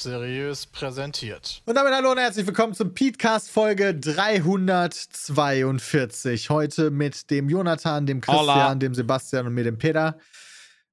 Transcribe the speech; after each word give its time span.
seriös 0.00 0.66
präsentiert. 0.66 1.62
Und 1.66 1.74
damit 1.74 1.92
hallo 1.92 2.12
und 2.12 2.18
herzlich 2.18 2.46
willkommen 2.46 2.74
zum 2.74 2.94
Petecast 2.94 3.50
Folge 3.50 3.94
342. 3.94 6.50
Heute 6.50 6.90
mit 6.90 7.30
dem 7.30 7.48
Jonathan, 7.48 8.04
dem 8.06 8.20
Christian, 8.20 8.44
Hola. 8.44 8.74
dem 8.74 8.92
Sebastian 8.94 9.46
und 9.46 9.54
mir, 9.54 9.64
dem 9.64 9.78
Peter. 9.78 10.18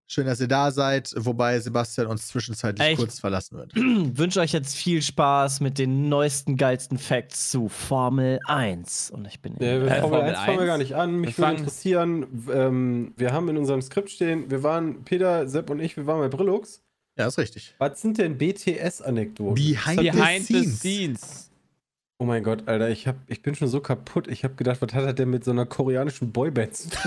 Schön, 0.07 0.27
dass 0.27 0.39
ihr 0.39 0.47
da 0.47 0.69
seid, 0.69 1.11
wobei 1.17 1.59
Sebastian 1.59 2.05
uns 2.07 2.27
zwischenzeitlich 2.27 2.87
Echt? 2.87 2.99
kurz 2.99 3.19
verlassen 3.19 3.57
wird. 3.57 3.71
wünsche 3.75 4.39
euch 4.39 4.53
jetzt 4.53 4.75
viel 4.75 5.01
Spaß 5.01 5.61
mit 5.61 5.79
den 5.79 6.09
neuesten, 6.09 6.57
geilsten 6.57 6.99
Facts 6.99 7.49
zu 7.49 7.69
Formel 7.69 8.37
1. 8.45 9.09
Und 9.09 9.25
ich 9.25 9.41
bin 9.41 9.53
Ja, 9.53 9.81
wir 9.81 9.87
äh, 9.87 10.01
Formel 10.01 10.19
Formel 10.19 10.35
1 10.35 10.45
fangen 10.45 10.59
wir 10.59 10.65
gar 10.67 10.77
nicht 10.77 10.93
an. 10.93 11.15
Mich 11.15 11.39
würde 11.39 11.57
interessieren, 11.57 12.45
ähm, 12.53 13.13
wir 13.17 13.33
haben 13.33 13.49
in 13.49 13.57
unserem 13.57 13.81
Skript 13.81 14.11
stehen, 14.11 14.51
wir 14.51 14.61
waren, 14.61 15.03
Peter, 15.05 15.47
Sepp 15.47 15.71
und 15.71 15.79
ich, 15.79 15.97
wir 15.97 16.05
waren 16.05 16.19
bei 16.19 16.29
Brillux. 16.29 16.84
Ja, 17.17 17.27
ist 17.27 17.37
richtig. 17.37 17.75
Was 17.77 18.01
sind 18.01 18.17
denn 18.17 18.37
BTS-Anekdoten? 18.37 19.55
Behind, 19.55 20.01
Behind 20.01 20.45
the 20.45 20.53
the 20.53 20.63
scenes. 20.69 20.79
scenes. 20.79 21.51
Oh 22.17 22.25
mein 22.25 22.43
Gott, 22.43 22.63
Alter, 22.67 22.89
ich, 22.89 23.07
hab, 23.07 23.15
ich 23.27 23.41
bin 23.41 23.55
schon 23.55 23.67
so 23.67 23.79
kaputt. 23.81 24.27
Ich 24.27 24.43
habe 24.43 24.55
gedacht, 24.55 24.81
was 24.81 24.93
hat 24.93 25.03
er 25.05 25.13
denn 25.13 25.29
mit 25.29 25.43
so 25.43 25.51
einer 25.51 25.65
koreanischen 25.65 26.31
Boyband 26.31 26.75
zu 26.75 26.89
tun? 26.89 27.01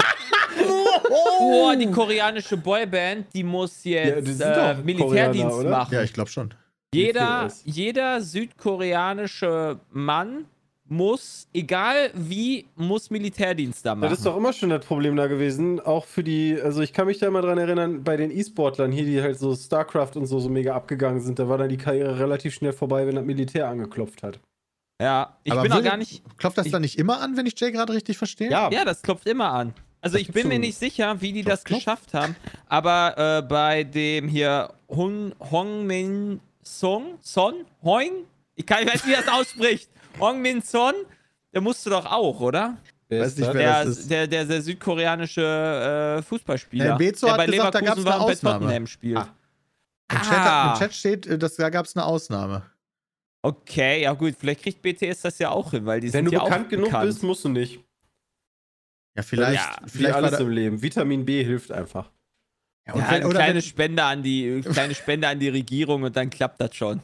Oh, 1.40 1.72
die 1.78 1.90
koreanische 1.90 2.56
Boyband, 2.56 3.26
die 3.32 3.42
muss 3.44 3.84
Ja, 3.84 4.20
die 4.20 4.30
jetzt 4.30 4.40
äh, 4.40 4.74
Militärdienst 4.82 5.48
Koreaner, 5.48 5.70
machen. 5.70 5.94
Ja, 5.94 6.02
ich 6.02 6.12
glaube 6.12 6.30
schon. 6.30 6.52
jeder, 6.92 7.50
jeder 7.64 8.20
südkoreanische 8.20 9.78
Mann 9.90 10.44
muss, 10.88 11.46
egal 11.52 12.10
wie, 12.14 12.66
muss 12.76 13.10
Militärdienst 13.10 13.84
da 13.84 13.90
Das 13.94 14.00
machen. 14.00 14.12
ist 14.14 14.26
doch 14.26 14.36
immer 14.36 14.52
schon 14.52 14.70
das 14.70 14.84
Problem 14.84 15.16
da 15.16 15.26
gewesen. 15.26 15.80
Auch 15.80 16.04
für 16.06 16.24
die, 16.24 16.58
also 16.60 16.80
ich 16.82 16.92
kann 16.92 17.06
mich 17.06 17.18
da 17.18 17.26
immer 17.26 17.42
dran 17.42 17.58
erinnern, 17.58 18.02
bei 18.04 18.16
den 18.16 18.30
E-Sportlern 18.30 18.90
hier, 18.92 19.04
die 19.04 19.20
halt 19.20 19.38
so 19.38 19.54
StarCraft 19.54 20.12
und 20.16 20.26
so, 20.26 20.40
so 20.40 20.48
mega 20.48 20.74
abgegangen 20.74 21.20
sind, 21.20 21.38
da 21.38 21.48
war 21.48 21.58
dann 21.58 21.68
die 21.68 21.76
Karriere 21.76 22.18
relativ 22.18 22.54
schnell 22.54 22.72
vorbei, 22.72 23.06
wenn 23.06 23.14
das 23.16 23.24
Militär 23.24 23.68
angeklopft 23.68 24.22
hat. 24.22 24.40
ja, 25.00 25.36
ich 25.44 25.52
Aber 25.52 25.62
bin 25.62 25.72
auch 25.72 25.82
gar 25.82 25.96
nicht. 25.96 26.22
Klopft 26.38 26.58
das 26.58 26.66
Ich- 26.66 26.72
dann 26.72 26.82
nicht 26.82 26.98
immer 26.98 27.20
an, 27.20 27.36
wenn 27.36 27.46
ich 27.46 27.58
Jay 27.60 27.70
gerade 27.70 27.92
richtig 27.92 28.18
verstehe? 28.18 28.50
Ja, 28.50 28.70
Ja, 28.72 28.84
das 28.84 29.02
klopft 29.02 29.26
immer 29.26 29.52
an. 29.52 29.74
Also 30.00 30.14
Das 30.16 30.22
ich 30.22 30.32
bin 30.32 30.46
mir 30.48 30.58
nicht 30.60 30.78
sicher, 30.78 31.20
wie 31.20 31.32
die 31.32 31.42
Klopf, 31.42 31.54
das 31.56 31.64
klopf. 31.64 31.78
geschafft 31.80 32.14
haben. 32.14 32.36
Aber 32.68 33.38
äh, 33.38 33.42
bei 33.42 33.82
dem 33.84 34.28
hier 34.28 34.72
Hong, 34.88 35.32
Hong 35.50 35.86
Min 35.86 36.40
Song, 36.62 37.18
Son, 37.20 37.54
Hoing, 37.82 38.12
ich 38.54 38.64
kann 38.66 38.82
ich 38.82 38.86
weiß 38.88 39.04
nicht, 39.04 39.16
wie 39.18 39.20
das 39.20 39.28
ausspricht. 39.28 39.88
Hong 40.20 40.40
Min 40.40 40.62
Son, 40.62 40.94
der 41.52 41.60
musste 41.60 41.90
doch 41.90 42.06
auch, 42.06 42.40
oder? 42.40 42.76
wer 43.08 43.22
weiß 43.22 43.36
nicht, 43.36 43.46
wer 43.46 43.52
Der, 43.54 43.84
das 43.84 43.98
ist. 43.98 44.10
der, 44.10 44.26
der, 44.26 44.44
der 44.44 44.62
südkoreanische 44.62 46.16
äh, 46.18 46.22
Fußballspieler. 46.22 46.96
Bezo 46.98 47.26
der 47.26 47.32
hat 47.32 47.38
bei 47.38 47.46
gesagt, 47.46 47.74
da 47.74 47.78
Leverkusen 47.80 47.86
gab's 47.86 47.98
eine 47.98 48.06
war 48.06 48.20
und 48.20 48.26
bei 48.26 48.32
Ausnahme. 48.32 48.64
Tottenham 48.66 48.86
spielt. 48.86 49.16
Ah. 49.16 49.34
Im, 50.10 50.18
Chat, 50.18 50.32
Ah. 50.32 50.72
Im 50.72 50.78
Chat 50.78 50.94
steht, 50.94 51.26
äh, 51.26 51.38
dass, 51.38 51.56
da 51.56 51.70
gab 51.70 51.86
es 51.86 51.96
eine 51.96 52.04
Ausnahme. 52.04 52.62
Okay, 53.42 54.02
ja 54.02 54.12
gut, 54.14 54.34
vielleicht 54.38 54.62
kriegt 54.62 54.82
BTS 54.82 55.22
das 55.22 55.38
ja 55.38 55.50
auch 55.50 55.70
hin, 55.70 55.86
weil 55.86 56.00
die 56.00 56.08
Wenn 56.12 56.24
sind 56.24 56.32
du 56.32 56.32
ja 56.32 56.44
bekannt 56.44 56.66
auch 56.66 56.70
genug 56.70 56.86
bekannt. 56.86 57.06
bist, 57.06 57.22
musst 57.22 57.44
du 57.44 57.48
nicht. 57.48 57.80
Ja, 59.16 59.22
vielleicht. 59.22 59.54
Ja, 59.54 59.76
vielleicht 59.86 60.14
alles 60.14 60.30
da, 60.32 60.38
im 60.38 60.50
Leben. 60.50 60.82
Vitamin 60.82 61.24
B 61.24 61.42
hilft 61.44 61.70
einfach. 61.72 62.10
ja, 62.86 62.94
und 62.94 63.00
ja, 63.00 63.06
wenn, 63.06 63.14
eine 63.16 63.26
oder, 63.26 63.38
kleine 63.38 63.54
wenn, 63.54 63.62
Spende 63.62 64.02
an 64.04 64.22
die 64.22 64.60
kleine 64.62 64.94
Spende 64.96 65.28
an 65.28 65.38
die 65.38 65.48
Regierung 65.48 66.02
und 66.02 66.14
dann 66.16 66.30
klappt 66.30 66.60
das 66.60 66.74
schon. 66.74 67.00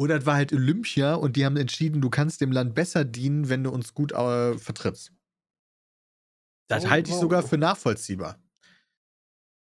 Oder 0.00 0.16
es 0.16 0.24
war 0.24 0.36
halt 0.36 0.50
Olympia 0.54 1.12
und 1.12 1.36
die 1.36 1.44
haben 1.44 1.58
entschieden, 1.58 2.00
du 2.00 2.08
kannst 2.08 2.40
dem 2.40 2.52
Land 2.52 2.74
besser 2.74 3.04
dienen, 3.04 3.50
wenn 3.50 3.64
du 3.64 3.70
uns 3.70 3.92
gut 3.92 4.12
äh, 4.12 4.56
vertrittst. 4.56 5.12
Das 6.68 6.86
Oh, 6.86 6.90
halte 6.90 7.10
ich 7.10 7.16
wow. 7.16 7.20
sogar 7.20 7.42
für 7.42 7.58
nachvollziehbar. 7.58 8.38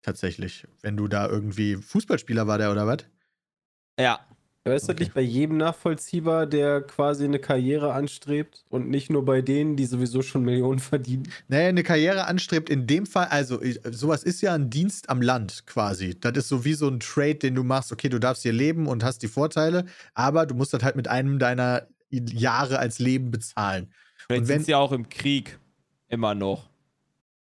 Tatsächlich. 0.02 0.66
Wenn 0.82 0.96
du 0.96 1.08
da 1.08 1.26
irgendwie 1.26 1.76
Fußballspieler 1.76 2.46
war 2.46 2.58
der 2.58 2.70
oder 2.70 2.86
was? 2.86 3.06
Ja. 3.98 4.26
Aber 4.66 4.74
ist 4.74 4.88
das 4.88 4.98
nicht 4.98 5.14
bei 5.14 5.20
jedem 5.20 5.58
nachvollziehbar, 5.58 6.46
der 6.46 6.80
quasi 6.82 7.24
eine 7.24 7.38
Karriere 7.38 7.92
anstrebt 7.92 8.64
und 8.68 8.88
nicht 8.90 9.10
nur 9.10 9.24
bei 9.24 9.40
denen, 9.40 9.76
die 9.76 9.86
sowieso 9.86 10.22
schon 10.22 10.42
Millionen 10.42 10.80
verdienen? 10.80 11.28
Naja, 11.46 11.68
eine 11.68 11.84
Karriere 11.84 12.26
anstrebt 12.26 12.68
in 12.68 12.88
dem 12.88 13.06
Fall, 13.06 13.26
also 13.28 13.60
sowas 13.92 14.24
ist 14.24 14.40
ja 14.40 14.54
ein 14.54 14.68
Dienst 14.68 15.08
am 15.08 15.22
Land 15.22 15.66
quasi. 15.66 16.18
Das 16.18 16.36
ist 16.36 16.48
so 16.48 16.64
wie 16.64 16.74
so 16.74 16.88
ein 16.88 16.98
Trade, 16.98 17.36
den 17.36 17.54
du 17.54 17.62
machst. 17.62 17.92
Okay, 17.92 18.08
du 18.08 18.18
darfst 18.18 18.42
hier 18.42 18.52
leben 18.52 18.88
und 18.88 19.04
hast 19.04 19.22
die 19.22 19.28
Vorteile, 19.28 19.84
aber 20.14 20.46
du 20.46 20.56
musst 20.56 20.74
das 20.74 20.82
halt 20.82 20.96
mit 20.96 21.06
einem 21.06 21.38
deiner 21.38 21.86
Jahre 22.10 22.80
als 22.80 22.98
Leben 22.98 23.30
bezahlen. 23.30 23.92
Vielleicht 24.16 24.42
Und 24.42 24.48
wenn- 24.48 24.58
sind 24.58 24.66
sie 24.66 24.74
auch 24.74 24.90
im 24.90 25.08
Krieg 25.08 25.60
immer 26.08 26.34
noch. 26.34 26.68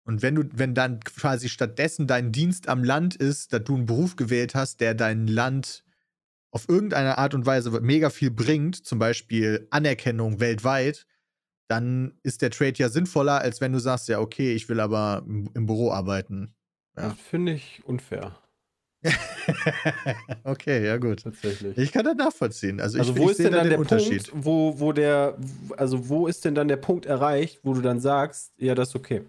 Und 0.05 0.23
wenn 0.23 0.35
du, 0.37 0.45
wenn 0.55 0.75
dann 0.75 1.01
quasi 1.01 1.51
stattdessen 1.51 2.07
dein 2.07 2.33
Dienst 2.33 2.67
am 2.67 2.83
Land 2.83 3.15
ist, 3.15 3.53
dass 3.53 3.63
du 3.65 3.77
einen 3.77 3.85
Beruf 3.85 4.17
gewählt 4.17 4.55
hast, 4.55 4.81
der 4.81 4.95
dein 4.95 5.27
Land 5.27 5.85
auf 6.51 6.69
irgendeine 6.69 7.19
Art 7.19 7.35
und 7.35 7.47
Weise 7.47 7.71
mega 7.81 8.11
viel 8.11 8.31
bringt, 8.31 8.85
zum 8.85 8.99
Beispiel 8.99 9.67
Anerkennung 9.71 10.41
weltweit, 10.41 11.07
dann 11.69 12.19
ist 12.23 12.43
der 12.43 12.51
Trade 12.51 12.75
ja 12.77 12.89
sinnvoller, 12.89 13.41
als 13.41 13.61
wenn 13.61 13.73
du 13.73 13.79
sagst, 13.79 14.09
ja, 14.09 14.19
okay, 14.19 14.55
ich 14.55 14.69
will 14.69 14.81
aber 14.81 15.23
im, 15.27 15.67
Büro 15.67 15.93
arbeiten. 15.93 16.55
Ja. 16.97 17.11
Das 17.11 17.19
finde 17.19 17.53
ich 17.53 17.83
unfair, 17.85 18.37
okay, 20.45 20.85
ja 20.85 20.99
gut. 20.99 21.23
tatsächlich. 21.23 21.77
Ich 21.79 21.93
kann 21.93 22.05
das 22.05 22.17
nachvollziehen. 22.17 22.81
Also, 22.81 22.99
also 22.99 23.13
ich, 23.13 23.19
wo 23.19 23.25
ich 23.25 23.31
ist 23.31 23.39
denn 23.39 23.53
da 23.53 23.59
dann 23.59 23.65
den 23.65 23.71
der 23.71 23.79
Unterschied. 23.79 24.31
Punkt, 24.31 24.45
wo, 24.45 24.79
wo 24.79 24.93
der, 24.93 25.39
also 25.77 26.09
wo 26.09 26.27
ist 26.27 26.45
denn 26.45 26.55
dann 26.55 26.69
der 26.69 26.77
Punkt 26.77 27.07
erreicht, 27.07 27.61
wo 27.63 27.73
du 27.73 27.81
dann 27.81 28.01
sagst, 28.01 28.53
ja, 28.59 28.75
das 28.75 28.91
ist 28.91 28.97
okay. 28.97 29.25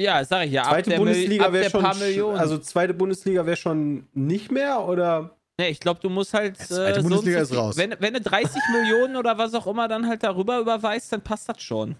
Ja, 0.00 0.24
sag 0.24 0.46
ich 0.46 0.52
ja. 0.52 0.62
Ab 0.62 0.70
Zweite 0.72 0.96
Bundesliga 0.96 1.52
wäre 1.52 1.70
schon, 1.70 1.82
paar 1.82 1.94
Millionen. 1.94 2.38
also 2.38 2.58
zweite 2.58 2.92
Bundesliga 2.92 3.46
wäre 3.46 3.56
schon 3.56 4.08
nicht 4.12 4.50
mehr 4.50 4.80
oder? 4.86 5.35
Nee, 5.58 5.68
ich 5.68 5.80
glaube, 5.80 6.00
du 6.00 6.08
musst 6.10 6.34
halt. 6.34 6.58
Ja, 6.70 6.86
äh, 6.88 6.94
so 6.96 7.02
Bundesliga 7.02 7.44
so 7.44 7.54
ist 7.54 7.58
raus. 7.60 7.76
Wenn, 7.76 7.94
wenn 7.98 8.14
du 8.14 8.20
30 8.20 8.60
Millionen 8.72 9.16
oder 9.16 9.36
was 9.38 9.54
auch 9.54 9.66
immer 9.66 9.88
dann 9.88 10.06
halt 10.06 10.22
darüber 10.22 10.58
überweist, 10.60 11.12
dann 11.12 11.20
passt 11.22 11.48
das 11.48 11.62
schon. 11.62 11.96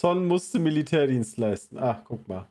Son 0.00 0.26
musste 0.26 0.58
Militärdienst 0.58 1.36
leisten. 1.38 1.78
Ach, 1.78 2.02
guck 2.04 2.26
mal. 2.28 2.48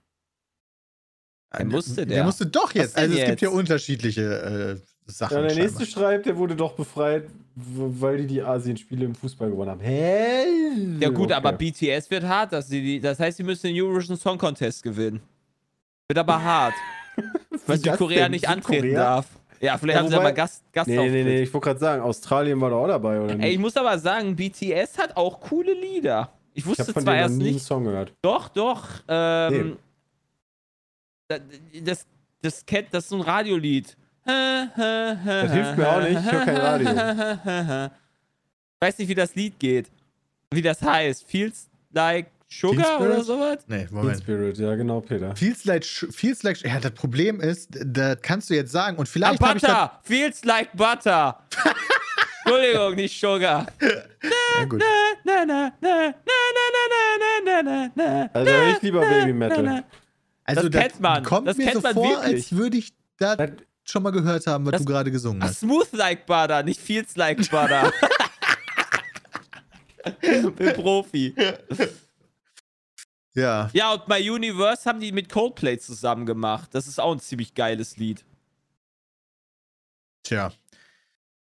Der 1.58 1.66
musste 1.66 1.96
Der 1.96 2.06
der. 2.06 2.24
musste 2.26 2.46
doch 2.46 2.74
jetzt. 2.76 2.96
Also 2.96 3.12
es 3.14 3.18
gibt 3.20 3.30
jetzt? 3.30 3.42
ja 3.42 3.50
unterschiedliche 3.50 4.80
äh, 5.08 5.12
Sachen. 5.12 5.38
Ja, 5.38 5.42
der 5.48 5.56
nächste 5.56 5.84
scheinbar. 5.86 6.10
schreibt, 6.12 6.26
der 6.28 6.38
wurde 6.38 6.56
doch 6.56 6.74
befreit, 6.74 7.28
weil 7.56 8.18
die 8.18 8.28
die 8.28 8.42
Asienspiele 8.44 9.06
im 9.06 9.16
Fußball 9.16 9.50
gewonnen 9.50 9.72
haben. 9.72 9.80
Hä? 9.82 10.44
Ja 11.00 11.10
gut, 11.10 11.26
Okay. 11.26 11.34
aber 11.34 11.52
BTS 11.54 12.12
wird 12.12 12.24
hart, 12.24 12.54
dass 12.54 12.68
sie 12.68 12.82
die, 12.82 13.00
das 13.00 13.20
heißt, 13.20 13.38
sie 13.38 13.44
müssen 13.44 13.66
den 13.74 13.82
Eurovision 13.82 14.16
Song 14.18 14.38
Contest 14.38 14.84
gewinnen. 14.84 15.22
Wird 16.08 16.20
aber 16.20 16.42
hart, 16.44 16.76
weil 17.66 17.78
das 17.78 17.82
Südkorea 17.82 18.30
nicht 18.30 18.48
antreten 18.48 18.82
Südkorea? 18.84 19.00
darf. 19.16 19.26
Ja, 19.62 19.78
vielleicht 19.78 19.96
Ja, 19.98 20.02
haben 20.04 20.10
sie 20.10 20.16
aber 20.16 20.32
Gast, 20.32 20.64
Nee, 20.66 20.72
Gastauftritt. 20.74 21.12
nee, 21.12 21.24
nee, 21.24 21.42
ich 21.42 21.54
wollte 21.54 21.66
gerade 21.66 21.80
sagen, 21.80 22.02
Australien 22.02 22.62
war 22.62 22.70
da 22.70 22.76
auch 22.78 22.88
dabei, 22.88 23.20
oder 23.20 23.36
nicht? 23.36 23.46
Ey, 23.46 23.52
ich 23.54 23.60
muss 23.60 23.76
aber 23.76 23.98
sagen, 24.00 24.36
BTS 24.36 24.98
hat 24.98 25.18
auch 25.18 25.40
coole 25.42 25.74
Lieder. 25.74 26.30
Ich 26.54 26.64
ich 26.64 26.66
wusste 26.66 26.92
von 26.94 27.04
zwar 27.04 27.16
erst 27.18 27.36
nicht. 27.36 27.62
Song 27.66 27.84
gehört. 27.84 28.14
Doch, 28.22 28.48
doch. 28.50 28.88
Ähm, 29.08 29.78
da- 31.28 31.40
das, 31.84 32.06
das, 32.42 32.66
kennt, 32.66 32.88
das 32.94 33.04
ist 33.04 33.10
so 33.10 33.18
ein 33.18 33.22
Radiolied. 33.22 33.96
Das 34.26 35.52
hilft 35.52 35.78
mir 35.78 35.90
auch 35.90 36.02
nicht, 36.02 36.20
ich 36.20 36.32
hör 36.32 36.46
kein 36.46 36.58
Radio. 36.58 37.90
Ich 38.76 38.88
weiß 38.88 38.98
nicht, 39.00 39.08
wie 39.10 39.16
das 39.16 39.36
Lied 39.36 39.60
geht. 39.60 39.90
Wie 40.52 40.62
das 40.62 40.82
heißt. 40.82 41.26
Feels 41.30 41.70
like 41.92 42.28
Sugar 42.52 43.00
oder 43.00 43.24
sowas? 43.24 43.60
Nee, 43.68 43.88
Moment. 43.92 44.24
Field 44.24 44.24
Spirit, 44.24 44.58
ja, 44.58 44.76
genau, 44.76 45.02
Peter. 45.02 45.36
Feels 45.36 45.66
like, 45.66 45.86
feels 45.86 46.42
like, 46.42 46.60
ja, 46.64 46.80
das 46.80 46.92
Problem 46.92 47.40
ist, 47.40 47.70
das 47.72 48.18
kannst 48.22 48.50
du 48.50 48.56
jetzt 48.56 48.72
sagen 48.72 48.98
und 48.98 49.08
vielleicht. 49.08 49.42
Ah, 49.42 49.54
Butter! 49.54 50.00
Ich 50.02 50.08
feels 50.08 50.44
like 50.44 50.76
Butter! 50.76 51.44
Entschuldigung, 52.46 52.96
nicht 52.96 53.20
Sugar. 53.20 53.68
Na, 53.80 54.66
gut. 54.66 54.82
Na, 55.24 55.46
na, 55.46 55.72
na, 57.96 58.30
also 58.34 58.52
höre 58.52 58.72
ich 58.72 58.82
lieber 58.82 59.02
Baby 59.02 59.34
Metal. 59.34 59.84
Also 60.46 60.68
das, 60.68 60.82
kennt 60.82 61.00
man. 61.00 61.24
kommt 61.24 61.48
das 61.48 61.58
mir 61.58 61.72
so 61.74 61.82
vor, 61.82 61.94
wirklich. 61.94 62.36
als 62.36 62.52
würde 62.54 62.78
ich 62.78 62.94
da 63.18 63.38
schon 63.84 64.02
mal 64.02 64.10
gehört 64.12 64.48
haben, 64.48 64.66
was 64.66 64.72
das, 64.72 64.82
du 64.82 64.88
gerade 64.88 65.12
gesungen 65.12 65.44
hast. 65.44 65.60
Smooth 65.60 65.94
like 65.94 66.26
butter, 66.26 66.64
nicht 66.64 66.82
feels 66.82 67.16
like 67.16 67.38
butter. 67.52 67.94
Bin 70.58 70.74
Profi. 70.74 71.36
Ja. 73.36 73.70
Ja, 73.74 73.94
und 73.94 74.08
My 74.08 74.28
Universe 74.30 74.90
haben 74.90 75.00
die 75.00 75.12
mit 75.12 75.30
Coldplay 75.30 75.78
zusammen 75.78 76.26
gemacht. 76.26 76.70
Das 76.74 76.88
ist 76.88 77.00
auch 77.00 77.12
ein 77.12 77.20
ziemlich 77.20 77.54
geiles 77.54 77.98
Lied. 77.98 78.26
Tja. 80.24 80.52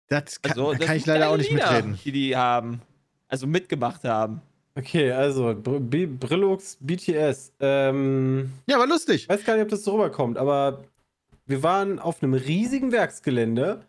Das 0.08 0.40
kann, 0.40 0.52
Also, 0.52 0.72
da 0.72 0.78
das 0.78 0.86
kann 0.86 0.96
ich 0.96 1.06
leider 1.06 1.30
auch 1.30 1.36
nicht 1.36 1.50
Lieder, 1.50 1.66
mitreden. 1.72 1.98
Die 2.04 2.12
die 2.12 2.36
haben. 2.36 2.80
Also 3.28 3.46
mitgemacht 3.46 4.04
haben. 4.04 4.40
Okay, 4.76 5.10
also 5.12 5.54
Br 5.54 5.78
Brillux 5.80 6.76
BTS. 6.80 7.52
Ähm, 7.60 8.52
Ja, 8.66 8.78
war 8.78 8.86
lustig. 8.86 9.22
ich 9.22 9.28
weiß 9.28 9.44
gar 9.44 9.54
nicht, 9.54 9.62
ob 9.62 9.68
das 9.70 9.84
so 9.84 9.92
rüberkommt, 9.94 10.36
aber 10.36 10.84
wir 11.46 11.62
waren 11.62 11.98
auf 11.98 12.22
einem 12.22 12.34
riesigen 12.34 12.92
Werksgelände, 12.92 13.86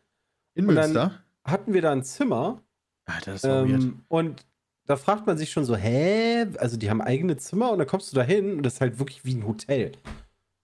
In 0.53 0.67
Und 0.67 0.75
dann- 0.75 0.93
Münster. 0.93 1.23
hatten 1.43 1.73
wir 1.73 1.81
da 1.81 1.91
ein 1.91 2.03
Zimmer 2.03 2.61
Alter, 3.05 3.33
das 3.33 3.43
war 3.43 3.67
weird. 3.67 3.83
ähm, 3.83 4.01
und 4.07 4.45
da 4.87 4.95
fragt 4.97 5.25
man 5.27 5.37
sich 5.37 5.51
schon 5.51 5.65
so, 5.65 5.75
hä? 5.75 6.45
Also 6.57 6.77
die 6.77 6.89
haben 6.89 7.01
eigene 7.01 7.37
Zimmer 7.37 7.71
und 7.71 7.79
dann 7.79 7.87
kommst 7.87 8.11
du 8.11 8.15
da 8.15 8.23
hin 8.23 8.57
und 8.57 8.63
das 8.63 8.75
ist 8.75 8.81
halt 8.81 8.99
wirklich 8.99 9.25
wie 9.25 9.35
ein 9.35 9.47
Hotel. 9.47 9.91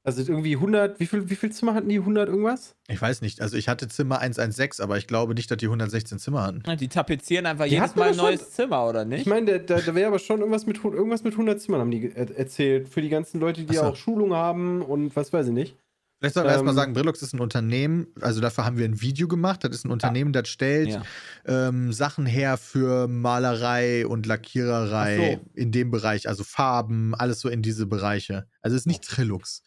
Also 0.03 0.21
irgendwie 0.23 0.55
100, 0.55 0.99
wie 0.99 1.05
viel, 1.05 1.29
wie 1.29 1.35
viel 1.35 1.51
Zimmer 1.51 1.75
hatten 1.75 1.87
die? 1.87 1.99
100 1.99 2.27
irgendwas? 2.27 2.75
Ich 2.87 2.99
weiß 2.99 3.21
nicht. 3.21 3.39
Also 3.39 3.55
ich 3.55 3.67
hatte 3.67 3.87
Zimmer 3.87 4.17
116, 4.17 4.83
aber 4.83 4.97
ich 4.97 5.05
glaube 5.05 5.35
nicht, 5.35 5.51
dass 5.51 5.57
die 5.59 5.67
116 5.67 6.17
Zimmer 6.17 6.41
hatten. 6.41 6.63
Die 6.77 6.87
tapezieren 6.87 7.45
einfach 7.45 7.65
Die 7.65 7.71
jedes 7.71 7.89
hatten 7.89 7.99
Mal 7.99 8.05
ein 8.05 8.09
aber 8.19 8.29
schon- 8.29 8.35
neues 8.39 8.51
Zimmer, 8.51 8.87
oder 8.89 9.03
Ich 9.03 9.07
nicht? 9.09 9.27
meine, 9.27 9.59
da, 9.59 9.79
da 9.79 9.93
wäre 9.93 10.07
aber 10.07 10.17
schon 10.17 10.39
irgendwas 10.39 10.65
mit, 10.65 10.83
irgendwas 10.83 11.23
mit 11.23 11.33
100 11.33 11.61
Zimmern, 11.61 11.81
haben 11.81 11.91
die 11.91 12.11
er 12.15 12.35
erzählt. 12.35 12.89
Für 12.89 13.03
die 13.03 13.09
ganzen 13.09 13.39
Leute, 13.39 13.63
die 13.63 13.75
so. 13.75 13.83
auch 13.83 13.95
Schulung 13.95 14.33
haben 14.33 14.81
und 14.81 15.15
was 15.15 15.31
weiß 15.33 15.45
ich 15.47 15.53
nicht. 15.53 15.77
Vielleicht 16.21 16.35
sollten 16.35 16.49
wir 16.49 16.51
erstmal 16.53 16.73
Ähm, 16.73 16.75
sagen, 16.75 16.93
Brillux 16.93 17.21
ist 17.23 17.33
ein 17.33 17.39
Unternehmen, 17.39 18.05
also 18.21 18.41
dafür 18.41 18.63
haben 18.63 18.77
wir 18.77 18.85
ein 18.85 19.01
Video 19.01 19.27
gemacht. 19.27 19.63
Das 19.63 19.71
ist 19.75 19.85
ein 19.85 19.91
Unternehmen, 19.91 20.33
das 20.33 20.49
stellt 20.49 20.89
Ja. 20.89 21.01
ähm, 21.45 21.91
Sachen 21.91 22.27
her 22.27 22.57
für 22.57 23.07
Malerei 23.07 24.05
und 24.05 24.27
Lackiererei 24.27 25.39
Ach 25.41 25.47
in 25.55 25.71
dem 25.71 25.89
Bereich, 25.89 26.29
also 26.29 26.43
Farben, 26.43 27.15
alles 27.15 27.39
so 27.39 27.49
in 27.49 27.63
diese 27.63 27.87
Bereiche. 27.87 28.47
Also 28.61 28.75
es 28.75 28.83
ist 28.83 28.85
nicht 28.85 29.03
Trilux. 29.03 29.63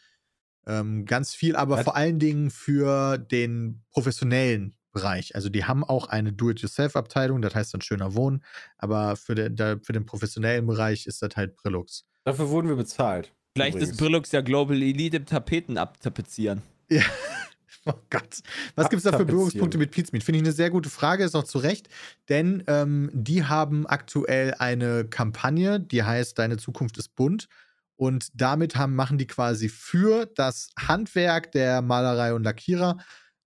Ähm, 0.66 1.06
ganz 1.06 1.34
viel, 1.34 1.56
aber 1.56 1.76
Was? 1.78 1.84
vor 1.84 1.96
allen 1.96 2.20
Dingen 2.20 2.50
für 2.50 3.18
den 3.18 3.82
professionellen 3.90 4.76
Bereich. 4.92 5.34
Also 5.34 5.48
die 5.48 5.64
haben 5.64 5.82
auch 5.82 6.06
eine 6.06 6.32
Do-it-yourself-Abteilung, 6.32 7.42
das 7.42 7.54
heißt 7.56 7.74
dann 7.74 7.80
schöner 7.80 8.14
Wohnen, 8.14 8.44
aber 8.78 9.16
für 9.16 9.34
den, 9.34 9.56
da, 9.56 9.76
für 9.82 9.92
den 9.92 10.06
professionellen 10.06 10.66
Bereich 10.66 11.06
ist 11.06 11.20
das 11.20 11.30
halt 11.34 11.56
Brillux. 11.56 12.04
Dafür 12.24 12.48
wurden 12.48 12.68
wir 12.68 12.76
bezahlt. 12.76 13.34
Vielleicht 13.54 13.76
übrigens. 13.76 13.92
ist 13.92 13.98
Brillux 13.98 14.32
ja 14.32 14.40
Global 14.40 14.82
Elite 14.82 15.16
im 15.18 15.26
Tapeten 15.26 15.78
abtapezieren. 15.78 16.62
Oh 17.86 17.92
Gott. 18.08 18.40
Was 18.76 18.88
gibt 18.88 19.04
es 19.04 19.10
da 19.10 19.14
für. 19.14 19.26
Berührungspunkte 19.26 19.76
mit 19.76 19.90
Pizmeet? 19.90 20.24
Finde 20.24 20.38
ich 20.38 20.44
eine 20.44 20.52
sehr 20.52 20.70
gute 20.70 20.88
Frage, 20.88 21.22
ist 21.22 21.34
auch 21.34 21.44
zu 21.44 21.58
Recht, 21.58 21.90
denn 22.30 22.64
ähm, 22.66 23.10
die 23.12 23.44
haben 23.44 23.86
aktuell 23.86 24.54
eine 24.54 25.04
Kampagne, 25.04 25.80
die 25.80 26.02
heißt 26.02 26.38
Deine 26.38 26.56
Zukunft 26.56 26.96
ist 26.96 27.14
bunt. 27.14 27.46
Und 27.96 28.28
damit 28.40 28.76
haben, 28.76 28.94
machen 28.94 29.18
die 29.18 29.26
quasi 29.26 29.68
für 29.68 30.24
das 30.34 30.70
Handwerk 30.78 31.52
der 31.52 31.82
Malerei 31.82 32.32
und 32.32 32.44
Lackierer, 32.44 32.96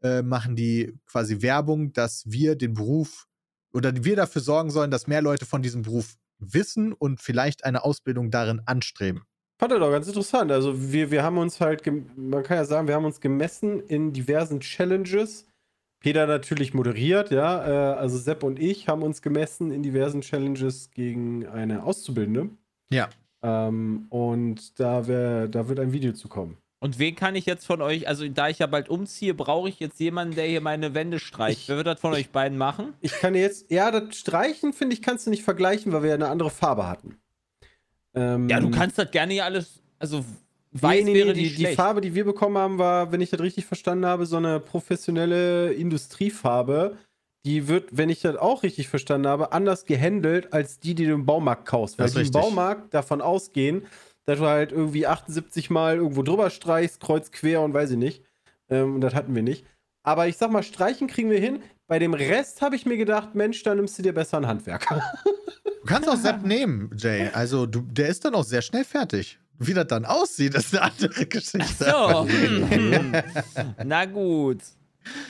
äh, 0.03 0.23
machen 0.23 0.55
die 0.55 0.97
quasi 1.07 1.43
Werbung, 1.43 1.93
dass 1.93 2.23
wir 2.31 2.55
den 2.55 2.75
Beruf 2.75 3.27
oder 3.73 4.05
wir 4.05 4.15
dafür 4.15 4.41
sorgen 4.41 4.71
sollen, 4.71 4.93
dass 4.93 5.09
mehr 5.09 5.23
Leute 5.23 5.47
von 5.47 5.63
diesem 5.63 5.83
Beruf 5.83 6.15
wissen 6.39 6.93
und 6.93 7.21
vielleicht 7.21 7.65
eine 7.65 7.85
Ausbildung 7.85 8.31
darin 8.31 8.63
anstreben. 8.67 9.23
Fand 9.59 9.73
er 9.73 9.81
doch 9.81 9.91
ganz 9.91 10.07
interessant. 10.07 10.53
Also 10.53 10.93
wir, 10.93 11.11
wir 11.11 11.23
haben 11.23 11.37
uns 11.39 11.61
halt, 11.61 11.83
man 12.17 12.43
kann 12.45 12.59
ja 12.59 12.65
sagen, 12.65 12.87
wir 12.87 12.95
haben 12.95 13.05
uns 13.05 13.21
gemessen 13.21 13.81
in 13.81 14.13
diversen 14.13 14.61
Challenges. 14.61 15.47
Peter 16.01 16.29
natürlich 16.29 16.75
moderiert, 16.75 17.33
ja. 17.33 17.95
Äh, 17.95 17.97
also 17.99 18.19
Sepp 18.19 18.45
und 18.45 18.61
ich 18.61 18.87
haben 18.87 19.03
uns 19.03 19.21
gemessen 19.21 19.73
in 19.73 19.83
diversen 19.83 20.21
Challenges 20.21 20.91
gegen 20.93 21.45
eine 21.47 21.83
Auszubildende. 21.83 22.51
Ja. 22.93 23.09
Ähm, 23.43 24.07
und 24.11 24.79
da, 24.79 25.09
wär, 25.09 25.49
da 25.49 25.69
wird 25.69 25.81
ein 25.81 25.93
Video 25.93 26.13
zu 26.13 26.29
kommen. 26.29 26.57
Und 26.81 27.01
wen 27.01 27.17
kann 27.17 27.35
ich 27.35 27.45
jetzt 27.47 27.67
von 27.67 27.83
euch, 27.83 28.07
also 28.07 28.29
da 28.29 28.49
ich 28.49 28.61
ja 28.61 28.69
bald 28.69 28.89
umziehe, 28.89 29.35
brauche 29.35 29.69
ich 29.69 29.81
jetzt 29.81 29.99
jemanden, 29.99 30.37
der 30.37 30.47
hier 30.47 30.61
meine 30.61 30.95
Wände 30.95 31.19
streicht. 31.19 31.63
Ich- 31.63 31.69
Wer 31.69 31.77
wird 31.79 31.89
das 31.89 31.99
von 31.99 32.13
euch 32.13 32.31
beiden 32.31 32.57
machen? 32.57 32.95
Ich 33.01 33.11
kann 33.13 33.35
jetzt, 33.35 33.69
ja, 33.73 33.91
das 33.91 34.17
Streichen, 34.17 34.73
finde 34.73 34.95
ich, 34.95 35.03
kannst 35.03 35.27
du 35.27 35.31
nicht 35.31 35.43
vergleichen, 35.43 35.91
weil 35.93 36.03
wir 36.03 36.11
ja 36.11 36.15
eine 36.15 36.29
andere 36.29 36.51
Farbe 36.51 36.87
hatten. 36.87 37.17
Ähm, 38.19 38.49
Ja, 38.49 38.61
du 38.61 38.71
kannst 38.71 38.99
das 38.99 39.11
gerne 39.11 39.33
hier 39.33 39.45
alles, 39.45 39.81
also 39.99 40.25
weiß 40.73 41.05
nee, 41.05 41.13
nee, 41.13 41.19
wäre 41.19 41.33
nee, 41.35 41.43
nicht 41.43 41.59
die, 41.59 41.67
die. 41.67 41.75
Farbe, 41.75 42.01
die 42.01 42.15
wir 42.15 42.25
bekommen 42.25 42.59
haben, 42.59 42.79
war, 42.79 43.13
wenn 43.13 43.21
ich 43.21 43.31
das 43.31 43.41
richtig 43.41 43.67
verstanden 43.67 44.07
habe, 44.07 44.27
so 44.27 44.37
eine 44.37 44.61
professionelle 44.61 45.73
Industriefarbe. 45.73 46.97
Die 47.45 47.69
wird, 47.69 47.97
wenn 47.97 48.11
ich 48.11 48.21
das 48.21 48.37
auch 48.37 48.65
richtig 48.65 48.89
verstanden 48.89 49.29
habe, 49.29 49.53
anders 49.53 49.85
gehandelt 49.85 50.53
als 50.53 50.81
die, 50.81 50.95
die 50.95 51.07
du 51.07 51.13
im 51.13 51.25
Baumarkt 51.25 51.67
kaufst. 51.67 51.99
Weil 51.99 52.11
die 52.11 52.21
im. 52.21 52.31
Baumarkt 52.33 52.93
davon 52.93 53.21
ausgehen, 53.21 53.87
dass 54.27 54.41
du 54.41 54.47
halt 54.47 54.73
irgendwie 54.73 55.07
78 55.07 55.71
Mal 55.71 55.97
irgendwo 55.97 56.23
drüber 56.23 56.51
streichst, 56.51 57.01
kreuz 57.01 57.31
quer 57.31 57.63
und 57.63 57.73
weiß 57.73 57.93
ich 57.93 57.97
nicht. 57.97 58.25
Ähm, 58.69 58.97
und 58.97 59.01
das 59.01 59.15
hatten 59.15 59.35
wir 59.35 59.43
nicht. 59.43 59.65
Aber 60.03 60.27
ich 60.27 60.37
sag 60.37 60.51
mal, 60.51 60.63
streichen 60.63 61.07
kriegen 61.07 61.31
wir 61.31 61.41
hin. 61.41 61.63
Bei 61.87 61.99
dem 61.99 62.13
Rest 62.13 62.61
habe 62.61 62.77
ich 62.77 62.85
mir 62.85 62.97
gedacht, 62.97 63.35
Mensch, 63.35 63.63
dann 63.63 63.77
nimmst 63.77 63.99
du 63.99 64.03
dir 64.03 64.13
besser 64.13 64.37
einen 64.37 64.47
Handwerker. 64.47 65.03
Du 65.81 65.87
kannst 65.87 66.09
auch 66.09 66.17
Sepp 66.17 66.45
nehmen, 66.45 66.91
Jay. 66.97 67.31
Also, 67.33 67.67
du, 67.67 67.83
der 67.83 68.09
ist 68.09 68.25
dann 68.25 68.35
auch 68.35 68.45
sehr 68.45 68.63
schnell 68.63 68.85
fertig. 68.85 69.39
Wie 69.59 69.75
das 69.75 69.89
dann 69.89 70.05
aussieht, 70.05 70.55
ist 70.55 70.75
eine 70.75 70.83
andere 70.93 71.27
Geschichte. 71.27 71.85
So. 71.85 72.29
hm. 72.29 73.13
Na 73.85 74.05
gut. 74.05 74.63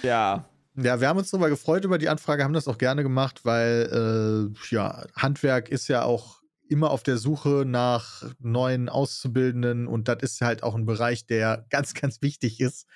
Ja. 0.03 0.49
Ja, 0.77 1.01
wir 1.01 1.09
haben 1.09 1.19
uns 1.19 1.31
darüber 1.31 1.49
gefreut 1.49 1.85
über 1.85 1.99
die 1.99 2.09
Anfrage, 2.09 2.45
haben 2.45 2.53
das 2.53 2.69
auch 2.69 2.79
gerne 2.79 3.03
gemacht, 3.03 3.41
weil 3.45 4.53
äh, 4.53 4.75
ja, 4.75 5.05
Handwerk 5.17 5.71
ist 5.71 5.89
ja 5.89 6.05
auch 6.05 6.39
immer 6.69 6.91
auf 6.91 7.03
der 7.03 7.17
Suche 7.17 7.65
nach 7.67 8.23
neuen 8.39 8.89
Auszubildenden 8.89 9.89
und 9.89 10.07
das 10.07 10.19
ist 10.21 10.41
halt 10.41 10.63
auch 10.63 10.75
ein 10.75 10.87
Bereich, 10.87 11.27
der 11.27 11.67
ganz, 11.71 11.95
ganz 11.95 12.23
wichtig 12.23 12.61
ist 12.61 12.87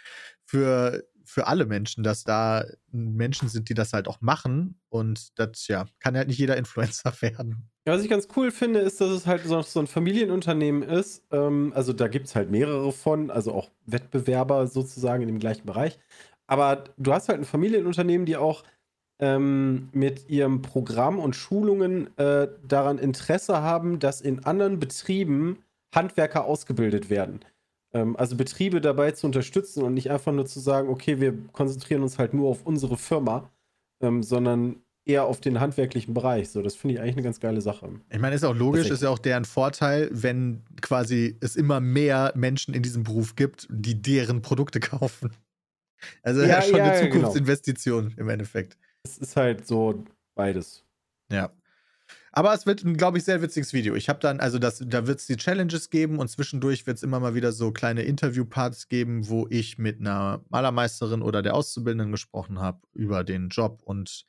für, 0.44 1.02
für 1.32 1.46
alle 1.46 1.64
Menschen, 1.64 2.04
dass 2.04 2.24
da 2.24 2.64
Menschen 2.90 3.48
sind, 3.48 3.70
die 3.70 3.74
das 3.74 3.94
halt 3.94 4.06
auch 4.06 4.20
machen 4.20 4.78
und 4.90 5.38
das, 5.38 5.66
ja, 5.66 5.86
kann 5.98 6.16
halt 6.16 6.28
nicht 6.28 6.38
jeder 6.38 6.58
Influencer 6.58 7.12
werden. 7.22 7.70
Ja, 7.86 7.94
was 7.94 8.02
ich 8.02 8.10
ganz 8.10 8.28
cool 8.36 8.50
finde, 8.50 8.80
ist, 8.80 9.00
dass 9.00 9.10
es 9.10 9.26
halt 9.26 9.44
so, 9.44 9.80
ein 9.80 9.86
Familienunternehmen 9.86 10.82
ist. 10.82 11.24
Ähm, 11.30 11.72
also 11.74 11.92
da 11.92 12.08
gibt 12.08 12.26
es 12.26 12.34
halt 12.36 12.50
mehrere 12.50 12.92
von, 12.92 13.30
also 13.30 13.52
auch 13.52 13.70
Wettbewerber 13.86 14.66
sozusagen 14.66 15.22
in 15.22 15.28
dem 15.28 15.38
gleichen 15.38 15.66
Bereich. 15.66 15.98
Aber 16.46 16.84
du 16.98 17.12
hast 17.12 17.28
halt 17.28 17.40
ein 17.40 17.46
Familienunternehmen, 17.46 18.26
die 18.26 18.36
auch 18.36 18.62
ähm, 19.18 19.88
mit 19.92 20.28
ihrem 20.28 20.60
Programm 20.60 21.18
und 21.18 21.34
Schulungen 21.34 22.16
äh, 22.18 22.48
daran 22.66 22.98
Interesse 22.98 23.62
haben, 23.62 23.98
dass 23.98 24.20
in 24.20 24.44
anderen 24.44 24.78
Betrieben 24.78 25.64
Handwerker 25.94 26.44
ausgebildet 26.44 27.08
werden. 27.08 27.40
Ähm, 27.94 28.16
also 28.16 28.36
Betriebe 28.36 28.80
dabei 28.80 29.12
zu 29.12 29.26
unterstützen 29.26 29.82
und 29.82 29.94
nicht 29.94 30.10
einfach 30.10 30.32
nur 30.32 30.46
zu 30.46 30.60
sagen, 30.60 30.88
okay, 30.88 31.20
wir 31.20 31.34
konzentrieren 31.52 32.02
uns 32.02 32.18
halt 32.18 32.34
nur 32.34 32.48
auf 32.48 32.64
unsere 32.64 32.96
Firma, 32.96 33.50
ähm, 34.02 34.22
sondern 34.22 34.76
eher 35.04 35.24
auf 35.24 35.40
den 35.40 35.60
handwerklichen 35.60 36.14
Bereich. 36.14 36.50
So, 36.50 36.62
das 36.62 36.76
finde 36.76 36.94
ich 36.94 37.00
eigentlich 37.00 37.16
eine 37.16 37.22
ganz 37.22 37.40
geile 37.40 37.60
Sache. 37.60 37.88
Ich 38.10 38.18
meine, 38.20 38.36
ist 38.36 38.44
auch 38.44 38.54
logisch, 38.54 38.88
ist 38.88 39.02
ja 39.02 39.10
auch 39.10 39.18
deren 39.18 39.44
Vorteil, 39.44 40.08
wenn 40.12 40.62
quasi 40.80 41.36
es 41.40 41.56
immer 41.56 41.80
mehr 41.80 42.32
Menschen 42.36 42.72
in 42.74 42.82
diesem 42.82 43.02
Beruf 43.02 43.34
gibt, 43.34 43.66
die 43.70 44.00
deren 44.00 44.42
Produkte 44.42 44.80
kaufen. 44.80 45.32
Also 46.22 46.42
ja, 46.42 46.48
Ja, 46.48 46.62
schon 46.62 46.76
ja, 46.76 46.84
eine 46.84 47.08
genau. 47.08 47.12
Zukunftsinvestition 47.12 48.14
im 48.16 48.28
Endeffekt. 48.28 48.78
Es 49.04 49.18
ist 49.18 49.36
halt 49.36 49.66
so 49.66 50.04
beides. 50.34 50.84
Ja. 51.30 51.50
Aber 52.34 52.54
es 52.54 52.64
wird 52.64 52.82
ein, 52.82 52.96
glaube 52.96 53.18
ich, 53.18 53.24
sehr 53.24 53.42
witziges 53.42 53.74
Video. 53.74 53.94
Ich 53.94 54.08
habe 54.08 54.18
dann, 54.18 54.40
also 54.40 54.58
das, 54.58 54.82
da 54.86 55.06
wird 55.06 55.20
es 55.20 55.26
die 55.26 55.36
Challenges 55.36 55.90
geben 55.90 56.18
und 56.18 56.28
zwischendurch 56.28 56.86
wird 56.86 56.96
es 56.96 57.02
immer 57.02 57.20
mal 57.20 57.34
wieder 57.34 57.52
so 57.52 57.72
kleine 57.72 58.02
Interviewparts 58.02 58.88
geben, 58.88 59.28
wo 59.28 59.46
ich 59.50 59.76
mit 59.76 60.00
einer 60.00 60.42
Malermeisterin 60.48 61.20
oder 61.20 61.42
der 61.42 61.54
Auszubildenden 61.54 62.10
gesprochen 62.10 62.58
habe 62.58 62.80
über 62.94 63.22
den 63.22 63.50
Job. 63.50 63.82
Und 63.84 64.24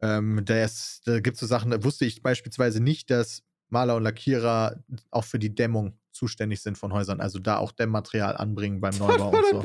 ähm, 0.00 0.42
das, 0.44 1.00
da 1.04 1.18
gibt 1.18 1.34
es 1.34 1.40
so 1.40 1.46
Sachen, 1.46 1.72
da 1.72 1.82
wusste 1.82 2.04
ich 2.04 2.22
beispielsweise 2.22 2.80
nicht, 2.80 3.10
dass 3.10 3.42
Maler 3.70 3.96
und 3.96 4.04
Lackierer 4.04 4.76
auch 5.10 5.24
für 5.24 5.40
die 5.40 5.52
Dämmung 5.52 5.98
zuständig 6.12 6.62
sind 6.62 6.78
von 6.78 6.92
Häusern. 6.92 7.20
Also 7.20 7.40
da 7.40 7.56
auch 7.56 7.72
Dämmmaterial 7.72 8.36
anbringen 8.36 8.80
beim 8.80 8.94
Neubau 8.98 9.30
und 9.30 9.44
so. 9.50 9.64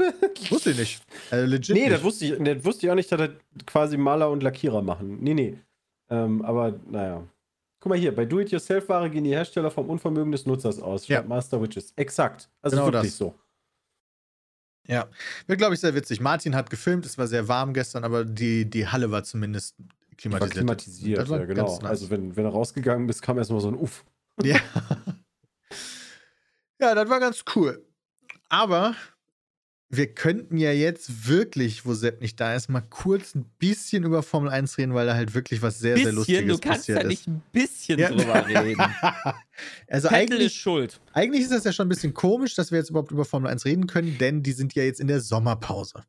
Wusste 0.50 0.72
ich 0.72 0.80
nicht. 0.80 1.02
Also 1.30 1.46
legit 1.46 1.76
nee, 1.76 1.82
nicht. 1.82 1.92
das 1.92 2.04
wusste, 2.04 2.26
ich, 2.26 2.44
das 2.44 2.66
wusste 2.66 2.88
ich 2.88 2.92
auch 2.92 2.96
nicht, 2.96 3.12
dass 3.12 3.20
das 3.20 3.30
quasi 3.68 3.98
Maler 3.98 4.32
und 4.32 4.42
Lackierer 4.42 4.82
machen. 4.82 5.20
Nee, 5.22 5.36
nee. 5.36 5.58
Ähm, 6.10 6.42
aber 6.42 6.80
naja. 6.90 7.28
Guck 7.80 7.92
mal 7.92 7.98
hier, 7.98 8.16
bei 8.16 8.26
Do-It-Yourself-Ware 8.26 9.10
gehen 9.10 9.24
die 9.24 9.30
Hersteller 9.32 9.70
vom 9.70 9.90
Unvermögen 9.90 10.32
des 10.32 10.46
Nutzers 10.46 10.82
aus. 10.82 11.08
Ja. 11.08 11.22
Master 11.22 11.62
Witches. 11.62 11.94
Exakt. 11.96 12.50
Also 12.62 12.76
Genau 12.78 12.88
wirklich 12.88 13.12
das. 13.12 13.18
so. 13.18 13.36
Ja, 14.88 15.08
wird, 15.48 15.60
glaube 15.60 15.76
ich, 15.76 15.82
sehr 15.82 15.94
witzig. 15.94 16.22
Martin 16.22 16.56
hat 16.56 16.70
gefilmt, 16.70 17.06
es 17.06 17.18
war 17.18 17.28
sehr 17.28 17.48
warm 17.48 17.74
gestern, 17.74 18.06
aber 18.06 18.24
die, 18.24 18.70
die 18.70 18.88
Halle 18.88 19.12
war 19.12 19.24
zumindest 19.24 19.76
War 19.80 19.86
klimatisiert. 20.16 20.54
klimatisiert, 20.54 21.20
Das 21.20 21.30
war 21.30 21.40
ja, 21.40 21.46
genau. 21.46 21.76
nice. 21.76 21.84
Also 21.84 22.10
wenn, 22.10 22.36
wenn 22.36 22.46
du 22.46 22.50
rausgegangen 22.50 23.06
bist, 23.06 23.22
kam 23.22 23.38
erstmal 23.38 23.60
so 23.60 23.68
ein 23.68 23.76
Uff. 23.76 24.06
Ja. 24.42 24.56
ja, 26.80 26.96
das 26.96 27.10
war 27.10 27.20
ganz 27.20 27.44
cool. 27.56 27.86
Aber 28.50 28.96
wir 29.90 30.08
könnten 30.08 30.58
ja 30.58 30.72
jetzt 30.74 31.28
wirklich, 31.30 31.86
wo 31.86 31.94
Sepp 31.94 32.20
nicht 32.22 32.40
da 32.42 32.54
ist, 32.56 32.68
mal 32.70 32.82
kurz 32.90 33.36
ein 33.36 33.46
bisschen 33.58 34.04
über 34.04 34.22
Formel 34.22 34.50
1 34.50 34.78
reden, 34.78 34.94
weil 34.94 35.06
da 35.08 35.16
halt 35.16 35.34
wirklich 35.34 35.62
was 35.62 35.80
sehr, 35.80 35.96
sehr 35.96 36.06
Bisschen, 36.08 36.16
Lustiges 36.18 36.42
du 36.56 36.60
kannst 36.60 36.80
passiert 36.82 37.02
ja 37.04 37.08
nicht 37.08 37.22
ist. 37.22 37.28
ein 37.28 37.42
bisschen 37.54 38.00
Ja. 38.00 38.10
drüber 38.10 38.46
reden. 38.48 38.82
also 39.88 40.10
Vettel 40.10 40.28
ist 40.28 40.34
eigentlich, 40.34 40.54
schuld. 40.56 41.00
eigentlich 41.14 41.42
ist 41.44 41.52
das 41.52 41.64
ja 41.64 41.72
schon 41.72 41.86
ein 41.86 41.90
bisschen 41.90 42.14
komisch, 42.14 42.54
dass 42.56 42.72
wir 42.72 42.80
jetzt 42.80 42.90
überhaupt 42.90 43.12
über 43.12 43.24
Formel 43.26 43.50
1 43.50 43.64
reden 43.66 43.88
können, 43.88 44.18
denn 44.18 44.44
die 44.44 44.52
sind 44.52 44.76
ja 44.76 44.84
jetzt 44.84 45.00
in 45.00 45.08
der 45.08 45.22
Sommerpause. 45.22 46.04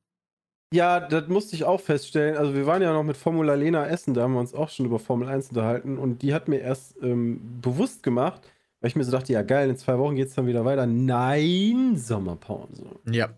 Ja, 0.75 1.01
das 1.01 1.29
musste 1.29 1.55
ich 1.57 1.65
auch 1.65 1.81
feststellen. 1.81 2.37
Also 2.37 2.55
wir 2.55 2.67
waren 2.67 2.83
ja 2.83 2.93
noch 2.93 3.05
mit 3.05 3.17
Formula 3.17 3.55
Lena 3.55 3.87
Essen, 3.87 4.13
da 4.13 4.23
haben 4.23 4.35
wir 4.35 4.41
uns 4.41 4.55
auch 4.55 4.69
schon 4.69 4.87
über 4.87 4.99
Formel 4.99 5.29
1 5.29 5.51
unterhalten 5.51 5.99
und 5.99 6.21
die 6.23 6.35
hat 6.35 6.49
mir 6.49 6.59
erst 6.59 6.97
ähm, 7.01 7.41
bewusst 7.63 8.03
gemacht, 8.03 8.43
weil 8.81 8.89
ich 8.89 8.97
mir 8.97 9.05
so 9.05 9.13
dachte, 9.13 9.33
ja 9.33 9.43
geil, 9.43 9.71
in 9.71 9.77
zwei 9.79 9.97
Wochen 9.99 10.17
geht 10.17 10.29
es 10.29 10.35
dann 10.35 10.47
wieder 10.49 10.65
weiter. 10.65 10.85
Nein, 10.87 11.97
Sommerpause. 11.97 12.85
Ja. 13.11 13.29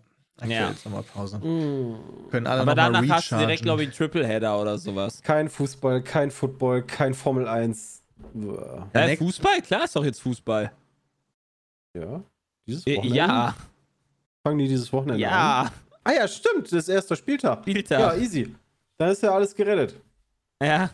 Aktuell 0.41 0.59
Ja. 0.61 0.69
ist 0.71 0.83
Sommerpause. 0.83 1.37
Mm. 1.37 2.29
Können 2.31 2.47
alle 2.47 2.61
Aber 2.61 2.71
noch 2.75 2.83
mal 2.83 2.91
danach 2.93 3.15
hast 3.17 3.31
du 3.31 3.37
direkt, 3.37 3.61
glaube 3.63 3.83
ich, 3.83 3.89
einen 3.89 3.95
Tripleheader 3.95 4.59
oder 4.59 4.77
sowas. 4.77 5.21
Kein 5.21 5.47
Fußball, 5.49 6.01
kein 6.01 6.31
Football, 6.31 6.81
kein 6.83 7.13
Formel 7.13 7.47
1. 7.47 8.01
Uah. 8.33 8.87
Äh, 8.93 9.17
Fußball? 9.17 9.61
Klar, 9.61 9.83
ist 9.85 9.95
doch 9.95 10.03
jetzt 10.03 10.21
Fußball. 10.21 10.71
Ja. 11.95 12.21
Dieses 12.67 12.85
Äh, 12.87 12.97
Wochenende? 12.97 13.17
ja, 13.17 13.55
Fangen 14.43 14.57
die 14.57 14.67
dieses 14.67 14.91
Wochenende 14.91 15.15
an? 15.15 15.19
ja, 15.31 15.71
Ah 16.03 16.11
ja, 16.13 16.27
stimmt, 16.27 16.65
das 16.65 16.73
ist 16.73 16.89
erster 16.89 17.15
Spieltag. 17.15 17.57
Ja, 17.59 17.61
Spieltag. 17.61 18.17
easy. 18.19 18.55
Dann 18.97 19.09
ist 19.11 19.21
ja 19.21 19.31
alles 19.31 19.53
gerettet. 19.53 19.95
Ja. 20.61 20.89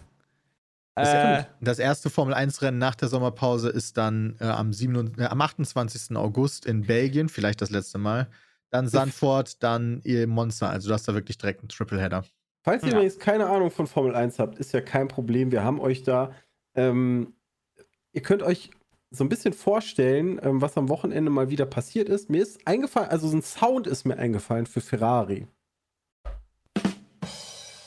Das, 0.95 1.07
Äh, 1.13 1.45
das 1.61 1.79
erste 1.79 2.09
Formel-1-Rennen 2.09 2.77
nach 2.79 2.95
der 2.95 3.07
Sommerpause 3.07 3.69
ist 3.69 3.97
dann 3.97 4.35
äh, 4.41 4.45
am, 4.45 4.73
27, 4.73 5.23
äh, 5.23 5.27
am 5.27 5.39
28. 5.39 6.17
August 6.17 6.65
in 6.65 6.81
Belgien, 6.85 7.29
vielleicht 7.29 7.61
das 7.61 7.69
letzte 7.69 7.99
Mal. 7.99 8.27
Dann 8.69 8.87
Sandford, 8.87 9.63
dann 9.63 10.01
ihr 10.03 10.27
Monster. 10.27 10.69
Also 10.69 10.89
du 10.89 10.93
hast 10.93 11.07
da 11.07 11.13
wirklich 11.13 11.37
direkt 11.37 11.61
einen 11.61 11.69
Tripleheader. 11.69 12.25
Falls 12.63 12.83
ihr 12.83 12.89
Ja. 12.89 12.95
übrigens 12.95 13.17
keine 13.19 13.47
Ahnung 13.47 13.71
von 13.71 13.87
Formel 13.87 14.13
1 14.15 14.39
habt, 14.39 14.59
ist 14.59 14.73
ja 14.73 14.81
kein 14.81 15.07
Problem. 15.07 15.51
Wir 15.51 15.63
haben 15.63 15.79
euch 15.79 16.03
da. 16.03 16.33
Ähm, 16.75 17.33
ihr 18.11 18.21
könnt 18.21 18.43
euch 18.43 18.71
so 19.09 19.23
ein 19.23 19.29
bisschen 19.29 19.53
vorstellen, 19.53 20.39
ähm, 20.43 20.61
was 20.61 20.75
am 20.77 20.89
Wochenende 20.89 21.31
mal 21.31 21.49
wieder 21.49 21.65
passiert 21.65 22.09
ist. 22.09 22.29
Mir 22.29 22.41
ist 22.43 22.59
eingefallen, 22.67 23.09
also 23.09 23.29
so 23.29 23.37
ein 23.37 23.41
Sound 23.41 23.87
ist 23.87 24.03
mir 24.05 24.17
eingefallen 24.17 24.65
für 24.65 24.81
Ferrari. 24.81 25.47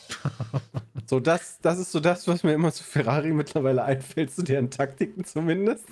so, 1.07 1.21
das, 1.21 1.59
das 1.61 1.79
ist 1.79 1.93
so 1.93 2.01
das, 2.01 2.27
was 2.27 2.43
mir 2.43 2.53
immer 2.53 2.73
zu 2.73 2.85
Ferrari 2.85 3.33
mittlerweile 3.33 3.85
einfällt, 3.85 4.33
zu 4.33 4.43
deren 4.43 4.71
Taktiken 4.71 5.25
zumindest. 5.25 5.87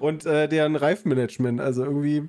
Und 0.00 0.24
äh, 0.26 0.48
deren 0.48 0.76
Reifenmanagement. 0.76 1.60
Also 1.60 1.84
irgendwie. 1.84 2.28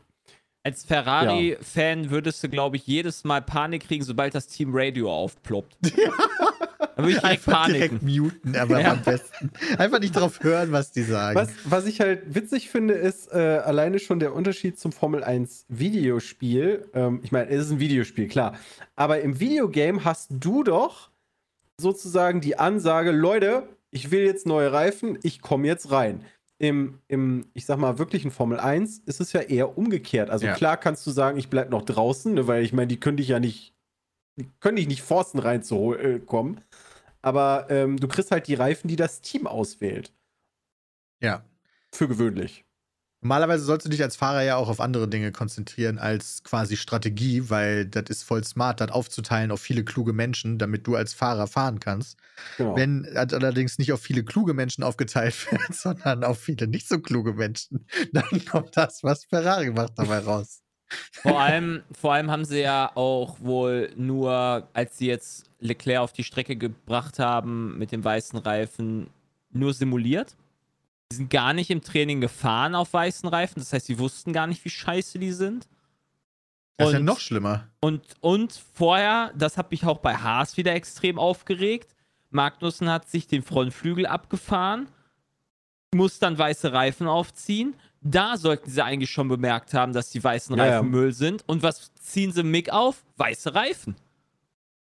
Als 0.64 0.84
Ferrari-Fan 0.84 2.10
würdest 2.10 2.44
du, 2.44 2.50
glaube 2.50 2.76
ich, 2.78 2.86
jedes 2.88 3.24
Mal 3.24 3.42
Panik 3.42 3.88
kriegen, 3.88 4.04
sobald 4.04 4.36
das 4.36 4.48
Team 4.48 4.70
Radio 4.74 5.12
aufploppt. 5.12 5.78
Da 6.96 7.04
würde 7.06 7.14
ich 7.16 7.20
direkt 7.22 7.48
Einfach 7.48 7.66
direkt 7.68 7.90
paniken. 8.02 8.22
muten, 8.24 8.56
aber 8.58 8.82
Ja. 8.82 8.92
am 8.92 9.02
besten. 9.02 9.52
Einfach 9.78 10.00
nicht 10.02 10.14
drauf 10.18 10.42
hören, 10.42 10.74
was 10.74 10.92
die 10.92 11.04
sagen. 11.04 11.38
Was, 11.40 11.50
was 11.64 11.86
ich 11.86 12.02
halt 12.02 12.36
witzig 12.36 12.70
finde, 12.70 12.94
ist 12.94 13.32
äh, 13.32 13.38
alleine 13.38 14.00
schon 14.00 14.20
der 14.20 14.34
Unterschied 14.36 14.78
zum 14.78 14.92
Formel 14.92 15.24
1 15.24 15.66
Videospiel. 15.70 16.90
Ähm, 16.94 17.22
ich 17.24 17.32
meine, 17.32 17.50
es 17.50 17.66
ist 17.68 17.72
ein 17.72 17.80
Videospiel, 17.80 18.28
klar. 18.28 18.58
Aber 18.98 19.22
im 19.22 19.40
Videogame 19.40 20.04
hast 20.04 20.28
du 20.30 20.64
doch 20.64 21.10
sozusagen 21.78 22.42
die 22.42 22.60
Ansage, 22.60 23.12
Leute, 23.12 23.64
ich 23.92 24.12
will 24.12 24.22
jetzt 24.26 24.46
neue 24.46 24.74
Reifen, 24.74 25.18
ich 25.24 25.42
komme 25.42 25.68
jetzt 25.68 25.92
rein. 25.92 26.26
Im, 26.60 27.00
Im, 27.08 27.46
ich 27.54 27.66
sag 27.66 27.80
mal, 27.80 27.98
wirklichen 28.00 28.32
Formel 28.32 28.60
1 28.60 29.00
ist 29.06 29.22
es 29.22 29.32
ja 29.34 29.42
eher 29.42 29.78
umgekehrt. 29.78 30.30
Also 30.30 30.46
Ja. 30.46 30.54
klar 30.54 30.78
kannst 30.78 31.08
du 31.08 31.12
sagen, 31.12 31.40
ich 31.40 31.50
bleib 31.50 31.70
noch 31.70 31.84
draußen, 31.84 32.34
ne, 32.34 32.48
weil 32.48 32.64
ich 32.64 32.74
meine, 32.74 32.88
die 32.88 33.00
können 33.00 33.18
dich 33.18 33.30
ja 33.30 33.40
nicht, 33.40 33.74
die 34.38 34.50
können 34.60 34.76
dich 34.76 34.88
nicht 34.88 35.02
forcen 35.02 35.40
reinzukommen. 35.40 36.62
Aber 37.22 37.68
ähm, 37.70 37.98
du 37.98 38.08
kriegst 38.08 38.32
halt 38.32 38.48
die 38.48 38.56
Reifen, 38.56 38.88
die 38.90 38.96
das 38.98 39.22
Team 39.22 39.48
auswählt. 39.48 40.14
ja. 41.22 41.44
Für 41.92 42.08
gewöhnlich. 42.08 42.66
Normalerweise 43.22 43.66
sollst 43.66 43.86
du 43.86 43.90
dich 43.90 44.02
als 44.02 44.16
Fahrer 44.16 44.44
ja 44.44 44.56
auch 44.56 44.70
auf 44.70 44.80
andere 44.80 45.10
Dinge 45.10 45.34
konzentrieren 45.34 46.00
als 46.00 46.42
quasi 46.44 46.78
Strategie, 46.78 47.50
weil 47.50 47.86
das 47.86 48.06
ist 48.10 48.24
voll 48.24 48.46
smart, 48.46 48.80
das 48.80 48.92
aufzuteilen 48.92 49.52
auf 49.52 49.60
viele 49.60 49.84
kluge 49.84 50.14
Menschen, 50.14 50.58
damit 50.58 50.88
du 50.88 50.96
als 50.96 51.14
Fahrer 51.14 51.48
fahren 51.48 51.82
kannst. 51.82 52.18
Genau. 52.58 52.78
Wenn 52.78 53.04
das 53.14 53.34
allerdings 53.34 53.78
nicht 53.78 53.92
auf 53.92 54.02
viele 54.02 54.24
kluge 54.24 54.54
Menschen 54.54 54.86
aufgeteilt 54.86 55.36
wird, 55.52 55.74
sondern 55.76 56.24
auf 56.24 56.40
viele 56.40 56.68
nicht 56.68 56.88
so 56.88 57.00
kluge 57.00 57.34
Menschen, 57.34 57.86
dann 58.14 58.46
kommt 58.46 58.78
das, 58.78 59.04
was 59.04 59.26
Ferrari 59.26 59.72
macht, 59.72 60.00
dabei 60.00 60.20
raus. 60.20 60.62
Vor 61.12 61.40
allem, 61.40 61.84
vor 61.92 62.14
allem 62.14 62.32
haben 62.32 62.46
sie 62.46 62.62
ja 62.62 62.92
auch 62.96 63.40
wohl 63.42 63.92
nur, 63.96 64.68
als 64.74 64.98
sie 64.98 65.08
jetzt 65.08 65.50
Leclerc 65.60 66.02
auf 66.02 66.14
die 66.14 66.24
Strecke 66.24 66.56
gebracht 66.56 67.20
haben 67.20 67.78
mit 67.78 67.92
dem 67.92 68.04
weißen 68.04 68.40
Reifen, 68.40 69.10
nur 69.52 69.74
simuliert. 69.74 70.36
Die 71.12 71.16
sind 71.16 71.30
gar 71.32 71.54
nicht 71.54 71.72
im 71.72 71.82
Training 71.82 72.22
gefahren 72.22 72.76
auf 72.76 72.94
weißen 72.94 73.28
Reifen. 73.30 73.60
Das 73.60 73.74
heißt, 73.74 73.88
sie 73.88 73.98
wussten 74.00 74.32
gar 74.32 74.46
nicht, 74.48 74.64
wie 74.64 74.70
scheiße 74.70 75.18
die 75.18 75.32
sind. 75.32 75.68
Das 76.78 76.90
ist 76.90 76.94
ja 76.94 77.00
Und- 77.00 77.06
noch 77.06 77.20
schlimmer. 77.20 77.68
Und, 77.82 78.04
und 78.22 78.54
vorher, 78.74 79.34
das 79.36 79.58
hat 79.58 79.72
mich 79.72 79.86
auch 79.86 79.98
bei 79.98 80.16
Haas 80.16 80.56
wieder 80.56 80.74
extrem 80.74 81.18
aufgeregt. 81.18 81.96
Magnussen 82.30 82.90
hat 82.90 83.10
sich 83.10 83.28
den 83.28 83.42
Frontflügel 83.42 84.06
abgefahren, 84.06 84.88
muss 85.96 86.20
dann 86.20 86.38
weiße 86.38 86.72
Reifen 86.72 87.08
aufziehen. 87.08 87.74
Da 88.02 88.38
sollten 88.38 88.70
sie 88.70 88.84
eigentlich 88.84 89.10
schon 89.10 89.28
bemerkt 89.28 89.74
haben, 89.74 89.92
dass 89.94 90.12
die 90.12 90.24
weißen 90.24 90.56
Ja, 90.58 90.66
ja. 90.66 90.74
Reifen 90.78 90.92
Müll 90.92 91.12
sind. 91.12 91.44
Und 91.48 91.64
was 91.64 91.92
ziehen 91.96 92.32
sie 92.32 92.44
Mick 92.44 92.70
auf? 92.72 93.04
Weiße 93.18 93.56
Reifen. 93.56 93.96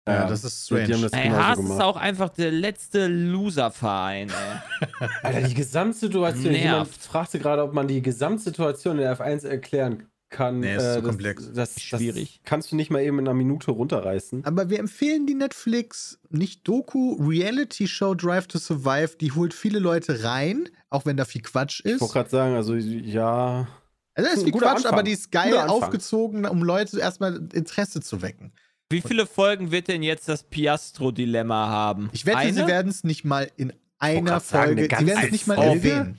Ja, 0.07 0.27
das 0.27 0.43
ist 0.43 0.69
Die- 0.69 0.75
die 0.75 0.81
strange. 0.83 0.93
haben 0.95 1.01
das 1.03 1.13
Ey, 1.13 1.29
Haas 1.29 1.57
ist 1.59 1.63
gemacht. 1.65 1.81
auch 1.81 1.95
einfach 1.95 2.29
der 2.29 2.51
letzte 2.51 3.07
Loser-Verein. 3.07 4.29
ey. 4.29 5.07
Alter, 5.23 5.47
die 5.47 5.53
Gesamtsituation. 5.53 6.51
Nervt. 6.51 6.63
Jemand 6.63 6.89
fragte 6.97 7.39
gerade, 7.39 7.63
ob 7.63 7.73
man 7.73 7.87
die 7.87 8.01
Gesamtsituation 8.01 8.97
in 8.97 9.03
der 9.03 9.17
F1 9.17 9.47
erklären 9.47 10.03
kann. 10.29 10.59
Nee, 10.61 10.75
ist 10.75 10.81
zu 10.95 11.01
das, 11.01 11.03
komplex. 11.03 11.45
Das, 11.53 11.75
das 11.75 11.81
Schwierig. 11.83 12.41
kannst 12.43 12.71
du 12.71 12.75
nicht 12.75 12.89
mal 12.89 13.01
eben 13.01 13.19
in 13.19 13.27
einer 13.27 13.35
Minute 13.35 13.71
runterreißen. 13.71 14.43
Aber 14.45 14.69
wir 14.69 14.79
empfehlen 14.79 15.25
die 15.27 15.35
Netflix, 15.35 16.19
nicht 16.29 16.67
Doku, 16.67 17.13
Reality-Show 17.21 18.15
Drive 18.15 18.47
to 18.47 18.57
Survive. 18.57 19.15
Die 19.21 19.31
holt 19.31 19.53
viele 19.53 19.79
Leute 19.79 20.23
rein, 20.23 20.67
auch 20.89 21.05
wenn 21.05 21.17
da 21.17 21.25
viel 21.25 21.43
Quatsch 21.43 21.81
Ich 21.85 21.91
ist. 21.93 22.01
wollte 22.01 22.13
gerade 22.13 22.29
sagen, 22.29 22.55
also 22.55 22.73
ja. 22.75 23.67
Also 24.15 24.27
da 24.27 24.33
ist 24.33 24.39
Ein 24.39 24.43
viel 24.45 24.53
Quatsch, 24.59 24.75
Anfang. 24.77 24.91
aber 24.93 25.03
die 25.03 25.11
ist 25.11 25.31
geil 25.31 25.55
aufgezogen, 25.57 26.45
um 26.45 26.61
Leute 26.63 26.99
erstmal 26.99 27.35
Interesse 27.53 28.01
zu 28.01 28.21
wecken. 28.21 28.53
Wie 28.93 29.01
viele 29.01 29.25
Folgen 29.25 29.71
wird 29.71 29.87
denn 29.87 30.03
jetzt 30.03 30.29
das 30.29 30.43
Piastro-Dilemma 30.43 31.67
haben? 31.67 32.09
Ich 32.13 32.25
wette, 32.25 32.37
Eine? 32.37 32.53
sie 32.53 32.67
werden 32.67 32.89
es 32.89 33.03
nicht 33.03 33.25
mal 33.25 33.49
in 33.57 33.73
einer 33.99 34.39
sagen, 34.39 34.77
Folge, 34.77 34.97
eine 34.97 35.05
sie 35.05 35.07
werden 35.07 35.25
es 35.25 35.31
nicht 35.31 35.47
mal 35.47 35.55
Folge? 35.57 35.89
erwähnen. 35.89 36.17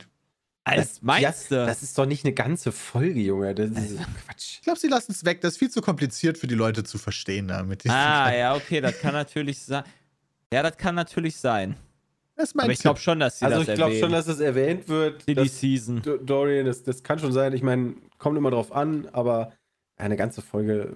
Als 0.66 1.02
meinst 1.02 1.50
du? 1.50 1.56
Das 1.66 1.82
ist 1.82 1.98
doch 1.98 2.06
nicht 2.06 2.24
eine 2.24 2.32
ganze 2.32 2.72
Folge, 2.72 3.20
Junge. 3.20 3.54
Das 3.54 3.68
ist 3.70 3.98
Quatsch. 4.24 4.54
Ich 4.56 4.62
glaube, 4.62 4.78
sie 4.78 4.88
lassen 4.88 5.12
es 5.12 5.24
weg. 5.26 5.42
Das 5.42 5.52
ist 5.54 5.58
viel 5.58 5.70
zu 5.70 5.82
kompliziert 5.82 6.38
für 6.38 6.46
die 6.46 6.54
Leute 6.54 6.84
zu 6.84 6.96
verstehen 6.96 7.48
damit. 7.48 7.88
Ah, 7.88 8.34
ja, 8.34 8.54
okay, 8.54 8.80
das 8.80 8.98
kann 8.98 9.12
natürlich 9.12 9.60
sein. 9.60 9.84
Ja, 10.52 10.62
das 10.62 10.76
kann 10.78 10.94
natürlich 10.94 11.36
sein. 11.36 11.76
Das 12.36 12.48
ist 12.48 12.54
mein 12.54 12.64
Aber 12.64 12.72
ich 12.72 12.78
glaube 12.80 12.98
schon, 12.98 13.20
dass 13.20 13.38
sie 13.38 13.44
Also 13.44 13.58
das 13.60 13.68
ich 13.68 13.74
glaube 13.74 13.94
schon, 13.96 14.10
dass 14.10 14.26
es 14.26 14.40
erwähnt 14.40 14.88
wird. 14.88 15.28
Die 15.28 15.48
Season. 15.48 16.00
Do- 16.02 16.16
Dorian, 16.16 16.64
das, 16.66 16.82
das 16.82 17.02
kann 17.02 17.18
schon 17.18 17.32
sein. 17.32 17.52
Ich 17.52 17.62
meine, 17.62 17.94
kommt 18.18 18.38
immer 18.38 18.50
drauf 18.50 18.72
an, 18.72 19.06
aber 19.12 19.52
eine 19.96 20.16
ganze 20.16 20.40
Folge. 20.42 20.92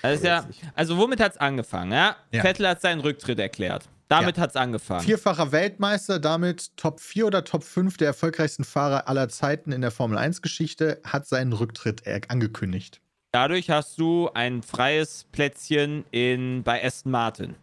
Also, 0.00 0.26
ja, 0.26 0.48
also 0.74 0.96
womit 0.96 1.20
hat 1.20 1.32
es 1.32 1.38
angefangen? 1.38 1.92
Ja? 1.92 2.16
Ja. 2.32 2.42
Vettel 2.42 2.66
hat 2.68 2.80
seinen 2.80 3.00
Rücktritt 3.00 3.38
erklärt. 3.38 3.88
Damit 4.08 4.36
Ja. 4.36 4.42
hat 4.44 4.50
es 4.50 4.56
angefangen. 4.56 5.02
Vierfacher 5.02 5.52
Weltmeister, 5.52 6.18
damit 6.18 6.76
Top 6.76 7.00
4 7.00 7.26
oder 7.26 7.44
Top 7.44 7.62
5 7.64 7.96
der 7.96 8.08
erfolgreichsten 8.08 8.64
Fahrer 8.64 9.08
aller 9.08 9.28
Zeiten 9.28 9.72
in 9.72 9.80
der 9.80 9.90
Formel 9.90 10.18
1-Geschichte, 10.18 11.00
hat 11.04 11.26
seinen 11.26 11.52
Rücktritt 11.52 12.02
angekündigt. 12.28 13.00
Dadurch 13.32 13.70
hast 13.70 13.98
du 13.98 14.28
ein 14.34 14.62
freies 14.62 15.24
Plätzchen 15.32 16.04
in, 16.10 16.62
bei 16.62 16.84
Aston 16.84 17.12
Martin. 17.12 17.54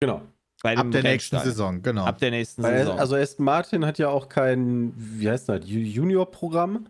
Genau. 0.00 0.22
Bei 0.62 0.76
Ab 0.76 0.90
der 0.90 1.02
nächsten. 1.02 1.38
Saison, 1.38 1.82
genau. 1.82 2.04
Ab 2.04 2.18
der 2.18 2.30
nächsten 2.30 2.62
Weil, 2.62 2.78
Saison. 2.78 2.98
also 2.98 3.16
Aston 3.16 3.44
Martin 3.44 3.86
hat 3.86 3.98
ja 3.98 4.08
auch 4.08 4.28
kein, 4.28 4.92
wie 4.96 5.28
heißt 5.30 5.48
das, 5.48 5.60
Ju- 5.64 5.82
Junior-Programm 5.82 6.88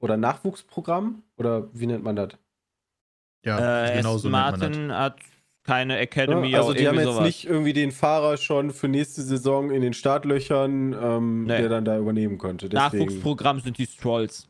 oder 0.00 0.16
Nachwuchsprogramm 0.16 1.22
oder 1.36 1.68
wie 1.74 1.86
nennt 1.86 2.02
man 2.02 2.16
das? 2.16 2.30
Ja, 3.44 3.86
äh, 3.86 3.96
genau 3.98 4.14
Aston 4.16 4.18
so 4.18 4.28
nennt 4.28 4.32
man 4.32 4.52
das. 4.52 4.60
Martin 4.60 4.92
hat 4.92 5.16
keine 5.64 5.98
Academy. 5.98 6.48
Ja, 6.48 6.58
also 6.60 6.74
die 6.74 6.86
haben 6.86 6.96
jetzt 6.96 7.04
sowas. 7.06 7.22
nicht 7.24 7.46
irgendwie 7.46 7.72
den 7.72 7.90
Fahrer 7.92 8.36
schon 8.36 8.70
für 8.70 8.86
nächste 8.88 9.22
Saison 9.22 9.70
in 9.70 9.80
den 9.80 9.94
Startlöchern, 9.94 10.92
ähm, 10.92 11.44
Nee. 11.44 11.58
der 11.58 11.68
dann 11.70 11.84
da 11.84 11.96
übernehmen 11.98 12.36
könnte. 12.38 12.68
Deswegen. 12.68 13.04
Nachwuchsprogramm 13.06 13.60
sind 13.60 13.78
die 13.78 13.86
Strolls. 13.86 14.46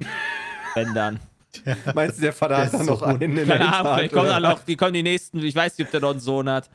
Wenn 0.74 0.92
dann. 0.94 1.20
Meinst 1.94 2.18
du, 2.18 2.22
der 2.22 2.32
Vater 2.34 2.56
Der 2.56 2.58
hat 2.58 2.64
ist 2.66 2.78
dann 2.78 2.84
so 2.86 2.92
noch 2.92 3.00
gut. 3.00 3.08
einen 3.08 3.22
in 3.22 3.34
der 3.36 3.46
Keine 3.46 3.74
Ahnung, 3.74 3.94
vielleicht 3.94 4.12
kommen 4.12 4.28
dann 4.28 4.42
noch, 4.42 4.58
die 4.64 4.76
kommen 4.76 4.92
die 4.92 5.02
nächsten, 5.02 5.38
ich 5.38 5.56
weiß 5.56 5.78
nicht, 5.78 5.86
ob 5.86 5.90
der 5.90 6.00
noch 6.00 6.10
einen 6.10 6.20
Sohn 6.20 6.50
hat. 6.50 6.68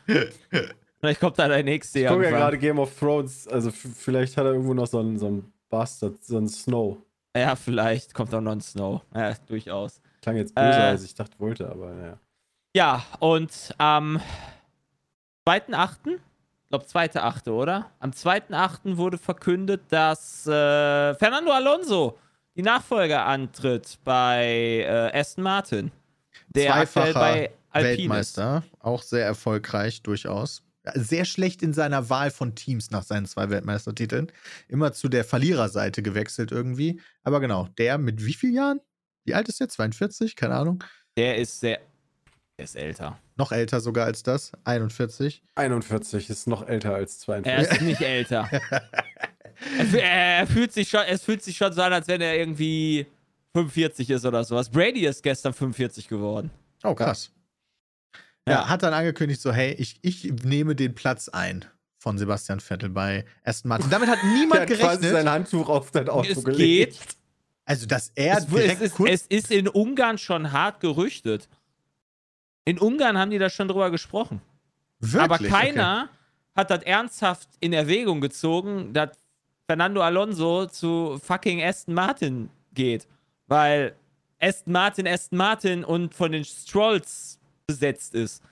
Vielleicht 1.00 1.20
kommt 1.20 1.38
da 1.38 1.48
der 1.48 1.64
nächste 1.64 2.00
Ich 2.00 2.08
gucke 2.08 2.24
ja 2.24 2.32
gerade 2.32 2.58
Game 2.58 2.80
of 2.80 2.98
Thrones, 2.98 3.48
also 3.48 3.70
vielleicht 3.70 4.38
hat 4.38 4.46
er 4.46 4.54
irgendwo 4.54 4.74
noch 4.74 4.88
so 4.88 5.00
einen, 5.00 5.20
so 5.20 5.28
einen 5.28 5.54
Bastard, 5.70 6.24
so 6.24 6.38
einen 6.38 6.48
Snow. 6.48 6.98
Ja, 7.38 7.56
vielleicht 7.56 8.16
kommt 8.16 8.34
auch 8.34 8.42
noch 8.42 8.52
ein 8.54 8.62
Snow. 8.62 9.02
Ja, 9.16 9.36
durchaus. 9.48 10.02
Klang 10.22 10.36
jetzt 10.36 10.54
böse, 10.56 10.68
Äh. 10.80 10.82
als 10.84 11.04
ich 11.04 11.16
dachte, 11.16 11.40
wollte, 11.40 11.70
aber 11.70 11.92
naja. 11.94 12.20
Ja, 12.76 13.04
und 13.20 13.74
am 13.78 14.20
2.8., 15.48 16.16
ich 16.16 16.70
glaube 16.70 16.86
2.8., 16.86 17.50
oder? 17.52 17.92
Am 18.00 18.12
2.8. 18.12 18.98
wurde 18.98 19.18
verkündet, 19.18 19.82
dass 19.90 20.46
äh, 20.48 21.14
Fernando 21.16 21.52
Alonso 21.52 22.18
die 22.56 22.62
Nachfolger 22.62 23.26
antritt 23.26 23.98
bei 24.04 24.86
äh, 24.88 25.18
Aston 25.20 25.44
Martin. 25.44 25.92
Der 26.50 26.72
Zweifacher 26.74 27.14
bei 27.14 27.52
Alpine 27.72 27.92
ist. 27.94 27.98
Weltmeister, 28.00 28.64
auch 28.80 29.02
sehr 29.02 29.26
erfolgreich 29.26 30.02
durchaus. 30.02 30.64
Sehr 30.96 31.26
schlecht 31.26 31.62
in 31.62 31.74
seiner 31.74 32.10
Wahl 32.10 32.32
von 32.32 32.56
Teams 32.56 32.90
nach 32.92 33.04
seinen 33.04 33.26
zwei 33.26 33.50
Weltmeistertiteln. 33.50 34.32
Immer 34.68 34.94
zu 34.94 35.10
der 35.10 35.24
Verliererseite 35.24 36.02
gewechselt 36.02 36.52
irgendwie. 36.52 37.00
Aber 37.24 37.40
genau, 37.40 37.68
der 37.78 37.98
mit 37.98 38.26
wie 38.26 38.34
vielen 38.34 38.56
Jahren? 38.56 38.82
Wie 39.26 39.34
alt 39.34 39.48
ist 39.50 39.60
der? 39.60 39.70
42? 39.70 40.36
Keine 40.36 40.56
Ahnung. 40.56 40.84
Der 41.18 41.38
ist 41.38 41.60
sehr. 41.60 41.80
Der 42.58 42.66
ist 42.66 42.76
älter. 42.76 43.20
Noch 43.38 43.52
älter 43.52 43.80
sogar 43.80 44.06
als 44.06 44.24
das. 44.24 44.52
41. 44.66 45.42
41 45.56 46.30
ist 46.30 46.48
noch 46.48 46.68
älter 46.68 46.94
als 46.96 47.20
42. 47.20 47.52
Er 47.52 47.72
ist 47.76 47.82
nicht 47.82 48.02
älter. 48.02 48.50
er, 49.94 50.40
er 50.40 50.48
fühlt 50.48 50.74
sich 50.74 50.90
schon, 50.90 51.02
es 51.08 51.24
fühlt 51.24 51.44
sich 51.44 51.58
schon 51.58 51.74
so 51.74 51.82
an, 51.82 51.94
als 51.94 52.08
wenn 52.08 52.22
er 52.22 52.38
irgendwie 52.38 53.06
45 53.56 54.10
ist 54.10 54.26
oder 54.26 54.44
sowas. 54.44 54.70
Brady 54.70 55.06
ist 55.06 55.24
gestern 55.24 55.54
45 55.54 56.08
geworden. 56.08 56.52
Oh, 56.84 56.94
krass. 56.96 57.32
Ja, 58.48 58.54
Ja. 58.54 58.70
hat 58.70 58.84
dann 58.84 58.94
angekündigt, 58.94 59.42
so, 59.42 59.52
hey, 59.52 59.74
ich, 59.74 60.00
ich 60.02 60.24
nehme 60.44 60.76
den 60.76 60.96
Platz 60.96 61.30
ein 61.30 61.66
von 62.00 62.18
Sebastian 62.18 62.60
Vettel 62.60 62.90
bei 62.90 63.26
Aston 63.44 63.70
Martin. 63.70 63.90
Damit 63.90 64.10
hat 64.10 64.20
Der 64.24 64.30
niemand 64.32 64.62
hat 64.62 64.68
quasi 64.70 64.80
gerechnet. 65.02 65.12
sein 65.12 65.30
Handtuch 65.30 65.70
auf 65.70 65.92
dein 65.92 66.10
Auto 66.10 66.28
Es 66.32 66.44
gelegt. 66.44 66.60
geht. 67.00 67.16
Also, 67.72 67.86
dass 67.86 68.12
er 68.16 68.38
Es, 68.38 68.44
es, 68.44 68.50
direkt 68.50 68.82
ist, 68.82 68.96
kurz 68.96 69.10
es 69.10 69.28
ist 69.28 69.50
in 69.50 69.70
Ungarn 69.70 70.18
schon 70.18 70.52
hart 70.52 70.82
gerüchtet. 70.82 71.48
In 72.66 72.78
Ungarn 72.78 73.18
haben 73.18 73.32
die 73.32 73.38
da 73.38 73.50
schon 73.50 73.70
drüber 73.70 73.90
gesprochen. 73.90 74.42
wirklich, 75.00 75.22
Aber 75.24 75.36
okay. 75.36 75.48
keiner 75.48 76.10
hat 76.54 76.70
das 76.70 76.84
ernsthaft 76.84 77.48
in 77.62 77.72
Erwägung 77.72 78.20
gezogen, 78.20 78.92
dass 78.92 79.12
Fernando 79.68 80.02
Alonso 80.02 80.66
zu 80.66 81.18
fucking 81.24 81.64
Aston 81.64 81.94
Martin 81.94 82.50
geht. 82.74 83.08
Weil 83.48 83.96
Aston 84.42 84.74
Martin 84.74 85.08
Aston 85.08 85.38
Martin 85.38 85.86
und 85.86 86.14
von 86.14 86.34
den 86.34 86.44
Strolls 86.44 87.40
besetzt 87.68 88.16
ist. 88.16 88.44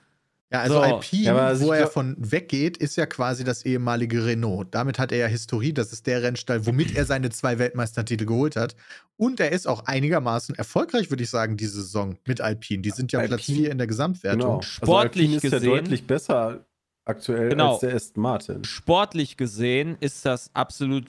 Ja, 0.52 0.60
also 0.62 0.74
So. 0.74 0.80
Alpine, 0.80 1.22
Ja, 1.22 1.36
also 1.36 1.66
wo 1.66 1.72
er 1.72 1.86
von 1.86 2.16
weggeht, 2.18 2.76
ist 2.76 2.96
ja 2.96 3.06
quasi 3.06 3.44
das 3.44 3.64
ehemalige 3.64 4.24
Renault. 4.26 4.68
Damit 4.74 4.98
hat 4.98 5.12
er 5.12 5.18
ja 5.18 5.26
Historie. 5.28 5.72
Das 5.72 5.92
ist 5.92 6.06
der 6.08 6.22
Rennstall, 6.24 6.66
womit 6.66 6.96
er 6.96 7.04
seine 7.04 7.30
zwei 7.30 7.58
Weltmeistertitel 7.60 8.24
geholt 8.26 8.56
hat. 8.56 8.74
Und 9.16 9.38
er 9.38 9.52
ist 9.52 9.68
auch 9.68 9.84
einigermaßen 9.86 10.54
erfolgreich, 10.56 11.10
würde 11.10 11.22
ich 11.22 11.30
sagen, 11.30 11.56
diese 11.56 11.82
Saison 11.82 12.16
mit 12.26 12.40
Alpine. 12.40 12.82
Die 12.82 12.90
sind 12.90 13.12
ja 13.12 13.20
Platz 13.20 13.32
Alpine- 13.32 13.58
4 13.58 13.70
in 13.70 13.78
der 13.78 13.86
Gesamtwertung. 13.86 14.40
Genau. 14.40 14.62
Sportlich 14.62 14.90
also 14.90 14.96
Alpine 14.98 15.36
ist 15.36 15.42
gesehen- 15.42 15.62
ja 15.62 15.76
deutlich 15.76 16.06
besser 16.06 16.64
aktuell 17.04 17.48
Genau. 17.50 17.72
als 17.72 17.80
der 17.80 17.94
Aston 17.94 18.22
Martin. 18.22 18.64
Sportlich 18.64 19.36
gesehen 19.36 19.96
ist 20.00 20.24
das 20.26 20.50
absolut 20.54 21.04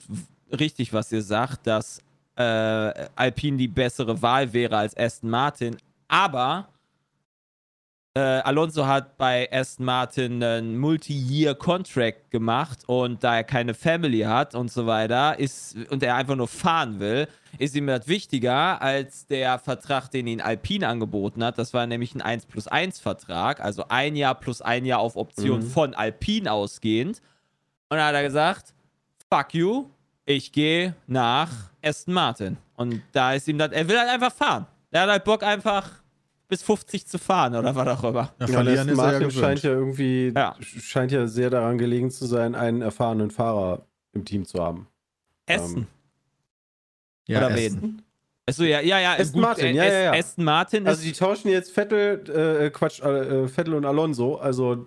richtig, 0.56 0.92
was 0.92 1.10
ihr 1.10 1.22
sagt, 1.22 1.66
dass 1.66 2.00
äh, 2.36 2.42
Alpine 3.16 3.56
die 3.56 3.68
bessere 3.68 4.22
Wahl 4.22 4.52
wäre 4.52 4.76
als 4.76 4.96
Aston 4.96 5.30
Martin. 5.30 5.76
Aber 6.08 6.68
äh, 8.14 8.20
Alonso 8.20 8.86
hat 8.86 9.16
bei 9.16 9.48
Aston 9.50 9.86
Martin 9.86 10.42
einen 10.42 10.76
Multi-Year-Contract 10.78 12.30
gemacht 12.30 12.80
und 12.86 13.24
da 13.24 13.36
er 13.36 13.44
keine 13.44 13.72
Family 13.74 14.20
hat 14.20 14.54
und 14.54 14.70
so 14.70 14.86
weiter 14.86 15.38
ist 15.38 15.76
und 15.90 16.02
er 16.02 16.16
einfach 16.16 16.36
nur 16.36 16.48
fahren 16.48 17.00
will, 17.00 17.26
ist 17.58 17.74
ihm 17.74 17.86
das 17.86 18.06
wichtiger 18.08 18.80
als 18.82 19.26
der 19.26 19.58
Vertrag, 19.58 20.10
den 20.10 20.26
ihn 20.26 20.40
Alpine 20.40 20.88
angeboten 20.88 21.42
hat. 21.42 21.56
Das 21.58 21.72
war 21.72 21.86
nämlich 21.86 22.14
ein 22.14 22.20
1 22.22 22.46
plus 22.46 22.68
1 22.68 23.00
Vertrag, 23.00 23.60
also 23.60 23.86
ein 23.88 24.14
Jahr 24.16 24.34
plus 24.34 24.60
ein 24.60 24.84
Jahr 24.84 25.00
auf 25.00 25.16
Option 25.16 25.60
Mhm. 25.60 25.66
von 25.70 25.94
Alpine 25.94 26.52
ausgehend. 26.52 27.22
Und 27.88 27.96
da 27.98 28.06
hat 28.08 28.14
er 28.14 28.22
gesagt, 28.22 28.74
fuck 29.30 29.54
you, 29.54 29.86
ich 30.26 30.52
gehe 30.52 30.94
nach 31.06 31.50
Aston 31.82 32.14
Martin. 32.14 32.56
Und 32.76 33.02
da 33.12 33.32
ist 33.32 33.48
ihm 33.48 33.58
das, 33.58 33.72
er 33.72 33.88
will 33.88 33.98
halt 33.98 34.10
einfach 34.10 34.32
fahren. 34.32 34.66
Er 34.90 35.02
hat 35.02 35.10
halt 35.10 35.24
Bock 35.24 35.42
einfach 35.42 36.01
bis 36.52 36.62
50 36.62 37.06
zu 37.06 37.18
fahren 37.18 37.54
oder 37.56 37.74
was 37.74 37.88
auch 37.88 38.04
immer. 38.04 38.34
Ja, 38.38 38.46
Ja, 38.46 38.46
verlieren 38.48 38.90
Aston 38.90 39.22
ist 39.22 39.34
ja 39.34 39.40
scheint 39.40 39.62
ja 39.62 39.70
irgendwie 39.70 40.32
Ja. 40.36 40.54
scheint 40.60 41.10
ja 41.10 41.26
sehr 41.26 41.48
daran 41.48 41.78
gelegen 41.78 42.10
zu 42.10 42.26
sein, 42.26 42.54
einen 42.54 42.82
erfahrenen 42.82 43.30
Fahrer 43.30 43.86
im 44.12 44.26
Team 44.26 44.44
zu 44.44 44.62
haben. 44.62 44.86
Essen. 45.46 45.78
Ähm, 45.78 45.86
ja, 47.26 47.38
oder 47.38 47.54
Aston. 47.54 47.82
wen? 47.82 48.02
Achso, 48.46 48.64
ja, 48.64 48.80
ja, 48.80 48.98
ja. 49.00 49.14
Aston 49.14 49.40
Martin, 49.40 49.74
ja, 49.74 49.82
Ast- 49.84 49.92
ja, 49.92 50.00
ja. 50.02 50.12
Aston 50.12 50.44
Martin 50.44 50.86
Also 50.86 51.02
die 51.02 51.12
tauschen 51.12 51.48
jetzt 51.48 51.70
Vettel, 51.72 52.28
äh, 52.28 52.68
Quatsch, 52.70 53.00
äh, 53.00 53.48
Vettel 53.48 53.72
und 53.72 53.86
Alonso, 53.86 54.36
also 54.36 54.86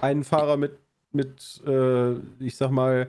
einen 0.00 0.24
Fahrer 0.24 0.56
mit, 0.56 0.72
mit 1.12 1.62
äh, 1.68 2.14
ich 2.40 2.56
sag 2.56 2.70
mal, 2.72 3.06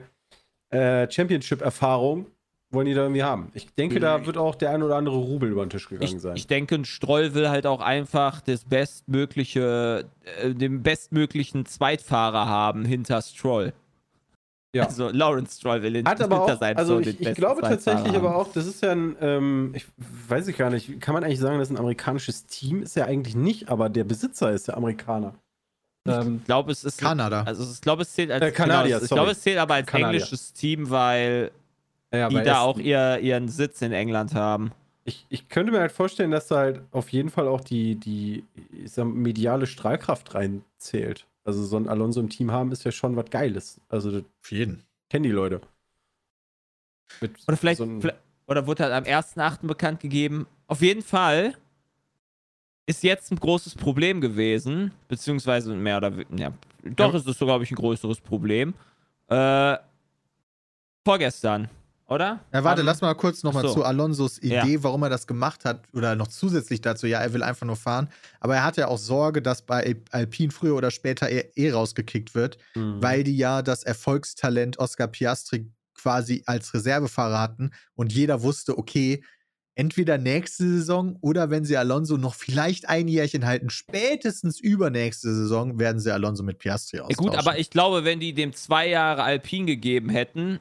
äh, 0.70 1.10
Championship-Erfahrung 1.10 2.26
wollen 2.72 2.86
die 2.86 2.94
da 2.94 3.02
irgendwie 3.02 3.22
haben. 3.22 3.50
Ich 3.54 3.72
denke, 3.74 4.00
da 4.00 4.24
wird 4.26 4.36
auch 4.36 4.54
der 4.54 4.70
ein 4.70 4.82
oder 4.82 4.96
andere 4.96 5.16
Rubel 5.16 5.50
über 5.50 5.64
den 5.64 5.70
Tisch 5.70 5.88
gegangen 5.88 6.16
Ich, 6.16 6.20
sein. 6.20 6.36
ich 6.36 6.46
denke, 6.46 6.74
ein 6.74 6.84
Stroll 6.84 7.34
will 7.34 7.48
halt 7.50 7.66
auch 7.66 7.80
einfach 7.80 8.40
das 8.40 8.64
bestmögliche, 8.64 10.06
äh, 10.40 10.54
den 10.54 10.82
bestmöglichen 10.82 11.66
Zweitfahrer 11.66 12.46
haben 12.46 12.84
hinter 12.84 13.20
Stroll. 13.22 13.72
Ja. 14.74 14.86
Also 14.86 15.10
Lawrence 15.10 15.58
Stroll 15.58 15.82
will 15.82 16.02
Hat 16.04 16.18
hinter 16.18 16.24
aber 16.24 16.40
auch, 16.42 16.58
seinem 16.58 16.78
also 16.78 16.94
Sohn 16.94 17.00
ich, 17.02 17.06
den 17.08 17.12
ich 17.16 17.18
besten 17.20 17.34
glaube 17.40 17.60
tatsächlich 17.60 18.14
haben. 18.14 18.26
aber 18.26 18.36
auch, 18.36 18.50
das 18.52 18.66
ist 18.66 18.82
ja 18.82 18.92
ein, 18.92 19.16
ähm, 19.20 19.72
ich 19.74 19.84
weiß 20.28 20.48
ich 20.48 20.56
gar 20.56 20.70
nicht, 20.70 20.98
kann 21.00 21.12
man 21.12 21.24
eigentlich 21.24 21.40
sagen, 21.40 21.58
das 21.58 21.68
ist 21.68 21.74
ein 21.74 21.78
amerikanisches 21.78 22.46
Team? 22.46 22.82
Ist 22.82 22.96
ja 22.96 23.04
eigentlich 23.04 23.34
nicht, 23.36 23.68
aber 23.68 23.90
der 23.90 24.04
Besitzer 24.04 24.50
ist 24.50 24.68
ja 24.68 24.74
Amerikaner. 24.74 25.34
Ähm, 26.08 26.38
Ich 26.40 26.46
glaube, 26.46 26.72
es 26.72 26.84
ist. 26.84 26.98
Kanada. 26.98 27.42
Also 27.42 27.70
ich 27.70 27.80
glaube, 27.82 28.02
es 28.02 28.12
zählt 28.14 28.30
als. 28.30 28.42
Äh, 28.42 28.50
Kanadier, 28.50 28.94
genau, 28.96 29.04
ich 29.04 29.10
glaube, 29.10 29.30
es 29.32 29.42
zählt 29.42 29.58
aber 29.58 29.74
als 29.74 29.86
Kanadier. 29.86 30.08
englisches 30.20 30.52
Team, 30.54 30.88
weil 30.88 31.50
ja, 32.12 32.28
die 32.28 32.42
da 32.42 32.60
auch 32.60 32.78
ihr, 32.78 33.18
ihren 33.20 33.48
Sitz 33.48 33.82
in 33.82 33.92
England 33.92 34.34
haben. 34.34 34.72
Ich, 35.04 35.26
ich 35.30 35.48
könnte 35.48 35.72
mir 35.72 35.80
halt 35.80 35.92
vorstellen, 35.92 36.30
dass 36.30 36.46
da 36.48 36.56
halt 36.58 36.82
auf 36.92 37.08
jeden 37.08 37.30
Fall 37.30 37.48
auch 37.48 37.60
die, 37.60 37.96
die 37.96 38.44
ich 38.84 38.92
sag, 38.92 39.06
mediale 39.06 39.66
Strahlkraft 39.66 40.34
reinzählt. 40.34 41.26
Also 41.44 41.64
so 41.64 41.76
ein 41.76 41.88
Alonso 41.88 42.20
im 42.20 42.28
Team 42.30 42.52
haben 42.52 42.70
ist 42.70 42.84
ja 42.84 42.92
schon 42.92 43.16
was 43.16 43.28
Geiles. 43.30 43.80
Also 43.88 44.12
das 44.12 44.22
Auf 44.42 44.52
jeden. 44.52 44.84
kennen 45.10 45.24
die 45.24 45.30
Leute. 45.30 45.60
Mit 47.20 47.32
Oder 47.48 47.56
vielleicht, 47.56 47.78
so 47.78 48.00
oder 48.46 48.66
wurde 48.66 48.84
halt 48.84 48.92
am 48.92 49.04
1.8. 49.04 49.66
bekannt 49.66 50.00
gegeben. 50.00 50.46
Auf 50.68 50.82
jeden 50.82 51.02
Fall 51.02 51.54
ist 52.86 53.02
jetzt 53.02 53.30
ein 53.32 53.36
großes 53.38 53.74
Problem 53.74 54.20
gewesen, 54.20 54.92
beziehungsweise 55.08 55.74
mehr 55.74 55.96
oder 55.96 56.16
weniger, 56.16 56.36
ja, 56.36 56.52
doch 56.96 57.12
Ja. 57.12 57.18
ist 57.18 57.26
es 57.26 57.38
so, 57.38 57.46
glaube 57.46 57.64
ich, 57.64 57.70
ein 57.70 57.76
größeres 57.76 58.20
Problem. 58.20 58.74
Äh, 59.28 59.76
vorgestern, 61.04 61.68
oder? 62.08 62.40
Ja, 62.52 62.64
warte, 62.64 62.80
Am- 62.80 62.86
lass 62.86 63.00
mal 63.00 63.14
kurz 63.14 63.42
nochmal 63.42 63.62
so. 63.62 63.74
zu 63.74 63.84
Alonsos 63.84 64.38
Idee, 64.38 64.74
Ja. 64.74 64.82
warum 64.82 65.02
er 65.02 65.10
das 65.10 65.26
gemacht 65.26 65.64
hat. 65.64 65.82
Oder 65.94 66.14
noch 66.16 66.28
zusätzlich 66.28 66.80
dazu, 66.80 67.06
ja, 67.06 67.20
er 67.20 67.32
will 67.32 67.42
einfach 67.42 67.66
nur 67.66 67.76
fahren. 67.76 68.08
Aber 68.40 68.54
er 68.56 68.64
hatte 68.64 68.82
ja 68.82 68.88
auch 68.88 68.98
Sorge, 68.98 69.40
dass 69.42 69.62
bei 69.62 69.84
Al- 69.86 69.96
Alpine 70.10 70.52
früher 70.52 70.74
oder 70.74 70.90
später 70.90 71.30
eh, 71.30 71.50
eh 71.54 71.70
rausgekickt 71.70 72.34
wird, 72.34 72.58
Mhm. 72.74 73.02
weil 73.02 73.24
die 73.24 73.36
ja 73.36 73.62
das 73.62 73.82
Erfolgstalent 73.84 74.78
Oscar 74.78 75.06
Piastri 75.08 75.70
quasi 75.94 76.42
als 76.46 76.74
Reservefahrer 76.74 77.40
hatten 77.40 77.70
und 77.94 78.12
jeder 78.12 78.42
wusste, 78.42 78.76
okay, 78.76 79.22
entweder 79.74 80.18
nächste 80.18 80.64
Saison 80.68 81.16
oder 81.22 81.48
wenn 81.48 81.64
sie 81.64 81.76
Alonso 81.78 82.18
noch 82.18 82.34
vielleicht 82.34 82.88
ein 82.90 83.08
Jährchen 83.08 83.46
halten, 83.46 83.70
spätestens 83.70 84.60
übernächste 84.60 85.34
Saison 85.34 85.78
werden 85.78 85.98
sie 85.98 86.12
Alonso 86.12 86.42
mit 86.42 86.58
Piastri 86.58 86.98
Ja, 86.98 87.04
austauschen. 87.04 87.30
gut, 87.30 87.38
aber 87.38 87.58
ich 87.58 87.70
glaube, 87.70 88.04
wenn 88.04 88.20
die 88.20 88.34
dem 88.34 88.52
zwei 88.52 88.88
Jahre 88.88 89.22
Alpine 89.22 89.64
gegeben 89.66 90.10
hätten, 90.10 90.60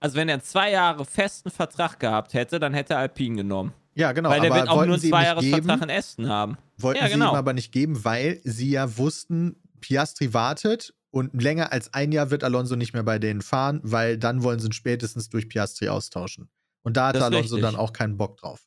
also 0.00 0.16
wenn 0.16 0.28
er 0.28 0.40
zwei 0.40 0.70
Jahre 0.70 1.04
festen 1.04 1.50
Vertrag 1.50 1.98
gehabt 2.00 2.34
hätte, 2.34 2.58
dann 2.58 2.74
hätte 2.74 2.94
er 2.94 3.00
Alpine 3.00 3.36
genommen. 3.36 3.72
ja, 3.94 4.12
genau, 4.12 4.30
weil 4.30 4.40
der 4.40 4.50
aber 4.50 4.60
wird 4.60 4.68
auch 4.68 4.74
nur 4.76 4.82
einen 4.84 4.98
sie 5.00 5.08
ihm 5.08 5.10
zwei 5.12 5.18
nicht 5.20 5.26
Jahres 5.28 5.44
geben, 5.44 5.66
Vertrag 5.66 5.82
in 5.82 5.90
Aston 5.96 6.28
haben. 6.28 6.58
Wollten 6.78 7.00
Ja, 7.00 7.06
sie 7.06 7.12
genau. 7.14 7.32
ihm 7.32 7.36
aber 7.36 7.52
nicht 7.52 7.72
geben, 7.72 8.04
weil 8.04 8.40
sie 8.44 8.70
ja 8.70 8.96
wussten, 8.98 9.56
Piastri 9.80 10.32
wartet 10.34 10.94
und 11.10 11.40
länger 11.40 11.72
als 11.72 11.94
ein 11.94 12.12
Jahr 12.12 12.30
wird 12.30 12.44
Alonso 12.44 12.76
nicht 12.76 12.92
mehr 12.92 13.02
bei 13.02 13.18
denen 13.18 13.42
fahren, 13.42 13.80
weil 13.82 14.18
dann 14.18 14.42
wollen 14.42 14.60
sie 14.60 14.68
ihn 14.68 14.72
spätestens 14.72 15.28
durch 15.28 15.48
Piastri 15.48 15.88
austauschen. 15.88 16.48
Und 16.82 16.96
da 16.96 17.08
hatte 17.08 17.18
ist 17.18 17.24
Alonso 17.24 17.56
richtig. 17.56 17.62
dann 17.62 17.76
auch 17.76 17.92
keinen 17.92 18.16
Bock 18.16 18.36
drauf. 18.36 18.64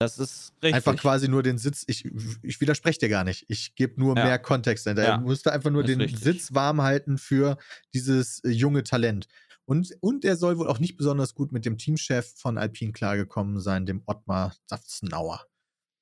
Das 0.00 0.18
ist 0.18 0.52
richtig. 0.62 0.74
Einfach 0.74 0.96
quasi 0.96 1.28
nur 1.28 1.42
den 1.44 1.56
Sitz, 1.56 1.84
ich, 1.86 2.04
ich 2.42 2.60
widerspreche 2.60 2.98
dir 2.98 3.08
gar 3.08 3.22
nicht. 3.22 3.44
Ich 3.48 3.74
gebe 3.76 3.98
nur 4.00 4.16
Ja. 4.16 4.24
mehr 4.24 4.38
Kontext. 4.40 4.86
dahinter. 4.86 5.04
Ja. 5.04 5.10
Er 5.12 5.18
musste 5.20 5.52
einfach 5.52 5.70
nur 5.70 5.84
den 5.84 6.00
richtig. 6.00 6.20
Sitz 6.20 6.52
warm 6.52 6.82
halten 6.82 7.16
für 7.16 7.56
dieses 7.94 8.42
äh, 8.42 8.50
junge 8.50 8.82
Talent. 8.82 9.28
Und, 9.66 9.96
und 10.00 10.24
er 10.24 10.36
soll 10.36 10.58
wohl 10.58 10.68
auch 10.68 10.78
nicht 10.78 10.96
besonders 10.96 11.34
gut 11.34 11.52
mit 11.52 11.64
dem 11.64 11.78
Teamchef 11.78 12.34
von 12.36 12.58
Alpine 12.58 12.92
klargekommen 12.92 13.60
sein, 13.60 13.86
dem 13.86 14.02
Ottmar 14.06 14.54
Safzenauer. 14.66 15.46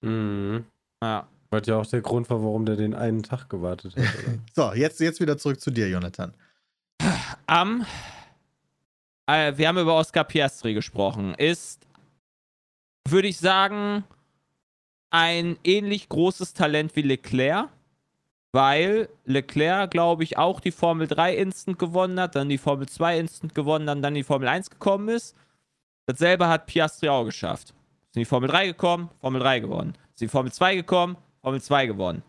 Mhm. 0.00 0.64
Ja. 1.02 1.28
Was 1.50 1.66
ja 1.66 1.76
auch 1.76 1.86
der 1.86 2.00
Grund 2.00 2.30
war, 2.30 2.42
warum 2.42 2.64
der 2.64 2.76
den 2.76 2.94
einen 2.94 3.22
Tag 3.22 3.48
gewartet 3.48 3.96
hat. 3.96 4.04
So, 4.54 4.72
jetzt, 4.72 5.00
jetzt 5.00 5.20
wieder 5.20 5.36
zurück 5.36 5.60
zu 5.60 5.70
dir, 5.70 5.88
Jonathan. 5.88 6.34
Am, 7.46 7.84
äh, 9.26 9.56
wir 9.56 9.68
haben 9.68 9.78
über 9.78 9.94
Oscar 9.94 10.24
Piastri 10.24 10.74
gesprochen. 10.74 11.34
Ist, 11.34 11.86
würde 13.08 13.28
ich 13.28 13.38
sagen, 13.38 14.04
ein 15.10 15.58
ähnlich 15.62 16.08
großes 16.08 16.54
Talent 16.54 16.96
wie 16.96 17.02
Leclerc, 17.02 17.68
weil 18.52 19.08
Leclerc, 19.24 19.90
glaube 19.90 20.22
ich, 20.24 20.36
auch 20.36 20.60
die 20.60 20.70
Formel 20.70 21.06
3 21.06 21.36
Instant 21.36 21.78
gewonnen 21.78 22.20
hat, 22.20 22.36
dann 22.36 22.50
die 22.50 22.58
Formel 22.58 22.86
2 22.86 23.18
Instant 23.18 23.54
gewonnen, 23.54 23.86
dann, 23.86 24.02
dann 24.02 24.14
die 24.14 24.22
Formel 24.22 24.46
1 24.46 24.70
gekommen 24.70 25.08
ist. 25.08 25.34
Dasselbe 26.06 26.48
hat 26.48 26.66
Piastri 26.66 27.08
auch 27.08 27.24
geschafft. 27.24 27.70
Ist 27.70 28.16
in 28.16 28.20
die 28.20 28.26
Formel 28.26 28.50
3 28.50 28.66
gekommen, 28.66 29.08
Formel 29.20 29.40
3 29.40 29.60
gewonnen. 29.60 29.94
Ist 30.14 30.20
in 30.20 30.28
die 30.28 30.32
Formel 30.32 30.52
2 30.52 30.76
gekommen, 30.76 31.16
Formel 31.40 31.62
2 31.62 31.86
gewonnen. 31.86 32.22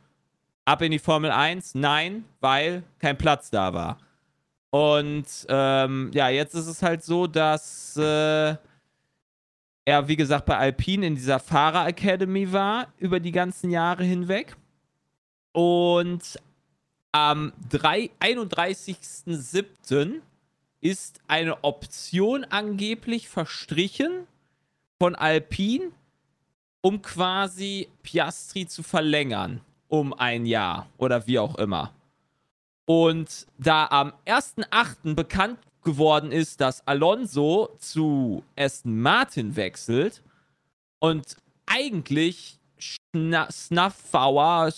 Ab 0.65 0.81
in 0.81 0.91
die 0.91 0.99
Formel 0.99 1.29
1? 1.29 1.75
Nein, 1.75 2.23
weil 2.39 2.83
kein 2.99 3.17
Platz 3.17 3.49
da 3.49 3.73
war. 3.73 3.97
Und 4.69 5.25
ähm, 5.49 6.09
ja, 6.13 6.29
jetzt 6.29 6.55
ist 6.55 6.67
es 6.67 6.81
halt 6.81 7.03
so, 7.03 7.27
dass 7.27 7.97
äh, 7.97 8.55
er, 9.85 10.07
wie 10.07 10.15
gesagt, 10.15 10.45
bei 10.45 10.57
Alpine 10.57 11.05
in 11.05 11.15
dieser 11.15 11.39
Fahrer 11.39 11.87
Academy 11.87 12.51
war 12.51 12.87
über 12.97 13.19
die 13.19 13.33
ganzen 13.33 13.69
Jahre 13.69 14.03
hinweg. 14.05 14.55
Und 15.53 16.37
am 17.13 17.53
3 17.69 18.11
31.07. 18.19 20.19
ist 20.81 21.21
eine 21.27 21.63
Option 21.63 22.43
angeblich 22.43 23.29
verstrichen 23.29 24.27
von 24.99 25.15
Alpine, 25.15 25.91
um 26.81 27.01
quasi 27.01 27.87
Piastri 28.03 28.67
zu 28.67 28.83
verlängern 28.83 29.61
um 29.93 30.11
ein 30.11 30.47
Jahr 30.47 30.89
oder 30.97 31.27
wie 31.27 31.37
auch 31.37 31.53
immer. 31.53 31.93
Und 32.85 33.45
da 33.59 33.85
am 33.85 34.11
1.8. 34.25 35.13
bekannt 35.13 35.59
geworden 35.83 36.31
ist, 36.31 36.61
dass 36.61 36.87
Alonso 36.87 37.75
zu 37.77 38.43
Aston 38.57 38.99
Martin 38.99 39.55
wechselt 39.55 40.23
und 40.97 41.37
eigentlich 41.67 42.57
Snuffauer, 43.51 44.73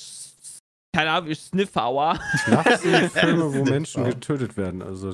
keine 0.96 1.12
Ahnung, 1.12 1.36
Sniffauer, 1.36 2.18
Nachts 2.48 2.84
sind 2.84 3.12
Filme, 3.12 3.54
wo 3.54 3.64
Menschen 3.70 4.06
getötet 4.06 4.56
werden. 4.56 4.82
Also, 4.82 5.12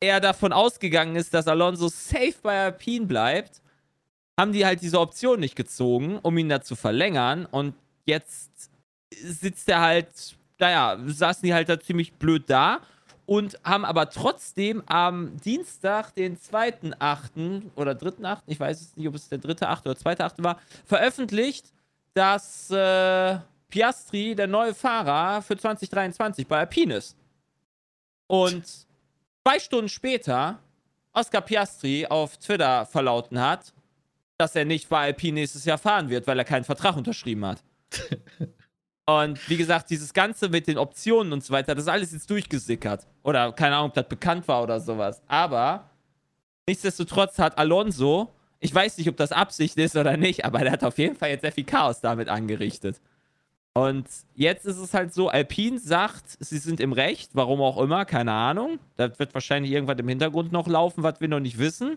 er 0.00 0.20
davon 0.20 0.52
ausgegangen 0.52 1.14
ist, 1.14 1.32
dass 1.32 1.46
Alonso 1.46 1.86
safe 1.86 2.34
bei 2.42 2.64
Alpine 2.64 3.06
bleibt, 3.06 3.62
haben 4.38 4.52
die 4.52 4.66
halt 4.66 4.82
diese 4.82 4.98
Option 4.98 5.38
nicht 5.38 5.54
gezogen, 5.54 6.18
um 6.20 6.36
ihn 6.36 6.48
da 6.48 6.62
zu 6.62 6.74
verlängern. 6.74 7.46
Und 7.46 7.74
jetzt 8.06 8.50
sitzt 9.12 9.68
er 9.68 9.80
halt, 9.80 10.08
naja, 10.58 10.98
saßen 11.06 11.46
die 11.46 11.54
halt 11.54 11.68
da 11.68 11.78
ziemlich 11.78 12.14
blöd 12.14 12.44
da 12.48 12.80
und 13.24 13.56
haben 13.62 13.84
aber 13.84 14.10
trotzdem 14.10 14.82
am 14.86 15.36
Dienstag, 15.44 16.12
den 16.16 16.36
2.8. 16.36 17.62
oder 17.76 17.92
3.8., 17.92 18.38
ich 18.48 18.58
weiß 18.58 18.80
es 18.80 18.96
nicht, 18.96 19.06
ob 19.06 19.14
es 19.14 19.28
der 19.28 19.38
3.8. 19.38 19.82
oder 19.82 19.92
2.8. 19.92 20.42
war, 20.42 20.58
veröffentlicht, 20.84 21.66
dass 22.14 22.68
äh, 22.72 23.38
Piastri 23.74 24.36
der 24.36 24.46
neue 24.46 24.72
Fahrer 24.72 25.42
für 25.42 25.56
2023 25.56 26.46
bei 26.46 26.58
Alpine 26.60 26.94
ist. 26.94 27.16
Und 28.28 28.64
zwei 29.42 29.58
Stunden 29.58 29.88
später 29.88 30.60
Oscar 31.12 31.40
Piastri 31.40 32.06
auf 32.06 32.36
Twitter 32.36 32.86
verlauten 32.86 33.40
hat, 33.40 33.74
dass 34.38 34.54
er 34.54 34.64
nicht 34.64 34.88
bei 34.88 35.06
Alpine 35.06 35.40
nächstes 35.40 35.64
Jahr 35.64 35.78
fahren 35.78 36.08
wird, 36.08 36.28
weil 36.28 36.38
er 36.38 36.44
keinen 36.44 36.62
Vertrag 36.62 36.96
unterschrieben 36.96 37.44
hat. 37.44 37.64
und 39.06 39.48
wie 39.48 39.56
gesagt, 39.56 39.90
dieses 39.90 40.14
Ganze 40.14 40.48
mit 40.48 40.68
den 40.68 40.78
Optionen 40.78 41.32
und 41.32 41.42
so 41.42 41.52
weiter, 41.52 41.74
das 41.74 41.86
ist 41.86 41.90
alles 41.90 42.12
jetzt 42.12 42.30
durchgesickert. 42.30 43.08
Oder 43.24 43.50
keine 43.54 43.74
Ahnung, 43.74 43.88
ob 43.88 43.94
das 43.94 44.08
bekannt 44.08 44.46
war 44.46 44.62
oder 44.62 44.78
sowas. 44.78 45.20
Aber 45.26 45.90
nichtsdestotrotz 46.68 47.40
hat 47.40 47.58
Alonso, 47.58 48.32
ich 48.60 48.72
weiß 48.72 48.98
nicht, 48.98 49.08
ob 49.08 49.16
das 49.16 49.32
Absicht 49.32 49.76
ist 49.78 49.96
oder 49.96 50.16
nicht, 50.16 50.44
aber 50.44 50.60
der 50.60 50.70
hat 50.70 50.84
auf 50.84 50.96
jeden 50.96 51.16
Fall 51.16 51.30
jetzt 51.30 51.40
sehr 51.40 51.50
viel 51.50 51.64
Chaos 51.64 52.00
damit 52.00 52.28
angerichtet. 52.28 53.00
Und 53.76 54.06
jetzt 54.36 54.66
ist 54.66 54.78
es 54.78 54.94
halt 54.94 55.12
so, 55.12 55.28
Alpine 55.28 55.80
sagt, 55.80 56.36
sie 56.38 56.58
sind 56.58 56.78
im 56.78 56.92
Recht, 56.92 57.30
warum 57.34 57.60
auch 57.60 57.78
immer, 57.78 58.04
keine 58.04 58.30
Ahnung. 58.30 58.78
Da 58.96 59.18
wird 59.18 59.34
wahrscheinlich 59.34 59.72
irgendwas 59.72 59.98
im 59.98 60.06
Hintergrund 60.06 60.52
noch 60.52 60.68
laufen, 60.68 61.02
was 61.02 61.20
wir 61.20 61.26
noch 61.26 61.40
nicht 61.40 61.58
wissen. 61.58 61.96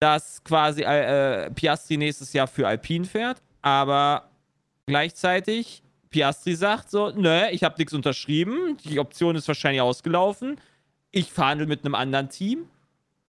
Dass 0.00 0.42
quasi 0.42 0.82
äh, 0.82 1.50
Piastri 1.52 1.96
nächstes 1.96 2.32
Jahr 2.32 2.48
für 2.48 2.66
Alpine 2.66 3.04
fährt, 3.04 3.40
aber 3.62 4.30
gleichzeitig 4.86 5.82
Piastri 6.10 6.54
sagt 6.54 6.90
so, 6.90 7.10
nö, 7.10 7.46
ich 7.50 7.62
habe 7.62 7.76
nichts 7.78 7.92
unterschrieben, 7.92 8.76
die 8.84 8.98
Option 8.98 9.36
ist 9.36 9.46
wahrscheinlich 9.46 9.82
ausgelaufen, 9.82 10.60
ich 11.10 11.32
verhandle 11.32 11.66
mit 11.66 11.84
einem 11.84 11.94
anderen 11.94 12.30
Team, 12.30 12.68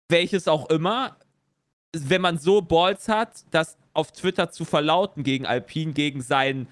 welches 0.09 0.49
auch 0.49 0.71
immer. 0.71 1.17
Wenn 1.95 2.23
man 2.23 2.39
so 2.39 2.63
Balls 2.63 3.09
hat, 3.09 3.45
das 3.51 3.77
auf 3.93 4.13
Twitter 4.13 4.51
zu 4.51 4.65
verlauten 4.65 5.23
gegen 5.23 5.47
Alpine, 5.47 5.93
gegen 5.93 6.23
seinen 6.23 6.69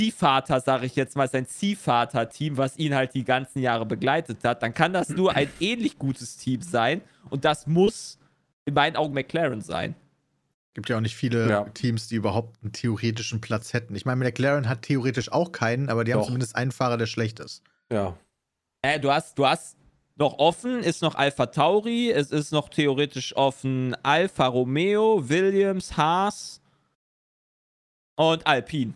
Ziehvater, 0.00 0.60
sage 0.60 0.86
ich 0.86 0.96
jetzt 0.96 1.16
mal, 1.16 1.28
sein 1.28 1.46
Ziehvater-Team, 1.46 2.56
was 2.56 2.76
ihn 2.78 2.94
halt 2.94 3.14
die 3.14 3.24
ganzen 3.24 3.60
Jahre 3.60 3.86
begleitet 3.86 4.42
hat, 4.42 4.62
dann 4.62 4.74
kann 4.74 4.92
das 4.92 5.08
nur 5.08 5.34
ein 5.36 5.48
ähnlich 5.60 5.98
gutes 5.98 6.36
Team 6.36 6.62
sein. 6.62 7.00
Und 7.30 7.44
das 7.44 7.66
muss 7.66 8.18
in 8.64 8.74
meinen 8.74 8.96
Augen 8.96 9.14
McLaren 9.14 9.60
sein. 9.60 9.94
Gibt 10.74 10.88
ja 10.88 10.96
auch 10.96 11.00
nicht 11.00 11.14
viele 11.14 11.48
Ja. 11.48 11.64
Teams, 11.68 12.08
die 12.08 12.16
überhaupt 12.16 12.56
einen 12.62 12.72
theoretischen 12.72 13.40
Platz 13.40 13.72
hätten. 13.72 13.94
Ich 13.94 14.04
meine, 14.04 14.24
McLaren 14.24 14.68
hat 14.68 14.82
theoretisch 14.82 15.30
auch 15.30 15.52
keinen, 15.52 15.88
aber 15.88 16.02
die 16.02 16.12
haben 16.12 16.20
Doch. 16.20 16.26
zumindest 16.26 16.56
einen 16.56 16.72
Fahrer, 16.72 16.96
der 16.96 17.06
schlecht 17.06 17.38
ist. 17.40 17.62
ja. 17.90 18.16
Äh, 18.82 19.00
du 19.00 19.10
hast, 19.10 19.38
du 19.38 19.46
hast 19.46 19.78
noch 20.16 20.38
offen, 20.38 20.80
ist 20.80 21.00
noch 21.00 21.14
Alpha 21.14 21.46
Tauri, 21.46 22.10
es 22.10 22.30
ist 22.30 22.52
noch 22.52 22.68
theoretisch 22.68 23.34
offen 23.34 23.96
Alfa 24.02 24.46
Romeo, 24.46 25.26
Williams, 25.28 25.96
Haas 25.96 26.60
und 28.16 28.46
Alpine. 28.46 28.92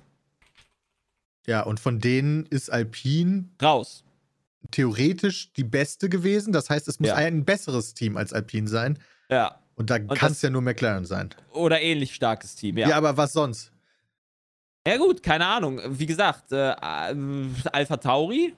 Ja, 1.49 1.63
und 1.63 1.81
von 1.81 1.99
denen 1.99 2.45
ist 2.47 2.71
Alpine 2.71 3.49
Raus. 3.63 4.05
theoretisch 4.71 5.53
die 5.55 5.65
beste 5.65 6.09
gewesen. 6.11 6.53
Das 6.53 6.69
heißt, 6.69 6.87
es 6.89 7.01
muss 7.01 7.09
Ja. 7.09 7.15
ein 7.17 7.45
besseres 7.47 7.95
Team 7.95 8.17
als 8.19 8.33
Alpine 8.35 8.69
sein. 8.69 8.99
Ja. 9.31 9.59
Und 9.75 9.89
da 9.91 9.99
kann 9.99 10.33
es 10.33 10.43
ja 10.43 10.51
nur 10.51 10.61
McLaren 10.63 11.05
sein. 11.07 11.31
Oder 11.53 11.81
ähnlich 11.81 12.15
starkes 12.15 12.55
Team, 12.55 12.77
Ja. 12.77 12.89
ja. 12.91 12.97
aber 12.97 13.17
was 13.17 13.33
sonst? 13.33 13.73
Ja, 14.87 14.97
gut, 14.99 15.23
keine 15.23 15.47
Ahnung. 15.47 15.81
Wie 15.87 16.07
gesagt, 16.07 16.53
äh, 16.53 16.71
äh, 16.73 17.15
Alpha 17.73 17.97
Tauri 17.97 18.55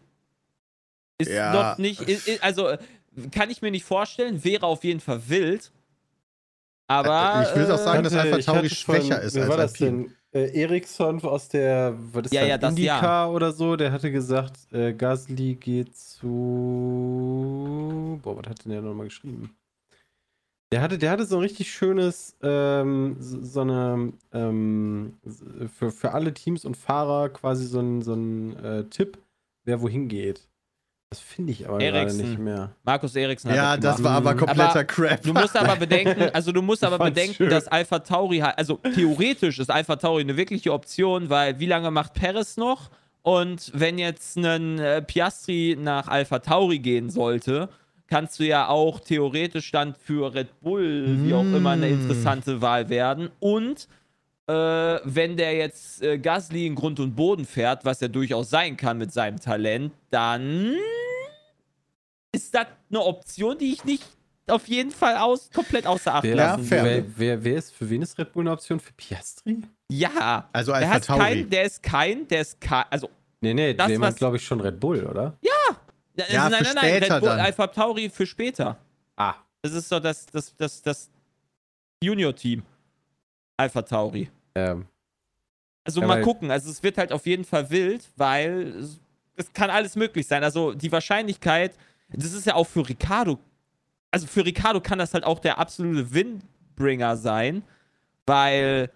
ist 1.18 1.31
Ja. 1.31 1.53
noch 1.72 1.79
nicht. 1.79 2.09
i- 2.09 2.18
i- 2.33 2.38
also, 2.40 2.68
äh, 2.68 2.79
kann 3.31 3.50
ich 3.50 3.62
mir 3.62 3.70
nicht 3.70 3.85
vorstellen, 3.85 4.42
wäre 4.44 4.66
auf 4.66 4.83
jeden 4.85 5.00
Fall 5.00 5.20
wild. 5.29 5.70
Aber. 6.88 7.46
Ich 7.48 7.55
will 7.57 7.70
auch 7.70 7.79
äh, 7.81 7.85
sagen, 7.85 8.03
dass 8.03 8.14
hatte- 8.14 8.33
Alpha 8.35 8.53
Tauri 8.53 8.68
hatte 8.68 8.74
von- 8.74 8.94
schwächer 8.96 9.20
ist 9.22 9.37
als 9.37 9.48
war 9.48 9.57
das 9.57 9.72
Alpine. 9.81 10.09
Äh, 10.33 10.61
Eriksson 10.62 11.21
aus 11.25 11.49
der, 11.49 11.97
was 12.12 12.27
ist 12.27 12.33
Ja, 12.33 12.43
das, 12.43 12.49
ja, 12.51 12.59
das 12.59 12.71
Indica 12.73 13.03
Jahr. 13.25 13.33
oder 13.33 13.53
so, 13.53 13.75
der 13.77 13.90
hatte 13.90 14.12
gesagt, 14.12 14.73
äh, 14.73 14.93
Gasly 14.93 15.55
geht 15.57 15.97
zu. 15.97 16.29
Boah, 18.23 18.37
was 18.37 18.49
hat 18.49 18.64
denn 18.64 18.71
der 18.73 18.83
nochmal 18.83 19.07
geschrieben? 19.07 19.57
Der 20.73 20.83
hatte, 20.83 20.99
der 20.99 21.11
hatte 21.11 21.27
so 21.27 21.37
ein 21.37 21.43
richtig 21.43 21.73
schönes, 21.73 22.37
ähm, 22.43 23.16
so, 23.19 23.43
so 23.43 23.61
eine, 23.62 24.12
ähm, 24.33 25.19
für, 25.77 25.90
für 25.90 26.12
alle 26.12 26.33
Teams 26.33 26.64
und 26.64 26.77
Fahrer 26.77 27.29
quasi 27.31 27.66
so 27.66 27.81
ein, 27.81 28.03
so 28.03 28.14
ein 28.14 28.57
äh, 28.64 28.85
Tipp, 28.85 29.19
wer 29.64 29.81
wohin 29.81 30.07
geht. 30.07 30.50
Das 31.11 31.18
finde 31.18 31.51
ich 31.53 31.68
aber 31.68 31.79
gerade 31.79 31.96
Eriksen. 31.99 32.18
nicht 32.31 32.38
mehr. 32.38 32.70
Markus 32.85 33.16
Eriksen 33.16 33.51
hat 33.51 33.57
Ja, 33.57 33.77
das 33.77 33.96
gemacht. 33.96 34.05
war 34.05 34.16
aber 34.18 34.31
Aber 34.31 34.38
kompletter 34.46 34.85
Crap. 34.85 35.23
Du 35.23 35.33
musst 35.33 35.57
aber 35.57 35.75
bedenken, 35.75 36.31
also 36.33 36.53
du 36.53 36.62
musst 36.62 36.85
aber 36.85 36.99
bedenken, 36.99 37.35
schön. 37.35 37.51
dass 37.51 37.66
Alpha 37.66 37.99
Tauri 37.99 38.38
halt, 38.38 38.57
also 38.57 38.77
theoretisch 38.94 39.59
ist 39.59 39.70
Alpha 39.73 39.96
Tauri 39.96 40.23
eine 40.23 40.37
wirkliche 40.37 40.73
Option, 40.73 41.29
weil 41.29 41.59
wie 41.59 41.66
lange 41.66 41.90
macht 41.90 42.14
Perez 42.14 42.57
noch? 42.57 42.90
Und 43.23 43.73
wenn 43.75 43.99
jetzt 43.99 44.37
ein 44.37 44.79
äh, 44.79 45.03
Piastri 45.03 45.77
nach 45.79 46.07
Alpha 46.07 46.38
Tauri 46.38 46.79
gehen 46.79 47.11
sollte, 47.11 47.68
kannst 48.07 48.38
du 48.38 48.44
ja 48.44 48.68
auch 48.68 49.01
theoretisch 49.01 49.73
dann 49.73 49.94
für 49.96 50.33
Red 50.33 50.61
Bull, 50.61 51.18
wie 51.25 51.35
auch 51.35 51.42
immer, 51.42 51.70
eine 51.70 51.88
Mm. 51.88 52.01
interessante 52.03 52.62
Wahl 52.62 52.88
werden. 52.88 53.31
Und 53.40 53.88
wenn 55.05 55.37
der 55.37 55.55
jetzt 55.55 56.03
äh, 56.03 56.19
Gasly 56.19 56.67
in 56.67 56.75
Grund 56.75 56.99
und 57.01 57.15
Boden 57.15 57.45
fährt, 57.45 57.85
was 57.85 58.01
er 58.03 58.09
durchaus 58.09 58.51
sein 58.51 58.77
kann 58.77 58.99
mit 58.99 59.13
seinem 59.13 59.39
Talent, 59.41 59.93
dann 60.11 60.75
ist 62.33 62.55
das 62.55 62.67
eine 62.91 63.01
Option, 63.01 63.59
die 63.59 63.73
ich 63.73 63.85
nicht 63.85 64.05
auf 64.49 64.67
jeden 64.69 64.91
Fall 64.91 65.17
aus, 65.17 65.51
komplett 65.53 65.87
außer 65.87 66.15
Acht 66.15 66.25
Wer, 66.25 66.31
Ja, 66.37 66.57
lassen 66.57 66.71
will. 66.71 66.83
wer, 66.85 67.05
wer, 67.19 67.45
wer 67.45 67.57
ist, 67.57 67.73
für 67.73 67.89
wen 67.89 68.03
ist 68.03 68.19
Red 68.19 68.33
Bull 68.33 68.43
eine 68.43 68.53
Option? 68.53 68.81
Für 68.81 68.93
Piastri? 68.95 69.63
Ja. 69.91 70.49
Also 70.53 70.73
Der, 70.73 70.81
Alpha 70.81 70.95
hat 70.95 71.05
Tauri. 71.05 71.19
kein, 71.21 71.51
der 71.51 71.63
ist 71.65 71.83
kein, 71.83 72.27
der 72.29 72.41
ist 72.41 72.61
kein, 72.61 72.85
also, 72.91 73.11
Nee, 73.43 73.55
nee, 73.55 73.73
Das, 73.75 73.91
was- 74.01 74.17
glaube 74.17 74.37
ich, 74.37 74.45
schon 74.45 74.61
Red 74.61 74.79
Bull, 74.81 75.05
oder? 75.07 75.37
also 76.19 76.33
Ja, 76.35 76.49
nein, 76.51 76.59
für 76.59 76.65
nein, 76.65 76.75
nein, 76.75 76.85
später 76.99 77.15
Red 77.15 77.21
Bull, 77.21 77.29
dann. 77.31 77.41
Alpha 77.41 77.67
Tauri 77.69 78.11
für 78.11 78.27
später. 78.27 78.77
Ah, 79.17 79.35
Das 79.63 79.73
ist 79.73 79.89
so 79.89 79.99
das, 80.01 80.27
das, 80.27 80.55
das, 80.57 80.83
das 80.83 81.11
Junior-Team. 82.03 82.63
Alpha 83.57 83.83
Tauri. 83.83 84.31
Ähm, 84.55 84.87
Also 85.85 86.01
Ja, 86.01 86.07
mal 86.07 86.23
gucken. 86.23 86.51
Also 86.51 86.71
es 86.71 86.83
wird 86.83 86.99
halt 86.99 87.13
auf 87.13 87.27
jeden 87.27 87.45
Fall 87.45 87.71
wild, 87.71 88.09
weil 88.17 88.75
es, 88.79 89.01
es 89.37 89.53
kann 89.53 89.71
alles 89.71 89.97
möglich 89.97 90.27
sein. 90.27 90.45
Also 90.45 90.73
die 90.75 90.93
Wahrscheinlichkeit, 90.93 91.75
das 92.13 92.33
ist 92.33 92.47
ja 92.47 92.55
auch 92.55 92.67
für 92.67 92.89
Ricardo, 92.89 93.39
also 94.11 94.27
für 94.27 94.45
Ricardo 94.45 94.81
kann 94.81 94.99
das 94.99 95.15
halt 95.15 95.25
auch 95.25 95.39
der 95.39 95.59
absolute 95.59 96.13
Windbringer 96.13 97.17
sein, 97.17 97.63
weil 98.27 98.91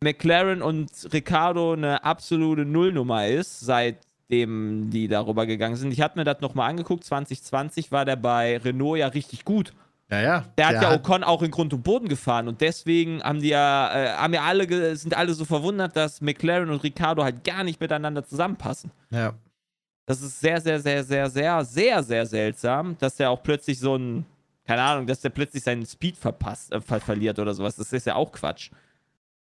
McLaren 0.00 0.62
und 0.62 0.90
Ricardo 1.12 1.72
eine 1.72 2.04
absolute 2.04 2.64
Nullnummer 2.64 3.26
ist, 3.26 3.60
seitdem 3.60 4.90
die 4.90 5.08
darüber 5.08 5.46
gegangen 5.46 5.76
sind. 5.76 5.90
Ich 5.92 6.00
habe 6.00 6.18
mir 6.18 6.24
das 6.24 6.40
nochmal 6.40 6.70
angeguckt. 6.70 7.04
2020 7.04 7.92
war 7.92 8.04
der 8.04 8.16
bei 8.16 8.58
Renault 8.58 8.98
ja 8.98 9.08
richtig 9.08 9.44
gut. 9.44 9.72
Ja, 10.10 10.20
ja. 10.20 10.44
Der, 10.56 10.66
hat 10.68 10.74
ja 10.74 10.90
hat- 10.90 11.00
Ocon 11.00 11.24
auch 11.24 11.42
in 11.42 11.50
Grund 11.50 11.72
und 11.72 11.82
Boden 11.82 12.08
gefahren 12.08 12.46
und 12.46 12.60
deswegen 12.60 13.22
haben 13.22 13.40
die 13.40 13.48
ja, 13.48 13.92
äh, 13.92 14.08
haben 14.16 14.34
ja 14.34 14.42
alle, 14.42 14.94
sind 14.96 15.16
alle 15.16 15.34
so 15.34 15.44
verwundert, 15.44 15.96
dass 15.96 16.20
McLaren 16.20 16.70
und 16.70 16.82
Ricardo 16.84 17.24
halt 17.24 17.42
gar 17.42 17.64
nicht 17.64 17.80
miteinander 17.80 18.24
zusammenpassen. 18.24 18.92
Ja. 19.10 19.34
Das 20.06 20.22
ist 20.22 20.38
sehr, 20.38 20.60
sehr, 20.60 20.78
sehr, 20.78 21.02
sehr, 21.02 21.28
sehr, 21.28 21.64
sehr, 21.64 22.04
sehr 22.04 22.26
seltsam, 22.26 22.96
dass 22.98 23.16
der 23.16 23.30
auch 23.30 23.42
plötzlich 23.42 23.80
so 23.80 23.96
ein, 23.96 24.24
keine 24.64 24.82
Ahnung, 24.82 25.08
dass 25.08 25.20
der 25.20 25.30
plötzlich 25.30 25.64
seinen 25.64 25.84
Speed 25.84 26.16
verpasst, 26.16 26.72
äh, 26.72 26.80
ver 26.80 27.00
verliert 27.00 27.40
oder 27.40 27.52
sowas. 27.52 27.74
Das 27.74 27.92
ist 27.92 28.06
ja 28.06 28.14
auch 28.14 28.30
Quatsch. 28.30 28.70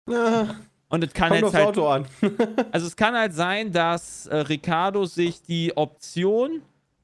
Ah, 0.09 0.45
Und 0.89 1.03
es 1.03 1.13
kann 1.13 1.29
kommt 1.29 1.41
jetzt 1.43 1.53
halt, 1.53 1.67
Auto 1.67 1.87
an. 1.87 2.05
also 2.71 2.87
es 2.87 2.95
kann 2.95 3.13
halt 3.15 3.33
sein, 3.35 3.71
dass 3.71 4.25
äh, 4.25 4.37
Ricardo 4.37 5.05
sich 5.05 5.43
die 5.43 5.77
Option, 5.77 6.63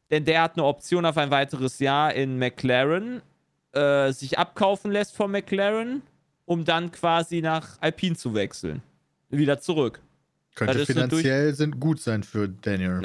denn 0.09 0.25
der 0.25 0.41
hat 0.41 0.53
eine 0.57 0.65
Option 0.65 1.05
auf 1.05 1.17
ein 1.17 1.29
weiteres 1.29 1.77
Jahr 1.77 2.11
in 2.15 2.39
McLaren, 2.39 3.21
äh, 3.75 4.11
sich 4.11 4.39
abkaufen 4.39 4.91
lässt 4.91 5.15
von 5.15 5.31
McLaren, 5.31 6.01
um 6.45 6.65
dann 6.65 6.91
quasi 6.91 7.41
nach 7.41 7.77
Alpine 7.81 8.15
zu 8.15 8.33
wechseln. 8.33 8.81
Wieder 9.29 9.59
zurück. 9.59 10.01
Könnte 10.55 10.73
das 10.73 10.83
ist 10.83 10.97
eine 10.97 11.07
finanziell 11.09 11.53
sind 11.53 11.79
gut 11.79 11.99
sein 11.99 12.23
für 12.23 12.47
Daniel. 12.47 13.03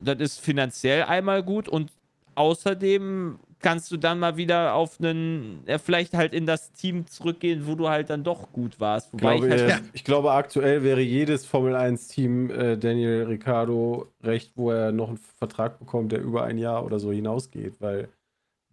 Das 0.00 0.18
ist 0.18 0.40
finanziell 0.40 1.02
einmal 1.04 1.42
gut 1.42 1.68
und 1.68 1.90
außerdem 2.34 3.38
kannst 3.62 3.90
du 3.90 3.96
dann 3.96 4.18
mal 4.18 4.36
wieder 4.36 4.74
auf 4.74 5.00
einen, 5.00 5.62
ja, 5.66 5.78
vielleicht 5.78 6.14
halt 6.14 6.34
in 6.34 6.46
das 6.46 6.72
Team 6.72 7.06
zurückgehen, 7.06 7.66
wo 7.66 7.74
du 7.74 7.88
halt 7.88 8.10
dann 8.10 8.24
doch 8.24 8.52
gut 8.52 8.78
warst. 8.80 9.12
Wobei 9.12 9.38
glaube, 9.38 9.54
ich 9.54 9.62
halt, 9.62 9.70
äh, 9.70 9.84
ich 9.92 10.04
glaube, 10.04 10.32
aktuell 10.32 10.82
wäre 10.82 11.00
jedes 11.00 11.46
Formel 11.46 11.74
1-Team 11.74 12.50
äh, 12.50 12.76
Daniel 12.76 13.24
Ricciardo 13.24 14.12
recht, 14.22 14.52
wo 14.56 14.70
er 14.70 14.92
noch 14.92 15.08
einen 15.08 15.20
Vertrag 15.38 15.78
bekommt, 15.78 16.12
der 16.12 16.20
über 16.20 16.44
ein 16.44 16.58
Jahr 16.58 16.84
oder 16.84 16.98
so 16.98 17.12
hinausgeht, 17.12 17.80
weil 17.80 18.08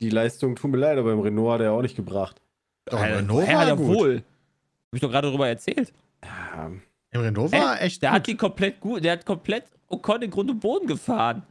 die 0.02 0.10
Leistung, 0.10 0.56
tut 0.56 0.72
mir 0.72 0.78
leid, 0.78 0.98
aber 0.98 1.14
im 1.14 1.20
Renault 1.20 1.54
hat 1.54 1.62
er 1.62 1.74
auch 1.74 1.82
nicht 1.82 1.96
gebracht. 1.96 2.42
Doch, 2.86 3.00
Alter, 3.00 3.18
Renault 3.18 3.48
ja, 3.48 3.54
war 3.58 3.68
ja, 3.68 3.78
wohl. 3.78 4.16
Hab 4.18 4.96
ich 4.96 5.02
doch 5.02 5.12
gerade 5.12 5.28
darüber 5.28 5.48
erzählt. 5.48 5.94
Ja, 6.24 6.72
Im 7.12 7.22
Renault 7.22 7.52
war 7.52 7.82
echt 7.82 8.02
Der 8.02 8.10
gut. 8.10 8.16
hat 8.16 8.28
die 8.28 8.38
komplett 8.38 8.80
gut, 8.80 9.04
der 9.04 9.14
hat 9.14 9.26
komplett 9.26 9.66
Ocon 9.88 10.22
in 10.22 10.32
Grund 10.32 10.50
und 10.50 10.60
Boden 10.60 10.88
gefahren. 10.88 11.44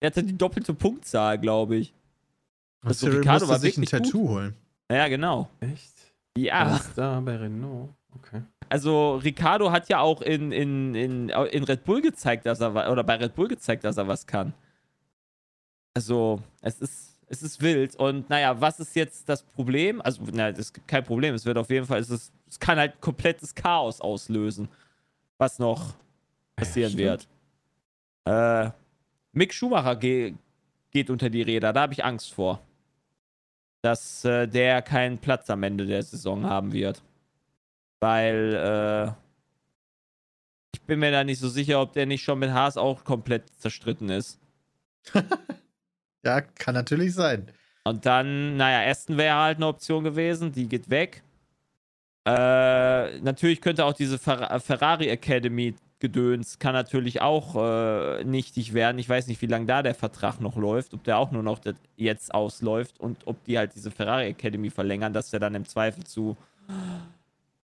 Der 0.00 0.10
hatte 0.10 0.22
die 0.22 0.36
doppelte 0.36 0.74
Punktzahl, 0.74 1.38
glaube 1.38 1.76
ich. 1.76 1.94
Also 2.82 3.06
Cyril 3.06 3.18
Ricardo 3.18 3.46
musste 3.46 3.48
war 3.48 3.58
sich 3.58 3.76
ein 3.76 3.82
wirklich 3.82 4.02
gut. 4.02 4.12
Tattoo 4.12 4.28
holen. 4.28 4.56
Ja, 4.90 5.08
genau. 5.08 5.48
echt? 5.60 5.94
Ja. 6.36 6.70
Was 6.70 6.94
da 6.94 7.20
bei 7.20 7.36
Renault? 7.36 7.88
Okay. 8.14 8.42
Also 8.68 9.16
Ricardo 9.16 9.70
hat 9.70 9.88
ja 9.88 10.00
auch 10.00 10.22
in, 10.22 10.52
in, 10.52 10.94
in, 10.94 11.28
in 11.28 11.64
Red 11.64 11.84
Bull 11.84 12.02
gezeigt, 12.02 12.46
dass 12.46 12.60
er 12.60 12.90
oder 12.90 13.04
bei 13.04 13.16
Red 13.16 13.34
Bull 13.34 13.48
gezeigt, 13.48 13.84
dass 13.84 13.96
er 13.96 14.08
was 14.08 14.26
kann. 14.26 14.52
Also, 15.96 16.42
es 16.60 16.78
ist, 16.80 17.18
es 17.26 17.42
ist 17.42 17.62
wild. 17.62 17.96
Und 17.96 18.28
naja, 18.28 18.60
was 18.60 18.80
ist 18.80 18.94
jetzt 18.96 19.26
das 19.30 19.42
Problem? 19.42 20.02
Also, 20.02 20.22
na, 20.30 20.50
es 20.50 20.70
gibt 20.70 20.86
kein 20.86 21.02
Problem. 21.02 21.34
Es 21.34 21.46
wird 21.46 21.56
auf 21.56 21.70
jeden 21.70 21.86
Fall, 21.86 22.00
es, 22.00 22.10
ist, 22.10 22.34
es 22.46 22.60
kann 22.60 22.76
halt 22.78 23.00
komplettes 23.00 23.54
Chaos 23.54 24.02
auslösen, 24.02 24.68
was 25.38 25.58
noch 25.58 25.94
passieren 26.54 26.92
stimmt. 26.92 27.26
wird. 28.26 28.66
Äh, 28.66 28.70
Mick 29.32 29.54
Schumacher 29.54 29.96
ge 29.96 30.34
geht 30.90 31.08
unter 31.08 31.30
die 31.30 31.40
Räder. 31.40 31.72
Da 31.72 31.80
habe 31.80 31.94
ich 31.94 32.04
Angst 32.04 32.34
vor. 32.34 32.60
Dass 33.80 34.22
äh, 34.26 34.46
der 34.46 34.82
keinen 34.82 35.16
Platz 35.16 35.48
am 35.48 35.62
Ende 35.62 35.86
der 35.86 36.02
Saison 36.02 36.44
haben 36.44 36.74
wird. 36.74 37.00
Weil 38.00 38.52
äh, 38.54 39.12
ich 40.74 40.82
bin 40.82 40.98
mir 40.98 41.10
da 41.10 41.24
nicht 41.24 41.38
so 41.38 41.48
sicher, 41.48 41.80
ob 41.80 41.94
der 41.94 42.04
nicht 42.04 42.22
schon 42.22 42.38
mit 42.38 42.50
Haas 42.50 42.76
auch 42.76 43.02
komplett 43.02 43.48
zerstritten 43.58 44.10
ist. 44.10 44.38
Ja, 46.26 46.40
kann 46.40 46.74
natürlich 46.74 47.14
sein. 47.14 47.46
Und 47.84 48.04
dann, 48.04 48.56
naja, 48.56 48.90
Aston 48.90 49.16
wäre 49.16 49.36
halt 49.36 49.58
eine 49.58 49.68
Option 49.68 50.02
gewesen, 50.02 50.50
die 50.50 50.66
geht 50.68 50.90
weg. 50.90 51.22
Äh, 52.26 53.20
natürlich 53.20 53.60
könnte 53.60 53.84
auch 53.84 53.92
diese 53.92 54.18
Fer 54.18 54.58
Ferrari 54.58 55.08
Academy 55.08 55.76
Gedöns 56.00 56.58
kann 56.58 56.74
natürlich 56.74 57.22
auch 57.22 57.54
äh, 57.54 58.24
nichtig 58.24 58.74
werden. 58.74 58.98
Ich 58.98 59.08
weiß 59.08 59.28
nicht, 59.28 59.40
wie 59.40 59.46
lange 59.46 59.66
da 59.66 59.82
der 59.82 59.94
Vertrag 59.94 60.40
noch 60.40 60.56
läuft, 60.56 60.94
ob 60.94 61.04
der 61.04 61.16
auch 61.16 61.30
nur 61.30 61.44
noch 61.44 61.60
jetzt 61.96 62.34
ausläuft 62.34 62.98
und 62.98 63.26
ob 63.26 63.42
die 63.44 63.56
halt 63.56 63.74
diese 63.76 63.92
Ferrari 63.92 64.26
Academy 64.26 64.68
verlängern, 64.68 65.12
dass 65.12 65.30
der 65.30 65.38
dann 65.38 65.54
im 65.54 65.64
Zweifel 65.64 66.02
zu 66.02 66.36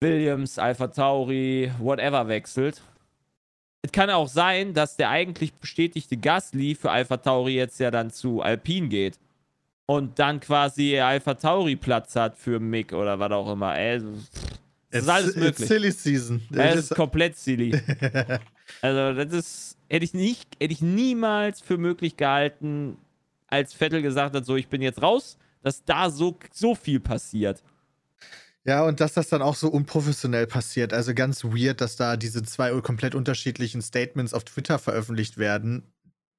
Williams, 0.01 0.59
Alpha 0.59 0.87
Tauri, 0.87 1.71
whatever 1.79 2.27
wechselt. 2.27 2.81
Es 3.81 3.91
kann 3.91 4.09
auch 4.09 4.27
sein, 4.27 4.73
dass 4.73 4.97
der 4.97 5.09
eigentlich 5.09 5.53
bestätigte 5.53 6.17
Gasly 6.17 6.75
für 6.75 6.91
Alpha 6.91 7.17
Tauri 7.17 7.55
jetzt 7.55 7.79
ja 7.79 7.91
dann 7.91 8.11
zu 8.11 8.41
Alpine 8.41 8.89
geht 8.89 9.17
und 9.85 10.19
dann 10.19 10.39
quasi 10.39 10.99
Alpha 10.99 11.33
Tauri 11.35 11.75
Platz 11.75 12.15
hat 12.15 12.37
für 12.37 12.59
Mick 12.59 12.91
oder 12.93 13.19
was 13.19 13.31
auch 13.31 13.51
immer. 13.53 13.77
Ey, 13.77 14.01
das 14.91 15.03
ist 15.03 15.09
alles 15.09 15.27
it's 15.29 15.37
möglich. 15.37 15.67
silly 15.67 15.91
season. 15.91 16.41
Das 16.51 16.75
ist 16.75 16.95
komplett 16.95 17.37
silly. 17.37 17.79
Also, 18.83 19.23
das 19.23 19.33
ist, 19.33 19.77
hätte 19.89 20.05
ich 20.05 20.13
nicht, 20.13 20.47
hätte 20.61 20.71
ich 20.71 20.81
niemals 20.81 21.59
für 21.59 21.79
möglich 21.79 22.17
gehalten, 22.17 22.97
als 23.47 23.73
Vettel 23.73 24.03
gesagt 24.03 24.35
hat, 24.35 24.45
so, 24.45 24.55
ich 24.57 24.67
bin 24.67 24.83
jetzt 24.83 25.01
raus, 25.01 25.39
dass 25.63 25.83
da 25.83 26.11
so, 26.11 26.37
so 26.51 26.75
viel 26.75 26.99
passiert. 26.99 27.63
Ja, 28.65 28.83
und 28.83 28.99
dass 28.99 29.13
das 29.13 29.29
dann 29.29 29.41
auch 29.41 29.55
so 29.55 29.69
unprofessionell 29.69 30.45
passiert. 30.45 30.93
Also 30.93 31.13
ganz 31.13 31.43
weird, 31.43 31.81
dass 31.81 31.95
da 31.95 32.17
diese 32.17 32.43
zwei 32.43 32.71
komplett 32.81 33.15
unterschiedlichen 33.15 33.81
Statements 33.81 34.33
auf 34.33 34.43
Twitter 34.43 34.79
veröffentlicht 34.79 35.37
werden, 35.37 35.93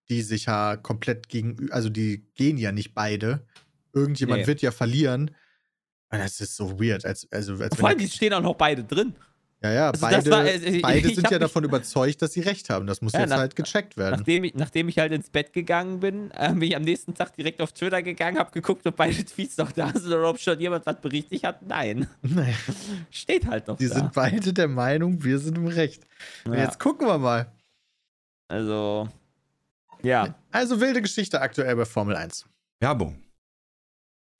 die 0.09 0.22
sich 0.22 0.46
ja 0.46 0.76
komplett 0.76 1.28
gegen, 1.28 1.70
also 1.72 1.88
die 1.88 2.26
gehen 2.35 2.59
ja 2.59 2.72
nicht 2.72 2.94
beide. 2.94 3.46
Irgendjemand 3.92 4.42
Nee. 4.42 4.46
wird 4.46 4.62
ja 4.62 4.70
verlieren. 4.70 5.30
Das 6.11 6.40
ist 6.40 6.56
so 6.56 6.80
weird. 6.80 7.04
Als, 7.04 7.30
also, 7.30 7.54
als 7.54 7.76
Vor 7.76 7.88
allem, 7.88 7.98
die 7.98 8.09
stehen 8.09 8.33
auch 8.35 8.42
noch 8.42 8.56
beide 8.56 8.85
drin. 8.85 9.14
Ja, 9.62 9.70
ja, 9.72 9.90
also 9.90 10.00
beide, 10.00 10.30
war- 10.30 10.46
äh, 10.46 10.80
beide 10.80 11.08
sind 11.14 11.30
ja 11.30 11.38
davon 11.38 11.64
überzeugt, 11.64 12.22
dass 12.22 12.32
sie 12.32 12.40
recht 12.40 12.70
haben. 12.70 12.86
Das 12.86 13.02
muss 13.02 13.12
Ja, 13.12 13.20
jetzt 13.20 13.28
nach- 13.30 13.38
halt 13.38 13.56
gecheckt 13.56 13.96
werden. 13.98 14.16
Nachdem 14.18 14.44
ich, 14.44 14.54
nachdem 14.54 14.88
ich 14.88 14.98
halt 14.98 15.12
ins 15.12 15.28
Bett 15.30 15.52
gegangen 15.52 16.00
bin, 16.00 16.30
äh, 16.30 16.48
bin 16.50 16.62
ich 16.62 16.76
am 16.76 16.82
nächsten 16.82 17.12
Tag 17.14 17.36
direkt 17.36 17.60
auf 17.60 17.72
Twitter 17.72 18.02
gegangen, 18.02 18.38
hab 18.38 18.52
geguckt, 18.52 18.86
ob 18.86 18.96
beide 18.96 19.22
Tweets 19.24 19.56
noch 19.58 19.72
da 19.72 19.88
sind 19.92 20.06
oder 20.12 20.30
ob 20.30 20.38
schon 20.38 20.58
jemand 20.60 20.86
was 20.86 21.00
berichtigt 21.00 21.44
hat. 21.44 21.60
Nein. 21.62 22.06
Naja, 22.22 22.54
Steht 23.10 23.46
halt 23.46 23.68
noch 23.68 23.76
die 23.76 23.88
da. 23.88 23.94
sind 23.96 24.12
beide 24.14 24.52
der 24.52 24.68
Meinung, 24.68 25.22
wir 25.22 25.38
sind 25.38 25.58
im 25.58 25.66
Recht. 25.66 26.06
Und 26.44 26.54
ja. 26.54 26.64
Jetzt 26.64 26.78
gucken 26.80 27.06
wir 27.06 27.18
mal. 27.18 27.52
Also, 28.48 29.08
ja. 30.02 30.34
Also 30.50 30.80
wilde 30.80 31.02
Geschichte 31.02 31.40
aktuell 31.40 31.76
bei 31.76 31.84
Formel 31.84 32.16
1. 32.16 32.46
Werbung. 32.80 33.18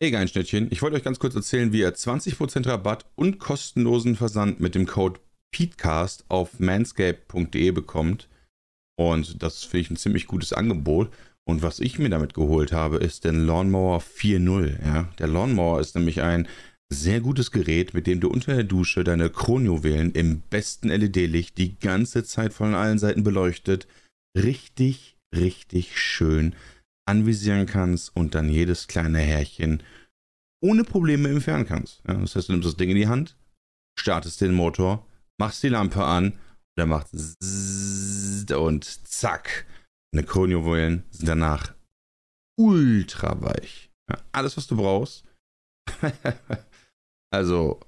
Hey 0.03 0.13
Geinschnittchen, 0.13 0.69
ich 0.71 0.81
wollte 0.81 0.97
euch 0.97 1.03
ganz 1.03 1.19
kurz 1.19 1.35
erzählen, 1.35 1.75
wie 1.75 1.81
ihr 1.81 1.95
20% 1.95 2.67
Rabatt 2.67 3.05
und 3.17 3.39
kostenlosen 3.39 4.17
Versand 4.17 4.59
mit 4.59 4.75
dem 4.75 4.87
Code 4.87 5.21
PETECAST 5.53 6.25
auf 6.31 6.59
manscape.de 6.59 7.71
bekommt. 7.73 8.27
Und 8.99 9.43
das 9.43 9.63
finde 9.65 9.81
ich 9.81 9.91
ein 9.91 9.99
ziemlich 9.99 10.27
gutes 10.27 10.55
Angebot. 10.55 11.13
Und 11.45 11.61
was 11.61 11.81
ich 11.81 11.99
mir 11.99 12.09
damit 12.09 12.33
geholt 12.33 12.73
habe, 12.73 12.97
ist 12.97 13.27
den 13.27 13.45
Lawnmower 13.45 14.01
4.0. 14.01 14.83
Ja? 14.87 15.09
Der 15.19 15.27
Lawnmower 15.27 15.81
ist 15.81 15.95
nämlich 15.95 16.23
ein 16.23 16.49
sehr 16.91 17.21
gutes 17.21 17.51
Gerät, 17.51 17.93
mit 17.93 18.07
dem 18.07 18.21
du 18.21 18.31
unter 18.31 18.55
der 18.55 18.65
Dusche 18.65 19.05
deine 19.05 19.29
Kronjuwelen 19.29 20.13
im 20.13 20.41
besten 20.49 20.89
LED-Licht 20.89 21.59
die 21.59 21.79
ganze 21.79 22.25
Zeit 22.25 22.55
von 22.55 22.75
allen 22.75 22.99
Seiten 22.99 23.23
beleuchtet, 23.23 23.87
richtig, 24.35 25.19
richtig 25.37 26.01
schön 26.01 26.55
anvisieren 27.11 27.67
kannst 27.67 28.15
und 28.15 28.35
dann 28.35 28.49
jedes 28.49 28.87
kleine 28.87 29.19
Härchen 29.19 29.83
ohne 30.63 30.85
Probleme 30.85 31.29
entfernen 31.29 31.67
kannst. 31.67 32.03
Ja, 32.07 32.15
das 32.15 32.37
heißt, 32.37 32.49
du 32.49 32.53
nimmst 32.53 32.69
das 32.69 32.77
Ding 32.77 32.91
in 32.91 32.97
die 32.97 33.09
Hand, 33.09 33.37
startest 33.99 34.41
den 34.41 34.55
Motor, 34.55 35.07
machst 35.39 35.63
die 35.63 35.69
Lampe 35.69 36.05
an, 36.05 36.39
der 36.79 36.87
macht 36.87 37.09
und 38.55 38.85
zack. 38.85 39.67
Deine 40.13 40.27
Kronjuwelen 40.27 41.05
sind 41.11 41.29
danach 41.29 41.75
ultra 42.59 43.41
weich. 43.43 43.91
Ja, 44.11 44.19
alles, 44.33 44.57
was 44.57 44.67
du 44.67 44.77
brauchst. 44.77 45.25
also 47.31 47.81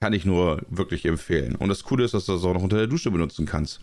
kann 0.00 0.12
ich 0.12 0.24
nur 0.24 0.64
wirklich 0.68 1.04
empfehlen. 1.04 1.54
Und 1.56 1.68
das 1.68 1.84
Coole 1.84 2.04
ist, 2.04 2.14
dass 2.14 2.26
du 2.26 2.32
das 2.32 2.44
auch 2.44 2.54
noch 2.54 2.62
unter 2.62 2.78
der 2.78 2.88
Dusche 2.88 3.10
benutzen 3.10 3.46
kannst. 3.46 3.80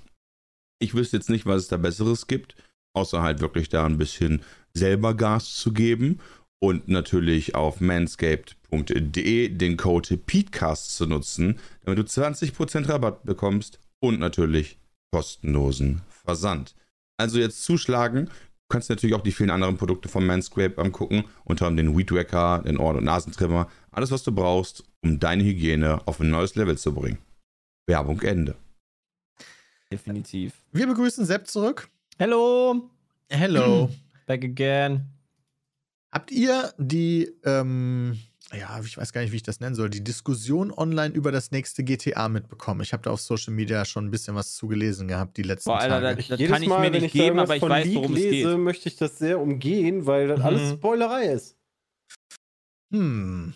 Ich 0.82 0.94
wüsste 0.94 1.18
jetzt 1.18 1.30
nicht, 1.30 1.46
was 1.46 1.64
es 1.64 1.68
da 1.70 1.78
Besseres 1.78 2.28
gibt, 2.28 2.56
außer 2.94 3.22
halt 3.22 3.40
wirklich 3.40 3.70
da 3.70 3.86
ein 3.86 3.98
bisschen 3.98 4.42
selber 4.80 5.14
Gas 5.14 5.56
zu 5.56 5.72
geben 5.72 6.20
und 6.60 6.88
natürlich 6.88 7.56
auf 7.56 7.80
manscaped.de 7.80 9.50
den 9.50 9.78
Code 9.78 10.18
PETECAST 10.18 10.96
zu 10.96 11.06
nutzen, 11.06 11.60
damit 11.84 12.00
du 12.00 12.04
20% 12.04 12.90
Rabatt 12.90 13.24
bekommst 13.24 13.80
und 14.00 14.20
natürlich 14.20 14.78
kostenlosen 15.12 16.02
Versand. 16.10 16.76
Also 17.18 17.40
jetzt 17.40 17.64
zuschlagen. 17.64 18.26
Du 18.26 18.74
kannst 18.74 18.90
natürlich 18.90 19.16
auch 19.16 19.24
die 19.24 19.32
vielen 19.32 19.50
anderen 19.50 19.78
Produkte 19.78 20.10
von 20.10 20.26
Manscaped 20.26 20.78
angucken, 20.78 21.26
unter 21.44 21.68
anderem 21.68 21.94
den 21.94 21.98
Weed 21.98 22.12
Wacker, 22.12 22.64
den 22.66 22.78
Ohr- 22.78 22.96
und 22.96 23.04
Nasentrimmer, 23.04 23.68
alles 23.92 24.12
was 24.12 24.24
du 24.24 24.32
brauchst, 24.32 24.84
um 25.02 25.20
deine 25.20 25.44
Hygiene 25.44 26.06
auf 26.06 26.20
ein 26.20 26.30
neues 26.30 26.56
Level 26.56 26.78
zu 26.78 26.94
bringen. 26.94 27.18
Werbung 27.88 28.22
Ende. 28.22 28.56
Definitiv. 29.92 30.54
Wir 30.72 30.86
begrüßen 30.86 31.26
Sepp 31.26 31.48
zurück. 31.48 31.90
Hello, 32.20 32.90
Hello. 33.32 33.90
Back 34.30 34.44
again. 34.44 35.06
Habt 36.14 36.32
ihr 36.32 36.72
die, 36.78 37.32
ähm, 37.44 38.18
ja, 38.52 38.80
ich 38.84 38.98
weiß 38.98 39.12
gar 39.14 39.22
nicht, 39.22 39.32
wie 39.32 39.36
ich 39.38 39.44
das 39.44 39.60
nennen 39.60 39.76
soll, 39.76 39.90
die 39.90 40.04
Diskussion 40.04 40.72
online 40.72 41.14
über 41.14 41.32
das 41.32 41.52
nächste 41.52 41.84
GTA 41.84 42.30
mitbekommen? 42.30 42.82
Ich 42.82 42.94
habe 42.94 43.04
da 43.04 43.12
auf 43.12 43.22
Social 43.22 43.54
Media 43.54 43.86
schon 43.86 44.06
ein 44.06 44.12
bisschen 44.12 44.36
was 44.36 44.54
zugelesen 44.56 45.08
gehabt, 45.08 45.38
die 45.38 45.44
letzten 45.44 45.70
Boah, 45.70 45.80
Alter, 45.80 46.02
Tage. 46.02 46.24
das- 46.28 46.28
kann 46.50 46.62
ich 46.64 46.70
mir 46.70 46.82
wenn 46.92 47.02
nicht 47.02 47.12
geben, 47.14 47.40
aber 47.40 47.56
ich 47.56 47.60
von 47.60 47.70
weiß, 47.72 47.86
Leak 47.86 47.96
worum 47.98 48.14
es 48.14 48.20
lese, 48.24 48.50
geht. 48.56 48.58
möchte 48.60 48.90
ich 48.90 48.96
das 48.98 49.18
sehr 49.20 49.40
umgehen, 49.40 50.06
weil 50.06 50.28
das 50.28 50.42
alles 50.42 50.72
Mhm. 50.72 50.76
Spoilerei 50.78 51.26
ist. 51.26 51.58
hm. 52.92 53.54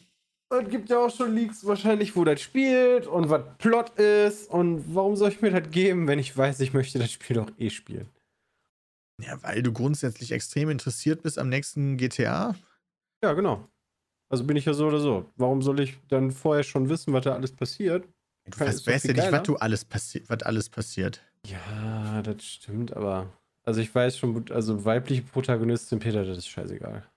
Es 0.51 0.69
gibt 0.69 0.89
ja 0.91 0.99
auch 0.99 1.09
schon 1.15 1.33
Leaks 1.33 1.65
wahrscheinlich, 1.65 2.15
wo 2.15 2.23
das 2.23 2.39
spielt 2.39 3.07
und 3.07 3.31
was 3.31 3.41
Plot 3.57 3.97
ist. 3.97 4.47
Und 4.51 4.83
warum 4.93 5.15
soll 5.15 5.29
ich 5.31 5.41
mir 5.41 5.49
das 5.49 5.71
geben, 5.71 6.07
wenn 6.07 6.19
ich 6.19 6.37
weiß, 6.37 6.59
ich 6.59 6.73
möchte 6.73 6.99
das 6.99 7.11
Spiel 7.11 7.37
doch 7.37 7.49
eh 7.57 7.71
spielen? 7.71 8.07
Ja, 9.21 9.41
weil 9.43 9.61
du 9.63 9.71
grundsätzlich 9.71 10.31
extrem 10.31 10.69
interessiert 10.69 11.21
bist 11.21 11.37
am 11.37 11.49
nächsten 11.49 11.97
GTA. 11.97 12.55
Ja, 13.23 13.33
genau. 13.33 13.67
Also 14.29 14.43
bin 14.45 14.57
ich 14.57 14.65
ja 14.65 14.73
so 14.73 14.87
oder 14.87 14.99
so. 14.99 15.31
Warum 15.35 15.61
soll 15.61 15.79
ich 15.79 15.97
dann 16.07 16.31
vorher 16.31 16.63
schon 16.63 16.89
wissen, 16.89 17.13
was 17.13 17.23
da 17.23 17.35
alles 17.35 17.51
passiert? 17.51 18.07
Du 18.45 18.59
weißt, 18.59 18.87
weißt 18.87 19.05
ja 19.05 19.13
nicht, 19.13 19.31
was, 19.31 19.43
du 19.43 19.55
alles 19.57 19.85
passi 19.85 20.23
was 20.27 20.43
alles 20.43 20.69
passiert. 20.69 21.21
Ja, 21.45 22.21
das 22.21 22.43
stimmt, 22.43 22.93
aber. 22.95 23.31
Also 23.65 23.79
ich 23.79 23.93
weiß 23.95 24.17
schon, 24.17 24.51
also 24.51 24.83
weibliche 24.83 25.21
Protagonistin, 25.21 25.99
Peter, 25.99 26.25
das 26.25 26.37
ist 26.37 26.49
scheißegal. 26.49 27.07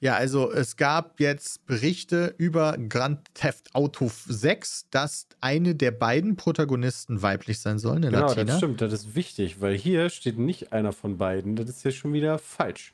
Ja, 0.00 0.14
also 0.16 0.50
es 0.52 0.76
gab 0.76 1.20
jetzt 1.20 1.64
Berichte 1.66 2.34
über 2.38 2.76
Grand 2.88 3.20
Theft 3.34 3.74
Auto 3.74 4.10
6, 4.28 4.86
dass 4.90 5.26
eine 5.40 5.74
der 5.74 5.90
beiden 5.90 6.36
Protagonisten 6.36 7.22
weiblich 7.22 7.60
sein 7.60 7.78
soll, 7.78 7.96
eine 7.96 8.10
Genau, 8.10 8.26
Latina. 8.26 8.44
das 8.44 8.56
stimmt, 8.58 8.80
das 8.80 8.92
ist 8.92 9.14
wichtig, 9.14 9.60
weil 9.60 9.74
hier 9.76 10.10
steht 10.10 10.38
nicht 10.38 10.72
einer 10.72 10.92
von 10.92 11.18
beiden. 11.18 11.56
Das 11.56 11.68
ist 11.68 11.84
ja 11.84 11.90
schon 11.90 12.12
wieder 12.12 12.38
falsch. 12.38 12.92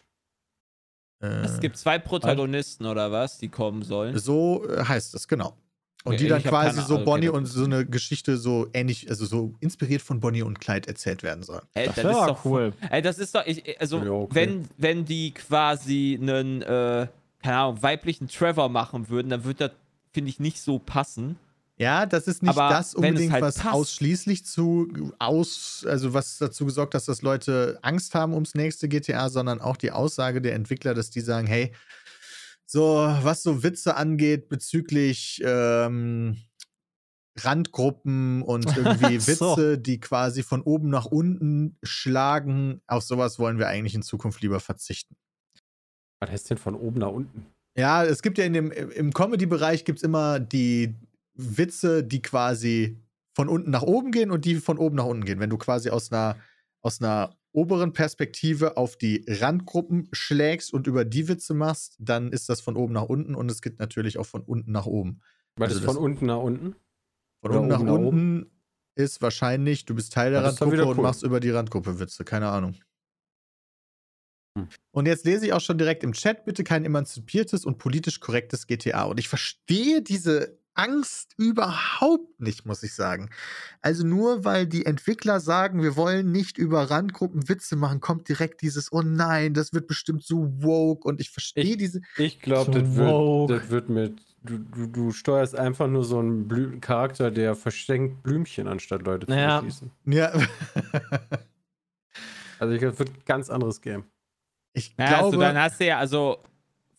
Äh, 1.23 1.27
Es 1.45 1.61
gibt 1.61 1.77
zwei 1.77 1.99
Protagonisten 1.99 2.87
oder 2.87 3.13
was, 3.13 3.39
die 3.39 3.49
kommen 3.49 3.83
sollen. 3.83 4.19
So 4.19 4.69
äh, 4.69 4.85
heißt 4.85 5.15
es, 5.15 5.29
genau. 5.29 5.57
Und 6.05 6.19
die 6.21 6.29
dann 6.29 6.43
quasi 6.43 6.81
so 6.81 6.95
Ahnung, 6.95 7.05
Bonnie 7.05 7.29
okay, 7.29 7.39
und 7.39 7.47
so 7.47 7.65
eine 7.65 7.87
Geschichte 7.87 8.37
so 8.37 8.69
ähnlich, 8.73 9.09
also 9.09 9.25
so 9.25 9.55
inspiriert 9.61 10.03
von 10.03 10.19
Bonnie 10.21 10.43
und 10.43 10.61
Clyde 10.61 10.89
erzählt 10.89 11.23
werden 11.23 11.43
soll. 11.45 11.63
Ey, 11.75 11.87
Das 11.87 11.95
das, 11.97 12.05
ist 12.05 12.11
ja 12.11 12.27
doch 12.27 12.45
cool. 12.45 12.73
Ey, 12.91 13.03
das 13.03 13.19
ist 13.19 13.35
doch, 13.35 13.47
ich, 13.47 13.81
also, 13.81 13.99
Ja, 13.99 14.11
okay. 14.11 14.35
wenn, 14.35 14.69
wenn 14.79 15.05
die 15.05 15.33
quasi 15.33 16.19
einen, 16.21 16.63
äh, 16.63 17.07
keine 17.43 17.57
Ahnung, 17.57 17.83
weiblichen 17.83 18.29
Trevor 18.29 18.69
machen 18.69 19.09
würden, 19.09 19.29
dann 19.29 19.45
würde 19.45 19.69
das, 19.69 19.71
finde 20.13 20.31
ich, 20.31 20.41
nicht 20.41 20.61
so 20.61 20.79
passen. 20.79 21.37
Ja, 21.79 22.07
das 22.07 22.29
ist 22.29 22.43
nicht 22.43 22.57
Aber 22.57 22.69
das 22.73 22.89
es 22.89 22.95
unbedingt, 22.95 23.33
halt 23.33 23.43
was 23.43 23.57
passt. 23.57 23.75
ausschließlich 23.75 24.45
zu 24.45 25.13
aus, 25.19 25.85
also 25.89 26.15
was 26.15 26.39
dazu 26.39 26.65
gesorgt, 26.67 26.95
dass 26.95 27.07
das 27.07 27.23
Leute 27.23 27.79
Angst 27.83 28.15
haben 28.15 28.35
ums 28.35 28.55
nächste 28.55 28.89
GTA, 28.89 29.31
sondern 29.31 29.61
auch 29.61 29.77
die 29.77 29.91
Aussage 29.91 30.41
der 30.41 30.55
Entwickler, 30.55 30.95
dass 30.95 31.11
die 31.11 31.21
sagen, 31.23 31.47
hey, 31.47 31.73
so 32.73 33.07
was 33.23 33.43
so 33.43 33.63
Witze 33.63 33.97
angeht 33.97 34.49
bezüglich 34.49 35.43
ähm, 35.45 36.39
Randgruppen 37.39 38.41
und 38.41 38.77
irgendwie 38.77 39.19
so. 39.21 39.57
Witze, 39.57 39.79
die 39.79 40.01
quasi 40.01 40.43
von 40.43 40.63
oben 40.63 40.89
nach 40.89 41.05
unten 41.05 41.77
schlagen, 41.83 42.81
auf 42.87 43.03
sowas 43.03 43.39
wollen 43.39 43.59
wir 43.59 43.69
eigentlich 43.69 43.95
in 43.95 44.03
Zukunft 44.03 44.41
lieber 44.41 44.59
verzichten. 44.59 45.17
Was 46.21 46.31
heißt 46.31 46.51
denn 46.51 46.59
von 46.59 46.75
oben 46.75 47.01
nach 47.01 47.11
unten? 47.11 47.47
Ja, 47.77 48.05
es 48.05 48.23
gibt 48.23 48.39
ja 48.39 48.45
in 48.45 48.55
dem, 48.55 48.71
im 48.71 49.13
Comedy-Bereich 49.13 49.85
gibt 49.85 49.99
es 49.99 50.03
immer 50.03 50.41
die 50.41 50.95
Witze, 51.35 52.03
die 52.03 52.23
quasi 52.23 52.99
von 53.35 53.49
unten 53.49 53.71
nach 53.71 53.83
oben 53.83 54.13
gehen 54.13 54.31
und 54.31 54.47
die 54.47 54.57
von 54.57 54.79
oben 54.79 54.97
nach 54.97 55.07
unten 55.07 55.25
gehen. 55.25 55.41
Wenn 55.41 55.51
du 55.51 55.59
quasi 55.59 55.91
aus 55.91 56.11
einer, 56.11 56.37
aus 56.83 57.01
einer 57.01 57.37
oberen 57.53 57.93
Perspektive 57.93 58.77
auf 58.77 58.97
die 58.97 59.25
Randgruppen 59.29 60.09
schlägst 60.13 60.73
und 60.73 60.87
über 60.87 61.05
die 61.05 61.29
Witze 61.29 61.55
machst, 61.55 61.97
dann 61.99 62.33
ist 62.33 62.49
das 62.49 62.61
von 62.61 62.77
oben 62.77 62.93
nach 62.93 63.05
unten 63.05 63.35
und 63.35 63.51
es 63.51 63.63
gibt 63.63 63.79
natürlich 63.79 64.19
auch 64.19 64.27
von 64.27 64.43
unten 64.43 64.73
nach 64.73 64.87
oben. 64.87 65.21
Was 65.57 65.71
Also 65.71 65.81
ist 65.81 65.87
von 65.87 65.97
unten 65.97 66.27
nach 66.27 66.39
unten? 66.39 66.75
Von 67.43 67.51
Oder 67.51 67.61
unten 67.61 67.69
nach 67.69 67.81
oben 67.81 67.87
nach 67.87 67.99
unten 67.99 68.51
ist 68.95 69.23
wahrscheinlich, 69.23 69.85
du 69.85 69.95
bist 69.95 70.13
Teil 70.13 70.33
der 70.33 70.43
das 70.43 70.53
Randgruppe 70.53 70.73
wieder 70.73 70.87
und 70.87 70.97
cool. 70.99 71.03
machst 71.03 71.23
über 71.23 71.41
die 71.41 71.51
Randgruppe 71.51 71.99
Witze, 71.99 72.25
keine 72.25 72.49
Ahnung. 72.49 72.77
Hm. 74.59 74.69
Und 74.91 75.07
jetzt 75.07 75.25
lese 75.25 75.47
ich 75.47 75.53
auch 75.53 75.61
schon 75.61 75.79
direkt 75.79 76.05
im 76.05 76.13
Chat, 76.13 76.45
bitte 76.45 76.65
kein 76.65 76.85
emanzipiertes 76.85 77.65
und 77.65 77.79
politisch 77.79 78.21
korrektes 78.21 78.67
GTA. 78.67 79.05
Und 79.05 79.19
ich 79.19 79.29
verstehe 79.29 80.03
diese 80.03 80.59
Angst 80.75 81.35
überhaupt 81.37 82.41
nicht, 82.41 82.65
muss 82.67 82.83
ich 82.83 82.95
sagen. 82.95 83.31
Also 83.81 84.07
nur 84.07 84.45
weil 84.45 84.67
die 84.67 84.87
Entwickler 84.87 85.41
sagen, 85.41 85.83
wir 85.83 85.97
wollen 85.97 86.33
nicht 86.33 86.59
über 86.59 86.91
Randgruppen 86.91 87.49
Witze 87.49 87.77
machen, 87.77 88.01
kommt 88.01 88.29
direkt 88.29 88.63
dieses, 88.63 88.93
oh 88.93 89.03
nein, 89.03 89.55
das 89.55 89.73
wird 89.73 89.87
bestimmt 89.87 90.25
so 90.25 90.63
woke. 90.63 91.07
Und 91.07 91.21
ich 91.21 91.31
verstehe 91.31 91.77
diese. 91.77 92.01
Ich 92.17 92.41
glaube, 92.41 92.73
So 92.73 92.79
das, 92.81 92.97
wird, 92.97 93.51
das 93.51 93.71
wird 93.71 93.89
mit. 93.89 94.21
Du, 94.45 94.59
du, 94.59 94.87
du 94.89 95.11
steuerst 95.13 95.55
einfach 95.55 95.87
nur 95.87 96.05
so 96.05 96.19
einen 96.19 96.49
Blü 96.49 96.81
Charakter, 96.81 97.31
der 97.31 97.55
verschenkt 97.55 98.25
Blümchen, 98.25 98.67
anstatt 98.67 99.03
Leute 99.03 99.27
zu 99.27 99.33
Ja. 99.35 99.57
erschießen. 99.59 99.91
Ja, 100.07 100.33
Also 102.59 102.75
ich 102.75 102.81
glaube, 102.81 102.93
es 102.95 102.99
wird 102.99 103.11
ein 103.11 103.23
ganz 103.25 103.51
anderes 103.51 103.81
Game. 103.81 104.05
ich 104.73 104.95
Ja, 104.99 105.09
glaube. 105.09 105.25
also 105.25 105.41
dann 105.41 105.59
hast 105.59 105.81
du 105.81 105.87
ja, 105.87 105.99
also, 105.99 106.43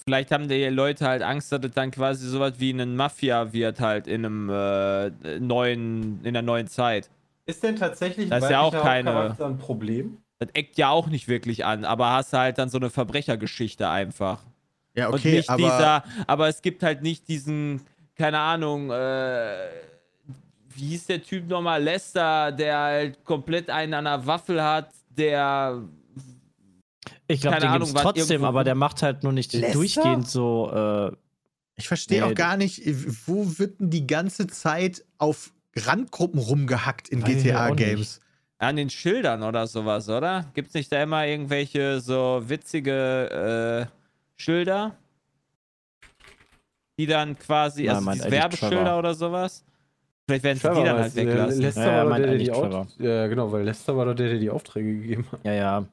vielleicht 0.03 0.31
haben 0.31 0.47
die 0.47 0.65
Leute 0.65 1.05
halt 1.07 1.21
Angst, 1.21 1.51
dass 1.51 1.63
es 1.63 1.71
dann 1.71 1.91
quasi 1.91 2.27
sowas 2.27 2.53
wie 2.57 2.71
ein 2.71 2.95
Mafia 2.95 3.53
wird 3.53 3.79
halt 3.79 4.07
in 4.07 4.25
einem 4.25 4.49
äh, 4.49 5.39
neuen, 5.39 6.23
in 6.23 6.33
der 6.33 6.41
neuen 6.43 6.67
Zeit. 6.67 7.09
Ist 7.45 7.63
denn 7.63 7.75
tatsächlich 7.75 8.29
Das 8.29 8.43
ist 8.45 8.49
ja 8.49 8.61
auch 8.61 8.71
keine- 8.73 9.35
ein 9.39 9.57
Problem? 9.57 10.17
Das 10.39 10.49
eckt 10.53 10.77
ja 10.77 10.89
auch 10.89 11.07
nicht 11.07 11.27
wirklich 11.27 11.63
an, 11.65 11.85
aber 11.85 12.11
hast 12.11 12.33
halt 12.33 12.57
dann 12.57 12.69
so 12.69 12.77
eine 12.77 12.89
Verbrechergeschichte 12.89 13.87
einfach. 13.87 14.39
ja, 14.95 15.07
und 15.07 15.15
okay, 15.15 15.37
nicht 15.37 15.49
aber. 15.49 15.57
dieser, 15.61 16.03
aber 16.27 16.47
es 16.49 16.61
gibt 16.61 16.83
halt 16.83 17.01
nicht 17.01 17.27
diesen, 17.27 17.81
keine 18.15 18.39
Ahnung, 18.39 18.91
äh, 18.91 19.53
wie 20.75 20.87
hieß 20.89 21.05
der 21.07 21.21
Typ 21.21 21.47
nochmal? 21.47 21.81
Lester, 21.83 22.51
der 22.51 22.77
halt 22.77 23.23
komplett 23.23 23.69
einen 23.69 23.93
an 23.93 24.05
der 24.05 24.25
Waffel 24.25 24.61
hat, 24.63 24.89
der. 25.09 25.81
Ich 27.34 27.41
glaube, 27.41 27.60
den 27.60 27.69
Ahnung, 27.69 27.88
gibt's 27.88 28.02
trotzdem, 28.02 28.28
irgendwo- 28.30 28.48
aber 28.48 28.63
der 28.63 28.76
macht 28.76 29.02
halt 29.04 29.24
nur 29.24 29.32
nicht 29.34 29.54
Lester? 29.54 29.74
durchgehend 29.74 30.28
so. 30.30 30.72
Äh, 31.12 31.15
Ich 31.76 31.88
verstehe 31.88 32.22
Nee, 32.22 32.32
auch 32.32 32.36
gar 32.36 32.56
nicht, 32.58 32.86
äh, 32.86 32.96
wo 33.26 33.58
wird 33.58 33.80
denn 33.80 33.89
die 33.89 34.06
ganze 34.06 34.46
Zeit 34.48 35.04
auf 35.17 35.52
Randgruppen 35.76 36.39
rumgehackt 36.39 37.10
in 37.10 37.24
GTA-Games? 37.24 38.19
An 38.60 38.76
den 38.76 38.89
Schildern 38.91 39.41
oder 39.43 39.65
sowas, 39.67 40.08
oder? 40.08 40.46
Gibt's 40.54 40.74
nicht 40.76 40.91
da 40.91 41.02
immer 41.02 41.26
irgendwelche 41.26 42.00
so 42.00 42.43
witzige 42.46 43.89
äh, 43.89 44.41
Schilder? 44.41 44.96
Die 47.00 47.08
dann 47.08 47.38
quasi, 47.39 47.86
Ja, 47.86 47.96
also 47.96 48.12
diese 48.12 48.30
Werbeschilder 48.32 48.76
Trevor. 48.84 49.00
oder 49.00 49.13
sowas? 49.15 49.65
Vielleicht 50.28 50.43
werden 50.43 50.60
sie 50.60 50.67
die 50.69 50.84
dann 50.86 50.98
halt 51.00 51.08
es, 51.08 51.15
weglassen. 51.15 51.62
Lester 51.62 51.86
Ja, 51.88 52.04
ja, 52.04 52.10
war 52.10 52.17
der, 52.19 52.28
der 52.28 52.38
die 52.38 53.04
Ja, 53.04 53.28
genau, 53.28 53.52
weil 53.52 53.63
Lester 53.63 53.98
war 53.98 54.06
doch 54.06 54.13
der, 54.13 54.30
der 54.30 54.39
die 54.39 54.50
Aufträge 54.50 54.93
gegeben 54.93 55.26
hat. 55.32 55.43
ja, 55.43 55.54
ja. 55.54 55.86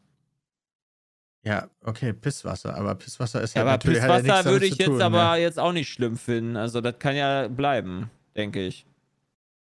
Ja, 1.43 1.69
okay, 1.83 2.13
Pisswasser, 2.13 2.75
aber 2.77 2.95
Pisswasser 2.97 3.41
ist 3.41 3.55
Ja, 3.55 3.61
halt 3.61 3.69
aber 3.69 3.73
natürlich 3.79 3.99
ja 3.99 4.03
Pisswasser 4.05 4.27
damit 4.43 4.45
würde 4.53 4.67
ich 4.67 4.77
jetzt 4.77 4.87
tun, 4.89 5.01
aber 5.03 5.33
ne? 5.33 5.41
jetzt 5.41 5.59
auch 5.59 5.73
nicht 5.73 5.89
schlimm 5.91 6.17
finden. 6.19 6.57
Also 6.57 6.81
das 6.83 6.99
kann 6.99 7.17
ja 7.17 7.49
bleiben, 7.49 8.11
denke 8.37 8.67
ich. 8.67 8.87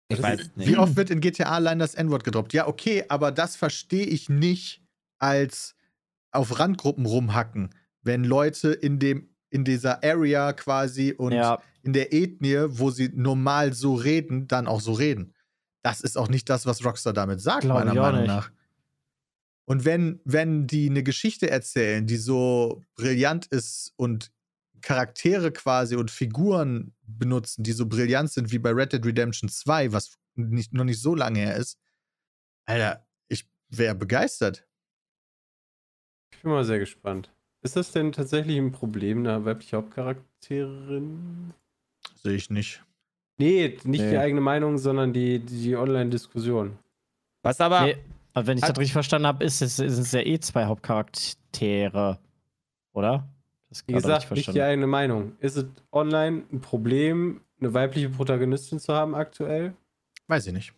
Ich 0.09 0.17
Das 0.17 0.23
weiß 0.25 0.39
ist- 0.41 0.57
nicht. 0.57 0.67
Wie 0.69 0.77
oft 0.77 0.95
wird 0.95 1.09
in 1.11 1.21
GTA 1.21 1.51
allein 1.51 1.77
das 1.79 1.93
N-Wort 1.93 2.23
gedroppt? 2.23 2.53
Ja, 2.53 2.67
okay, 2.67 3.05
aber 3.09 3.31
das 3.31 3.55
verstehe 3.55 4.05
ich 4.05 4.27
nicht 4.27 4.81
als 5.19 5.75
auf 6.31 6.59
Randgruppen 6.59 7.05
rumhacken, 7.05 7.69
wenn 8.01 8.23
Leute 8.23 8.71
in 8.71 8.97
dem 8.99 9.27
in 9.53 9.65
dieser 9.65 10.01
Area 10.03 10.53
quasi 10.53 11.11
und 11.11 11.33
ja, 11.33 11.59
in 11.83 11.91
der 11.93 12.13
Ethnie, 12.13 12.57
wo 12.69 12.89
sie 12.89 13.11
normal 13.13 13.73
so 13.73 13.95
reden, 13.95 14.47
dann 14.47 14.65
auch 14.65 14.79
so 14.79 14.93
reden. 14.93 15.33
Das 15.83 15.99
ist 16.01 16.17
auch 16.17 16.29
nicht 16.29 16.49
das, 16.49 16.65
was 16.65 16.85
Rockstar 16.85 17.11
damit 17.11 17.41
sagt, 17.41 17.61
Glaub 17.63 17.79
meiner 17.79 17.93
Meinung 17.93 18.21
nicht. 18.21 18.27
nach. 18.29 18.49
Und 19.71 19.85
wenn, 19.85 20.19
wenn 20.25 20.67
die 20.67 20.89
eine 20.89 21.01
Geschichte 21.01 21.49
erzählen, 21.49 22.05
die 22.05 22.17
so 22.17 22.83
brillant 22.95 23.45
ist 23.45 23.93
und 23.95 24.29
Charaktere 24.81 25.53
quasi 25.53 25.95
und 25.95 26.11
Figuren 26.11 26.93
benutzen, 27.03 27.63
die 27.63 27.71
so 27.71 27.85
brillant 27.85 28.29
sind 28.29 28.51
wie 28.51 28.59
bei 28.59 28.71
Red 28.71 28.91
Dead 28.91 29.05
Redemption 29.05 29.47
2, 29.47 29.93
was 29.93 30.17
nicht, 30.35 30.73
noch 30.73 30.83
nicht 30.83 31.01
so 31.01 31.15
lange 31.15 31.39
her 31.39 31.55
ist, 31.55 31.79
Alter, 32.65 33.07
ich 33.29 33.49
wäre 33.69 33.95
begeistert. 33.95 34.67
Ich 36.33 36.41
bin 36.41 36.51
mal 36.51 36.65
sehr 36.65 36.79
gespannt. 36.79 37.31
Ist 37.61 37.77
das 37.77 37.93
denn 37.93 38.11
tatsächlich 38.11 38.57
ein 38.57 38.73
Problem, 38.73 39.19
eine 39.19 39.45
weibliche 39.45 39.77
Hauptcharakterin? 39.77 41.53
Sehe 42.15 42.35
ich 42.35 42.49
nicht. 42.49 42.83
Nee, 43.37 43.79
nicht 43.85 44.01
Nee. 44.01 44.09
die 44.09 44.17
eigene 44.17 44.41
Meinung, 44.41 44.77
sondern 44.77 45.13
die, 45.13 45.39
die 45.39 45.77
Online-Diskussion. 45.77 46.77
Was 47.41 47.61
aber, 47.61 47.85
nee, 47.85 47.97
aber 48.33 48.47
wenn 48.47 48.57
ich 48.57 48.63
Hat- 48.63 48.71
das 48.71 48.77
richtig 48.79 48.93
verstanden 48.93 49.27
habe, 49.27 49.43
ist 49.43 49.61
es, 49.61 49.75
sind 49.77 49.89
es 49.89 50.11
ja 50.11 50.21
eh 50.21 50.39
zwei 50.39 50.65
Hauptcharaktere. 50.65 52.19
Oder? 52.93 53.27
Das 53.69 53.83
Wie 53.87 53.93
gesagt, 53.93 54.21
nicht 54.31 54.31
die 54.31 54.43
verstanden. 54.43 54.61
eigene 54.61 54.87
Meinung. 54.87 55.31
Ist 55.39 55.55
es 55.57 55.65
online 55.91 56.43
ein 56.51 56.59
Problem, 56.61 57.41
eine 57.59 57.73
weibliche 57.73 58.09
Protagonistin 58.09 58.79
zu 58.79 58.93
haben 58.93 59.15
aktuell? 59.15 59.73
Weiß 60.27 60.45
ich 60.47 60.53
nicht. 60.53 60.73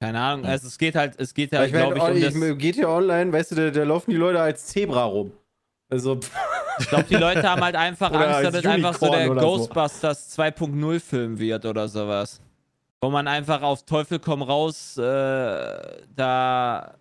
keine 0.00 0.20
Ahnung, 0.20 0.44
Ja. 0.44 0.50
also 0.52 0.66
es 0.68 0.78
geht 0.78 0.94
halt, 0.94 1.14
es 1.18 1.34
geht 1.34 1.52
Ja, 1.52 1.60
halt, 1.60 1.72
glaube 1.72 1.96
ich, 1.96 2.02
um 2.02 2.40
das, 2.40 2.58
geht 2.58 2.74
hier 2.76 2.88
online, 2.88 3.32
weißt 3.32 3.52
du, 3.52 3.54
da, 3.56 3.70
da 3.70 3.82
laufen 3.84 4.10
die 4.12 4.16
Leute 4.16 4.40
als 4.40 4.66
Zebra 4.66 5.04
rum. 5.04 5.32
Also, 5.90 6.16
pff, 6.20 6.30
Ich 6.80 6.88
glaube, 6.88 7.04
die 7.10 7.16
Leute 7.16 7.42
haben 7.42 7.60
halt 7.62 7.74
einfach 7.74 8.12
Angst, 8.12 8.54
es 8.54 8.66
einfach 8.66 8.94
so 8.94 9.10
der 9.10 9.30
oder 9.30 9.40
so. 9.40 9.46
Ghostbusters 9.48 10.38
2.0 10.38 11.00
Film 11.00 11.38
wird 11.38 11.64
oder 11.66 11.88
sowas. 11.88 12.40
Wo 13.00 13.10
man 13.10 13.28
einfach 13.28 13.62
auf 13.62 13.84
Teufel 13.84 14.18
komm 14.18 14.42
raus 14.42 14.96
äh, 14.96 16.02
da 16.16 16.94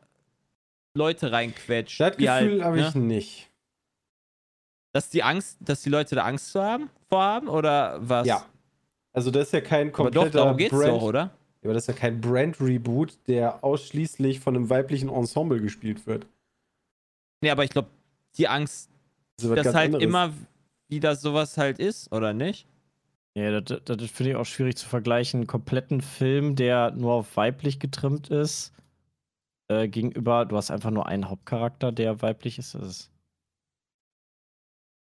Leute 0.94 1.32
reinquetscht. 1.32 2.00
Das 2.00 2.12
Gefühl 2.18 2.30
halt, 2.30 2.64
habe 2.64 2.78
ne? 2.78 2.88
ich 2.88 2.96
nicht. 2.96 3.50
Dass 4.94 5.10
die 5.10 5.24
Angst, 5.24 5.58
dass 5.60 5.82
die 5.82 5.90
Leute 5.90 6.16
da 6.16 6.24
Angst 6.24 6.52
zu 6.52 6.62
haben, 6.62 6.90
vorhaben 7.10 7.48
oder 7.48 7.98
was? 8.02 8.28
Ja. 8.28 8.46
Also 9.14 9.32
das 9.32 9.48
ist 9.48 9.54
ja 9.54 9.62
kein 9.62 9.88
Aber 9.94 10.12
doch, 10.12 10.22
kompletter 10.22 10.38
darum 10.38 10.58
geht's 10.58 10.72
Brand. 10.76 10.90
doch, 10.90 11.02
oder? 11.02 11.20
Ja, 11.22 11.30
aber 11.64 11.74
das 11.74 11.84
ist 11.84 11.88
ja 11.88 11.94
kein 11.94 12.22
Brand-Reboot, 12.22 13.18
der 13.28 13.64
ausschließlich 13.64 14.40
von 14.40 14.56
einem 14.56 14.70
weiblichen 14.70 15.10
Ensemble 15.10 15.60
gespielt 15.60 16.06
wird. 16.06 16.28
Nee, 17.42 17.50
aber 17.50 17.64
ich 17.64 17.72
glaube, 17.72 17.90
die 18.38 18.48
Angst, 18.48 18.90
Das 19.38 19.50
dass 19.50 19.74
halt 19.74 19.88
anderes. 19.96 20.04
immer 20.04 20.34
wieder 20.88 21.16
sowas 21.16 21.58
halt 21.58 21.80
ist, 21.80 22.12
oder 22.12 22.34
nicht? 22.34 22.68
Ja, 23.38 23.62
das, 23.62 23.84
das, 23.86 24.10
finde 24.10 24.32
ich 24.32 24.36
auch 24.36 24.48
schwierig 24.48 24.78
zu 24.78 24.90
vergleichen. 24.90 25.42
Einen 25.42 25.48
kompletten 25.48 26.02
Film, 26.02 26.56
der 26.56 26.90
nur 26.90 27.14
auf 27.14 27.38
weiblich 27.38 27.80
getrimmt 27.80 28.30
ist, 28.30 28.74
äh, 29.68 29.88
gegenüber, 29.88 30.46
du 30.46 30.58
hast 30.58 30.72
einfach 30.72 30.90
nur 30.90 31.06
einen 31.06 31.30
Hauptcharakter, 31.30 31.92
der 31.92 32.24
weiblich 32.24 32.58
ist. 32.58 32.74
Das 32.74 32.82
ist, 32.82 33.12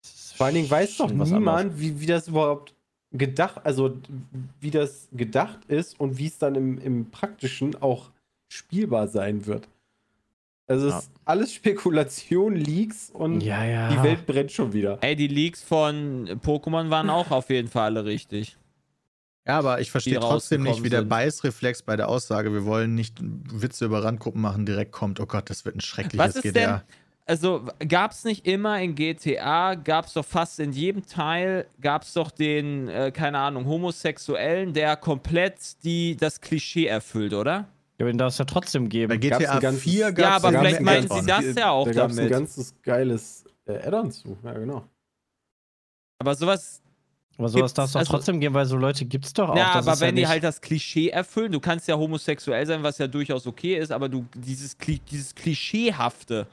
das 0.03 0.13
ist 0.13 0.33
Vor 0.33 0.47
allen 0.47 0.55
Dingen 0.55 0.69
weiß 0.69 0.97
doch 0.97 1.09
niemand, 1.09 1.79
wie, 1.79 2.01
wie 2.01 2.07
das 2.07 2.27
überhaupt 2.27 2.75
gedacht, 3.13 3.61
also 3.63 3.97
wie 4.59 4.71
das 4.71 5.07
gedacht 5.13 5.63
ist 5.69 5.97
und 5.97 6.17
wie 6.17 6.27
es 6.27 6.37
dann 6.37 6.55
im, 6.55 6.77
im 6.79 7.09
Praktischen 7.11 7.81
auch 7.81 8.11
spielbar 8.51 9.07
sein 9.07 9.45
wird. 9.45 9.69
Also 10.69 10.87
es 10.87 10.93
Ja. 10.93 10.99
ist 10.99 11.11
alles 11.25 11.53
Spekulation, 11.53 12.55
Leaks 12.55 13.09
und 13.09 13.41
Ja, 13.41 13.63
ja. 13.65 13.89
die 13.89 14.01
Welt 14.03 14.25
brennt 14.25 14.51
schon 14.51 14.71
wieder. 14.71 14.99
Ey, 15.01 15.15
die 15.15 15.27
Leaks 15.27 15.63
von 15.63 16.27
Pokémon 16.43 16.89
waren 16.89 17.09
auch 17.09 17.31
auf 17.31 17.49
jeden 17.49 17.67
Fall 17.67 17.85
alle 17.85 18.05
richtig. 18.05 18.55
Ja, 19.47 19.57
aber 19.57 19.81
ich 19.81 19.89
verstehe 19.89 20.19
trotzdem 20.19 20.61
nicht, 20.61 20.83
wie 20.83 20.89
der 20.89 21.01
Beißreflex 21.01 21.81
bei 21.81 21.95
der 21.95 22.07
Aussage, 22.07 22.53
wir 22.53 22.65
wollen 22.65 22.93
nicht 22.93 23.17
Witze 23.19 23.85
über 23.85 24.03
Randgruppen 24.03 24.41
machen, 24.41 24.67
direkt 24.67 24.91
kommt. 24.91 25.19
Oh 25.19 25.25
Gott, 25.25 25.49
das 25.49 25.65
wird 25.65 25.75
ein 25.75 25.81
schreckliches 25.81 26.19
Was 26.19 26.35
ist 26.35 26.43
GDR. 26.43 26.83
Also 27.25 27.67
gab 27.87 28.11
es 28.11 28.23
nicht 28.23 28.45
immer 28.47 28.79
in 28.81 28.93
GTA, 28.95 29.75
gab 29.75 30.05
es 30.05 30.13
doch 30.13 30.25
fast 30.25 30.59
in 30.59 30.71
jedem 30.71 31.05
Teil, 31.05 31.65
gab 31.81 32.01
es 32.03 32.13
doch 32.13 32.29
den, 32.31 32.89
äh, 32.89 33.11
keine 33.11 33.39
Ahnung, 33.39 33.65
Homosexuellen, 33.65 34.73
der 34.73 34.95
komplett 34.97 35.83
die, 35.83 36.15
das 36.15 36.41
Klischee 36.41 36.85
erfüllt, 36.87 37.33
oder? 37.33 37.67
Ja, 37.99 38.05
aber 38.05 38.11
den 38.13 38.17
darf 38.17 38.31
es 38.33 38.37
ja 38.39 38.45
trotzdem 38.45 38.85
Bei 38.85 38.89
geben. 38.89 39.19
Gab's 39.19 39.39
GTA 39.43 39.51
ein 39.55 39.59
ganzes- 39.59 39.83
4 39.83 39.99
Ja, 39.99 40.11
gab 40.11 40.43
aber 40.43 40.53
es 40.53 40.59
vielleicht 40.59 40.81
meinen 40.81 41.07
sie 41.09 41.25
das 41.25 41.55
ja 41.55 41.69
auch 41.71 41.85
da 41.85 41.91
gab's 41.93 42.13
ein 42.13 42.17
damit. 42.17 42.31
ganzes 42.31 42.73
geiles 42.81 43.43
äh, 43.65 43.73
Add-on 43.85 44.11
zu. 44.11 44.37
Ja, 44.43 44.53
genau. 44.53 44.83
Aber 46.19 46.35
sowas, 46.35 46.81
Aber 47.37 47.49
sowas 47.49 47.73
darf 47.73 47.87
es 47.87 47.93
doch 47.93 47.99
also- 47.99 48.11
trotzdem 48.13 48.39
geben, 48.39 48.53
weil 48.55 48.65
so 48.65 48.77
Leute 48.77 49.05
gibt 49.05 49.25
es 49.25 49.33
doch 49.33 49.49
auch. 49.49 49.55
ja, 49.55 49.73
Das 49.75 49.87
aber 49.87 49.99
wenn 49.99 50.15
ja 50.17 50.23
die 50.23 50.27
halt 50.27 50.43
das 50.43 50.59
Klischee 50.61 51.09
erfüllen, 51.09 51.51
du 51.51 51.59
kannst 51.59 51.87
ja 51.87 51.97
homosexuell 51.97 52.65
sein, 52.65 52.83
was 52.83 52.97
ja 52.97 53.07
durchaus 53.07 53.45
okay 53.47 53.75
ist, 53.77 53.91
aber 53.91 54.07
du 54.09 54.25
dieses, 54.35 54.77
Kli 54.77 54.99
dieses 54.99 55.35
Klischeehafte, 55.35 56.47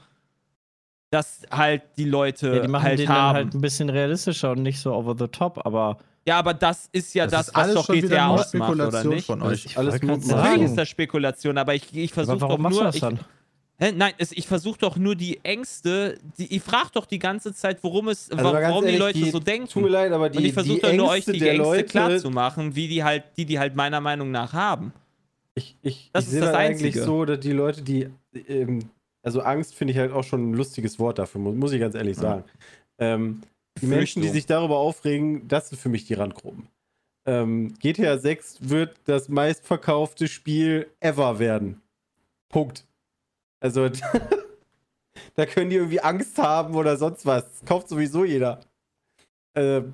das 1.11 1.43
halt 1.49 1.83
die 1.97 2.03
Leute 2.05 2.55
ja, 2.57 2.61
die 2.61 2.67
machen 2.67 2.83
halt 2.83 2.99
den 2.99 3.07
haben. 3.09 3.15
dann 3.15 3.45
halt 3.45 3.53
ein 3.55 3.61
bisschen 3.61 3.89
realistischer 3.89 4.51
und 4.51 4.63
nicht 4.63 4.79
so 4.79 4.93
over 4.93 5.15
the 5.17 5.27
top, 5.29 5.65
aber 5.65 5.97
ja, 6.27 6.37
aber 6.39 6.53
das 6.53 6.89
ist 6.91 7.13
ja 7.13 7.25
das, 7.25 7.47
ist 7.47 7.55
was 7.55 7.73
doch 7.73 7.87
GTA 7.87 8.27
ausmacht, 8.27 8.69
oder 8.71 8.85
Spekulation 8.91 9.13
nicht? 9.15 9.25
von 9.25 9.41
euch. 9.41 9.65
ich 9.65 9.77
alles 9.77 10.01
Natürlich 10.01 10.61
ist 10.63 10.77
das 10.77 10.89
Spekulation, 10.89 11.57
aber 11.57 11.73
ich, 11.73 11.95
ich 11.95 12.11
versuche 12.13 12.39
doch 12.39 12.57
nur. 12.57 12.83
das 12.83 12.95
Ich, 12.95 13.01
dann? 13.01 13.19
Hä? 13.79 13.91
Nein, 13.95 14.13
es, 14.17 14.31
ich 14.31 14.47
versuche 14.47 14.79
doch 14.79 14.97
nur 14.97 15.15
die 15.15 15.39
Ängste. 15.43 16.17
Die, 16.37 16.53
ich 16.55 16.61
frage 16.63 16.89
doch 16.93 17.05
die 17.05 17.19
ganze 17.19 17.53
Zeit, 17.53 17.77
worum 17.83 18.07
es, 18.09 18.29
Also 18.31 18.43
warum 18.43 18.81
die 18.81 18.87
ehrlich, 18.87 18.99
Leute 18.99 19.19
die- 19.19 19.31
so 19.31 19.39
denken. 19.39 19.69
Tut 19.69 19.83
mir 19.83 19.89
leid, 19.89 20.11
aber 20.11 20.29
die, 20.29 20.39
Und 20.39 20.45
ich 20.45 20.53
versuche 20.53 20.75
die 20.77 20.81
doch 20.81 20.93
nur 20.93 21.09
euch 21.09 21.25
die 21.25 21.31
Ängste 21.33 21.53
Leute, 21.53 21.83
klar 21.85 22.17
zu 22.17 22.29
machen, 22.29 22.75
wie 22.75 22.87
die 22.87 23.03
halt, 23.03 23.23
die 23.37 23.45
die 23.45 23.57
halt 23.59 23.75
meiner 23.75 24.01
Meinung 24.01 24.31
nach 24.31 24.51
haben. 24.51 24.91
Ich, 25.55 25.77
ich, 25.81 26.09
Das 26.11 26.23
ich 26.23 26.27
ist 26.27 26.31
sehe 26.33 26.41
das 26.41 26.51
das 26.51 26.59
eigentlich 26.59 26.95
so, 26.95 27.23
dass 27.25 27.39
die 27.39 27.51
Leute, 27.53 27.81
die, 27.83 28.09
ähm, 28.47 28.89
also 29.23 29.41
Angst 29.41 29.75
finde 29.75 29.93
ich 29.93 29.99
halt 29.99 30.11
auch 30.11 30.23
schon 30.23 30.49
ein 30.51 30.53
lustiges 30.55 30.99
Wort 30.99 31.19
dafür, 31.19 31.39
muss, 31.39 31.55
muss 31.55 31.71
ich 31.71 31.79
ganz 31.79 31.95
ehrlich 31.95 32.17
sagen. 32.17 32.43
Ähm, 32.99 33.41
die 33.81 33.85
Menschen, 33.87 34.21
die 34.21 34.29
sich 34.29 34.45
darüber 34.45 34.77
aufregen, 34.77 35.47
das 35.47 35.69
sind 35.69 35.79
für 35.79 35.89
mich 35.89 36.05
die 36.05 36.13
Randgruppen. 36.13 36.67
Ähm, 37.25 37.73
GTA 37.79 38.17
6 38.17 38.69
wird 38.69 38.97
das 39.05 39.27
meistverkaufte 39.27 40.27
Spiel 40.27 40.89
ever 40.99 41.39
werden. 41.39 41.81
Punkt. 42.49 42.85
Also, 43.59 43.89
da 45.35 45.45
können 45.45 45.69
die 45.69 45.75
irgendwie 45.75 45.99
Angst 45.99 46.37
haben 46.37 46.75
oder 46.75 46.95
sonst 46.97 47.25
was. 47.25 47.43
Das 47.43 47.65
kauft 47.65 47.89
sowieso 47.89 48.23
jeder. 48.23 48.61
Ähm, 49.55 49.93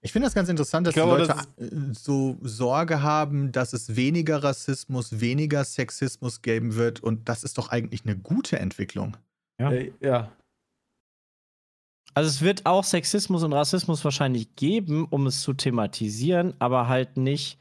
Ich 0.00 0.12
finde 0.12 0.26
das 0.26 0.34
ganz 0.34 0.48
interessant, 0.48 0.86
dass 0.86 0.94
glaube, 0.94 1.16
die 1.16 1.28
Leute 1.28 1.34
das 1.58 1.68
äh, 1.68 1.92
so 1.92 2.38
Sorge 2.42 3.02
haben, 3.02 3.52
dass 3.52 3.74
es 3.74 3.96
weniger 3.96 4.42
Rassismus, 4.42 5.20
weniger 5.20 5.64
Sexismus 5.64 6.40
geben 6.40 6.76
wird. 6.76 7.00
Und 7.00 7.28
das 7.28 7.44
ist 7.44 7.58
doch 7.58 7.68
eigentlich 7.68 8.04
eine 8.06 8.16
gute 8.16 8.58
Entwicklung. 8.58 9.16
Ja. 9.58 9.70
äh, 9.70 9.92
ja. 10.00 10.32
Also 12.20 12.28
es 12.28 12.42
wird 12.42 12.66
auch 12.66 12.84
Sexismus 12.84 13.42
und 13.44 13.54
Rassismus 13.54 14.04
wahrscheinlich 14.04 14.54
geben, 14.54 15.06
um 15.08 15.26
es 15.26 15.40
zu 15.40 15.54
thematisieren, 15.54 16.52
aber 16.58 16.86
halt 16.86 17.16
nicht 17.16 17.58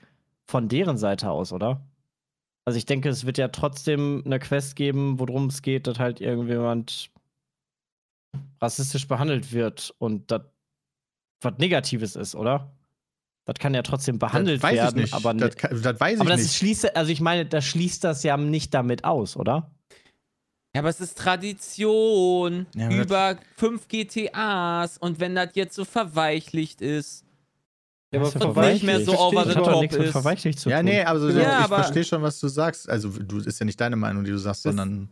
von 0.50 0.68
deren 0.68 0.98
Seite 0.98 1.32
aus, 1.32 1.54
oder? 1.54 1.88
Also 2.66 2.76
ich 2.78 2.86
denke, 2.86 3.08
es 3.08 3.26
wird 3.26 3.38
ja 3.38 3.48
trotzdem 3.48 4.22
eine 4.26 4.38
Quest 4.38 4.76
geben, 4.76 5.18
worum 5.18 5.46
es 5.48 5.62
geht, 5.62 5.88
dass 5.88 5.98
halt 5.98 6.20
irgendjemand 6.20 7.10
rassistisch 8.62 9.08
behandelt 9.08 9.54
wird 9.54 9.96
und 9.98 10.30
das 10.30 10.42
was 11.42 11.58
Negatives 11.58 12.18
ist, 12.18 12.36
oder? 12.36 12.76
Das 13.46 13.56
kann 13.60 13.74
ja 13.74 13.82
trotzdem 13.82 14.20
behandelt 14.20 14.62
das 14.62 14.70
weiß 14.72 14.76
werden, 14.76 14.98
ich 14.98 15.04
nicht. 15.04 15.14
aber, 15.14 15.34
das, 15.36 15.52
ne- 15.52 15.56
kann- 15.56 15.82
das 15.82 16.00
weiß 16.02 16.16
ich 16.16 16.20
aber 16.20 16.30
das 16.32 16.42
nicht. 16.42 16.54
schließt, 16.58 16.98
also 16.98 17.12
ich 17.14 17.22
meine, 17.22 17.46
das 17.46 17.64
schließt 17.64 18.04
das 18.04 18.24
ja 18.24 18.36
nicht 18.36 18.74
damit 18.74 19.06
aus, 19.06 19.38
oder? 19.38 19.72
Ja, 20.76 20.82
aber 20.82 20.90
es 20.90 21.02
ist 21.02 21.18
Tradition 21.18 22.68
Ja, 22.76 22.92
über 22.92 23.38
fünf 23.58 23.88
GTAs 23.88 24.98
und 25.00 25.20
wenn 25.20 25.36
das 25.36 25.50
jetzt 25.56 25.76
so 25.76 25.84
verweichlicht 25.86 26.82
ist. 26.82 27.26
Ja, 28.12 28.20
aber 28.20 28.26
Das 28.32 28.36
ist 28.36 28.46
Und 28.46 28.58
nicht 28.74 28.84
mehr 28.84 29.00
so 29.02 29.12
verweichlicht. 29.14 29.58
over 29.58 29.64
the 29.66 29.72
top 29.72 29.82
nichts 29.82 29.98
mit 29.98 30.06
ist. 30.08 30.12
verweichlicht 30.12 30.60
zu 30.60 30.70
ja, 30.70 30.78
tun. 30.78 30.86
nee, 30.86 31.04
aber 31.04 31.20
so, 31.20 31.30
Ja, 31.30 31.42
ich 31.42 31.48
aber- 31.66 31.76
verstehe 31.78 32.04
schon, 32.04 32.22
was 32.22 32.40
du 32.40 32.48
sagst. 32.48 32.90
Also, 32.90 33.10
du 33.10 33.38
ist 33.40 33.60
ja 33.60 33.66
nicht 33.66 33.80
deine 33.82 33.96
Meinung, 33.96 34.24
die 34.24 34.32
du 34.32 34.38
sagst, 34.38 34.66
Das- 34.66 34.76
sondern 34.76 35.10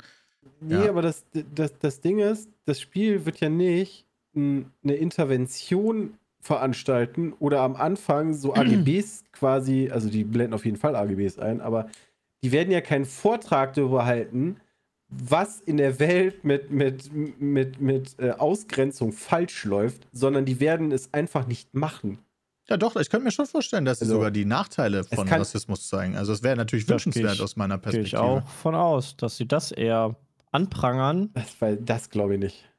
Nee, 0.59 0.73
Ja. 0.85 0.89
aber 0.89 1.03
das, 1.03 1.23
das, 1.53 1.77
das 1.77 2.01
Ding 2.01 2.17
ist, 2.19 2.49
das 2.65 2.81
Spiel 2.81 3.25
wird 3.25 3.39
ja 3.41 3.49
nicht 3.49 4.05
eine 4.33 4.65
Intervention 4.83 6.17
veranstalten 6.39 7.33
oder 7.39 7.61
am 7.61 7.75
Anfang 7.75 8.33
so 8.33 8.53
AGBs 8.55 9.23
quasi, 9.31 9.89
also 9.91 10.09
die 10.09 10.23
blenden 10.23 10.53
auf 10.55 10.65
jeden 10.65 10.77
Fall 10.77 10.95
AGBs 10.95 11.37
ein, 11.39 11.61
aber 11.61 11.89
die 12.43 12.51
werden 12.51 12.71
ja 12.71 12.81
keinen 12.81 13.05
Vortrag 13.05 13.73
darüber 13.73 14.05
halten, 14.05 14.57
was 15.09 15.59
in 15.61 15.77
der 15.77 15.99
Welt 15.99 16.43
mit, 16.43 16.69
mit, 16.69 17.11
mit, 17.39 17.79
mit 17.79 18.19
äh, 18.19 18.31
Ausgrenzung 18.31 19.13
falsch 19.13 19.63
läuft, 19.65 20.07
sondern 20.11 20.45
die 20.45 20.59
werden 20.59 20.91
es 20.91 21.13
einfach 21.13 21.47
nicht 21.47 21.73
machen. 21.73 22.19
Ja, 22.69 22.75
doch, 22.75 22.97
ich 22.97 23.09
könnte 23.09 23.23
mir 23.23 23.31
schon 23.31 23.45
vorstellen, 23.45 23.85
dass 23.85 23.99
sie 23.99 24.05
Also, 24.05 24.15
sogar 24.15 24.31
die 24.31 24.43
Nachteile 24.43 25.05
von 25.05 25.25
kann- 25.25 25.39
Rassismus 25.39 25.87
zeigen. 25.87 26.17
Also, 26.17 26.33
es 26.33 26.43
wäre 26.43 26.57
natürlich 26.57 26.89
wünschenswert 26.89 27.39
aus 27.39 27.55
meiner 27.55 27.77
Gehe 27.77 28.01
ich 28.01 28.11
Perspektive. 28.11 28.21
auch 28.21 28.47
von 28.49 28.75
aus, 28.75 29.15
dass 29.15 29.37
sie 29.37 29.47
das 29.47 29.71
eher 29.71 30.17
anprangern. 30.51 31.29
Das, 31.33 31.55
weil 31.61 31.77
das 31.77 32.09
glaube 32.09 32.33
ich 32.35 32.39
nicht. 32.41 32.69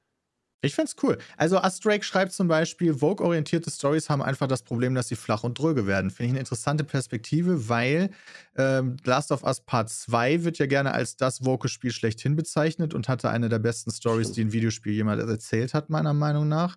Ich 0.61 0.75
find's 0.75 0.97
cool. 1.05 1.19
Also 1.37 1.59
Astrake 1.59 2.05
schreibt 2.05 2.33
zum 2.33 2.49
Beispiel, 2.49 2.95
Vogue-orientierte 2.95 3.71
Stories 3.71 4.11
haben 4.11 4.23
einfach 4.23 4.49
das 4.49 4.63
Problem, 4.63 4.93
dass 4.95 5.07
sie 5.07 5.15
flach 5.15 5.45
und 5.45 5.57
dröge 5.57 5.87
werden. 5.87 6.11
Finde 6.11 6.25
ich 6.25 6.31
eine 6.33 6.41
interessante 6.41 6.83
Perspektive, 6.83 7.69
weil 7.69 8.11
ähm, 8.57 8.97
Last 9.05 9.31
of 9.31 9.45
Us 9.45 9.61
Part 9.61 9.89
2 9.89 10.43
wird 10.43 10.59
ja 10.59 10.67
gerne 10.67 10.93
als 10.93 11.17
das 11.17 11.39
Vogue-Spiel 11.39 11.93
schlechthin 11.93 12.35
bezeichnet 12.35 12.93
und 12.93 13.09
hatte 13.09 13.31
eine 13.31 13.49
der 13.49 13.61
besten 13.61 13.93
Stories, 13.93 14.33
die 14.33 14.41
ein 14.41 14.53
Videospiel 14.53 14.93
jemals 14.93 15.23
erzählt 15.25 15.75
hat, 15.75 15.91
meiner 15.91 16.13
Meinung 16.13 16.49
nach. 16.49 16.77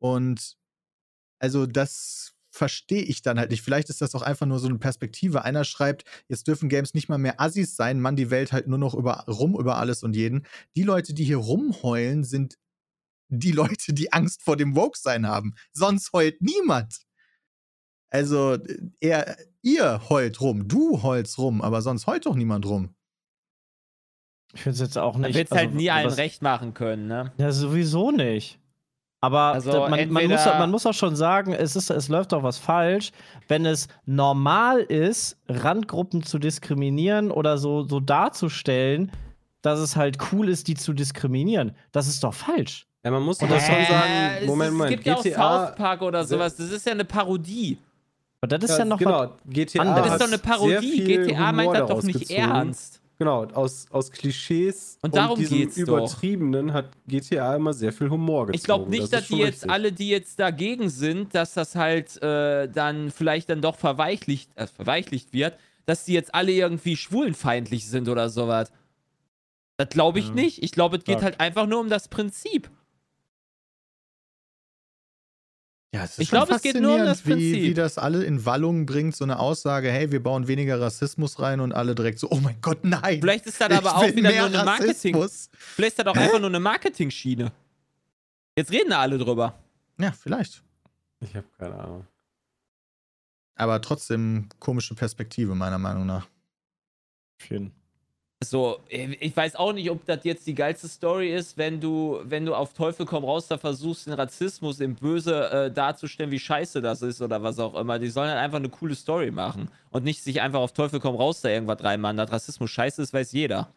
Und 0.00 0.56
also 1.38 1.66
das 1.66 2.34
verstehe 2.50 3.02
ich 3.02 3.22
dann 3.22 3.38
halt 3.38 3.50
nicht. 3.50 3.62
Vielleicht 3.62 3.90
ist 3.90 4.00
das 4.00 4.14
auch 4.16 4.22
einfach 4.22 4.46
nur 4.46 4.58
so 4.58 4.68
eine 4.68 4.78
Perspektive. 4.78 5.44
Einer 5.44 5.64
schreibt, 5.64 6.04
jetzt 6.28 6.48
dürfen 6.48 6.68
Games 6.68 6.94
nicht 6.94 7.08
mal 7.08 7.18
mehr 7.18 7.40
Assis 7.40 7.76
sein, 7.76 8.00
man 8.00 8.16
die 8.16 8.30
Welt 8.30 8.52
halt 8.52 8.66
nur 8.66 8.78
noch 8.78 8.94
über, 8.94 9.24
rum 9.28 9.58
über 9.58 9.76
alles 9.76 10.02
und 10.02 10.16
jeden. 10.16 10.46
Die 10.76 10.82
Leute, 10.82 11.14
die 11.14 11.24
hier 11.24 11.36
rumheulen, 11.36 12.24
sind 12.24 12.56
die 13.28 13.52
Leute, 13.52 13.92
die 13.92 14.12
Angst 14.12 14.42
vor 14.42 14.56
dem 14.56 14.76
Woke-Sein 14.76 15.26
haben. 15.26 15.54
Sonst 15.72 16.12
heult 16.12 16.40
niemand. 16.40 17.00
Also, 18.10 18.58
er, 19.00 19.36
ihr 19.62 20.08
heult 20.08 20.40
rum, 20.40 20.68
du 20.68 21.02
heulst 21.02 21.38
rum, 21.38 21.62
aber 21.62 21.82
sonst 21.82 22.06
heult 22.06 22.26
doch 22.26 22.36
niemand 22.36 22.66
rum. 22.66 22.94
Ich 24.52 24.62
finde 24.62 24.74
es 24.74 24.80
jetzt 24.80 24.98
auch 24.98 25.14
Man 25.14 25.22
nicht. 25.22 25.34
wird 25.34 25.48
es 25.48 25.52
also, 25.52 25.64
halt 25.64 25.74
nie 25.74 25.90
allen 25.90 26.10
recht 26.10 26.40
machen 26.40 26.74
können, 26.74 27.08
ne? 27.08 27.32
Ja, 27.38 27.50
sowieso 27.50 28.12
nicht. 28.12 28.60
Aber 29.20 29.54
Also 29.54 29.88
man, 29.88 30.10
man, 30.10 30.28
muss, 30.28 30.44
man 30.44 30.70
muss 30.70 30.84
auch 30.84 30.92
schon 30.92 31.16
sagen, 31.16 31.54
es, 31.54 31.76
ist, 31.76 31.88
es 31.88 32.08
läuft 32.08 32.32
doch 32.32 32.42
was 32.42 32.58
falsch, 32.58 33.10
wenn 33.48 33.64
es 33.64 33.88
normal 34.04 34.80
ist, 34.80 35.38
Randgruppen 35.48 36.22
zu 36.22 36.38
diskriminieren 36.38 37.30
oder 37.30 37.56
so, 37.56 37.84
so 37.84 38.00
darzustellen, 38.00 39.10
dass 39.62 39.80
es 39.80 39.96
halt 39.96 40.18
cool 40.30 40.50
ist, 40.50 40.68
die 40.68 40.74
zu 40.74 40.92
diskriminieren. 40.92 41.74
Das 41.90 42.06
ist 42.06 42.22
doch 42.22 42.34
falsch. 42.34 42.86
Ja, 43.04 43.10
man 43.10 43.22
muss 43.22 43.40
aber 43.42 43.60
schon 43.60 43.74
Äh, 43.74 43.84
sagen, 43.86 44.12
es 44.40 44.46
Moment, 44.46 44.70
ist- 44.70 44.76
Moment, 44.78 44.90
Es 44.90 44.90
gibt 44.90 45.06
ja 45.06 45.14
auch 45.16 45.22
GTA, 45.22 45.66
South 45.66 45.76
Park 45.76 46.02
oder 46.02 46.24
sowas. 46.24 46.56
Das 46.56 46.70
ist 46.70 46.86
ja 46.86 46.92
eine 46.92 47.04
Parodie. 47.04 47.78
Aber 48.40 48.58
das 48.58 48.70
ist 48.70 48.78
ja, 48.78 48.84
noch 48.84 49.00
was. 49.00 49.04
genau, 49.04 49.32
GTA 49.46 49.82
anderes. 49.82 50.02
Das 50.04 50.12
ist 50.14 50.20
doch 50.20 50.26
eine 50.28 50.38
Parodie. 50.38 51.04
GTA 51.04 51.52
meint 51.52 51.68
Humor 51.68 51.74
das 51.74 51.88
doch 51.88 52.02
nicht 52.02 52.18
gezogen. 52.20 52.40
ernst. 52.40 53.00
Genau, 53.16 53.44
aus, 53.54 53.86
aus 53.90 54.10
Klischees 54.10 54.98
Und 55.00 55.14
darum 55.14 55.38
diesem 55.38 55.56
geht's 55.58 55.76
doch. 55.76 55.82
Übertriebenen 55.82 56.72
hat 56.72 56.86
GTA 57.06 57.54
immer 57.54 57.72
sehr 57.72 57.92
viel 57.92 58.10
Humor 58.10 58.46
gezogen. 58.46 58.56
Ich 58.58 58.64
glaube 58.64 58.90
nicht, 58.90 59.02
das 59.04 59.10
dass 59.10 59.28
die 59.28 59.36
jetzt 59.36 59.54
richtig. 59.62 59.70
alle, 59.70 59.92
die 59.92 60.08
jetzt 60.08 60.40
dagegen 60.40 60.88
sind, 60.90 61.34
dass 61.34 61.54
das 61.54 61.76
halt 61.76 62.20
äh, 62.22 62.68
dann 62.68 63.10
vielleicht 63.12 63.50
dann 63.50 63.60
doch 63.60 63.76
verweichlicht, 63.76 64.50
äh, 64.56 64.66
verweichlicht 64.66 65.32
wird, 65.32 65.56
dass 65.86 66.04
die 66.04 66.12
jetzt 66.14 66.34
alle 66.34 66.50
irgendwie 66.52 66.96
schwulenfeindlich 66.96 67.88
sind 67.88 68.08
oder 68.08 68.28
sowas. 68.30 68.72
Das 69.76 69.88
glaube 69.90 70.18
ich 70.18 70.28
Ja. 70.28 70.34
nicht. 70.34 70.62
Ich 70.62 70.72
glaube, 70.72 70.96
es 70.96 71.04
geht 71.04 71.18
Stark. 71.18 71.24
halt 71.24 71.40
einfach 71.40 71.66
nur 71.66 71.80
um 71.80 71.88
das 71.88 72.08
Prinzip. 72.08 72.68
Ja, 75.94 76.02
es 76.02 76.10
ist 76.12 76.18
Ich 76.18 76.28
schon 76.30 76.44
glaub, 76.44 76.50
es 76.50 76.60
geht 76.62 76.80
nur 76.80 76.94
um 76.96 76.98
das 77.04 77.20
faszinierend, 77.20 77.42
wie, 77.44 77.52
Prinzip. 77.52 77.70
wie 77.70 77.74
das 77.74 77.98
alle 77.98 78.24
in 78.24 78.44
Wallung 78.44 78.84
bringt, 78.84 79.14
so 79.14 79.22
eine 79.22 79.38
Aussage, 79.38 79.92
hey, 79.92 80.10
wir 80.10 80.20
bauen 80.20 80.48
weniger 80.48 80.80
Rassismus 80.80 81.38
rein 81.38 81.60
und 81.60 81.72
alle 81.72 81.94
direkt 81.94 82.18
so, 82.18 82.28
oh 82.30 82.40
mein 82.40 82.60
Gott, 82.60 82.82
nein. 82.82 83.20
Vielleicht 83.20 83.46
ist 83.46 83.60
das 83.60 83.70
aber 83.70 83.96
auch 83.98 84.02
wieder 84.02 84.32
nur 84.32 84.46
eine 84.46 84.64
Marketing. 84.64 85.14
Rassismus. 85.14 85.50
Vielleicht 85.56 85.92
ist 85.96 86.04
das 86.04 86.06
auch 86.08 86.16
einfach 86.16 86.40
nur 86.40 86.48
eine 86.48 86.58
Marketing-Schiene. 86.58 87.52
Jetzt 88.56 88.72
reden 88.72 88.90
da 88.90 88.98
alle 89.02 89.18
drüber. 89.18 89.56
Ja, 90.00 90.10
vielleicht. 90.10 90.64
Ich 91.20 91.36
habe 91.36 91.46
keine 91.56 91.78
Ahnung. 91.78 92.06
Aber 93.54 93.80
trotzdem 93.80 94.48
komische 94.58 94.96
Perspektive, 94.96 95.54
meiner 95.54 95.78
Meinung 95.78 96.06
nach. 96.06 96.26
Schön. 97.38 97.70
So, 98.50 98.80
ich 98.88 99.36
weiß 99.36 99.56
auch 99.56 99.72
nicht, 99.72 99.90
ob 99.90 100.04
das 100.06 100.24
jetzt 100.24 100.46
die 100.46 100.54
geilste 100.54 100.88
Story 100.88 101.32
ist, 101.34 101.56
wenn 101.56 101.80
du, 101.80 102.20
wenn 102.24 102.44
du 102.46 102.54
auf 102.54 102.72
Teufel 102.72 103.06
komm 103.06 103.24
raus 103.24 103.48
da 103.48 103.58
versuchst, 103.58 104.06
den 104.06 104.14
Rassismus 104.14 104.80
im 104.80 104.94
Böse 104.94 105.50
äh, 105.50 105.70
darzustellen, 105.70 106.30
wie 106.30 106.38
scheiße 106.38 106.80
das 106.82 107.02
ist 107.02 107.20
oder 107.22 107.42
was 107.42 107.58
auch 107.58 107.74
immer. 107.74 107.98
Die 107.98 108.08
sollen 108.08 108.28
halt 108.30 108.38
einfach 108.38 108.58
eine 108.58 108.68
coole 108.68 108.94
Story 108.94 109.30
machen 109.30 109.68
und 109.90 110.04
nicht 110.04 110.22
sich 110.22 110.40
einfach 110.40 110.60
auf 110.60 110.72
Teufel 110.72 111.00
komm 111.00 111.16
raus 111.16 111.40
da 111.40 111.48
irgendwas 111.48 111.82
reinmachen. 111.82 112.16
Dass 112.16 112.30
Rassismus 112.32 112.70
scheiße 112.70 113.02
ist, 113.02 113.12
weiß 113.12 113.32
jeder. 113.32 113.72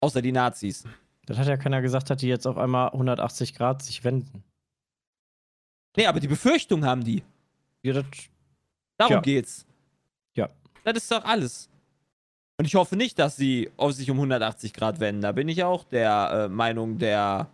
Außer 0.00 0.22
die 0.22 0.32
Nazis. 0.32 0.84
Das 1.26 1.38
hat 1.38 1.46
ja 1.46 1.56
keiner 1.56 1.80
gesagt, 1.80 2.10
dass 2.10 2.18
die 2.18 2.28
jetzt 2.28 2.46
auf 2.46 2.58
einmal 2.58 2.88
180 2.90 3.54
Grad 3.54 3.82
sich 3.82 4.04
wenden. 4.04 4.44
Nee, 5.96 6.06
aber 6.06 6.20
die 6.20 6.28
Befürchtung 6.28 6.84
haben 6.84 7.04
die. 7.04 7.22
Ja, 7.82 7.92
das, 7.94 8.04
Darum 8.96 9.14
Ja. 9.14 9.20
geht's. 9.20 9.66
Ja. 10.34 10.48
Das 10.84 10.96
ist 10.96 11.10
doch 11.10 11.24
alles. 11.24 11.68
Und 12.56 12.66
ich 12.66 12.74
hoffe 12.76 12.96
nicht, 12.96 13.18
dass 13.18 13.36
sie 13.36 13.70
auf 13.76 13.92
sich 13.92 14.10
um 14.10 14.16
180 14.16 14.72
Grad 14.72 15.00
wenden. 15.00 15.22
Da 15.22 15.32
bin 15.32 15.48
ich 15.48 15.64
auch 15.64 15.84
der 15.84 16.44
äh, 16.46 16.48
Meinung 16.48 16.98
der 16.98 17.48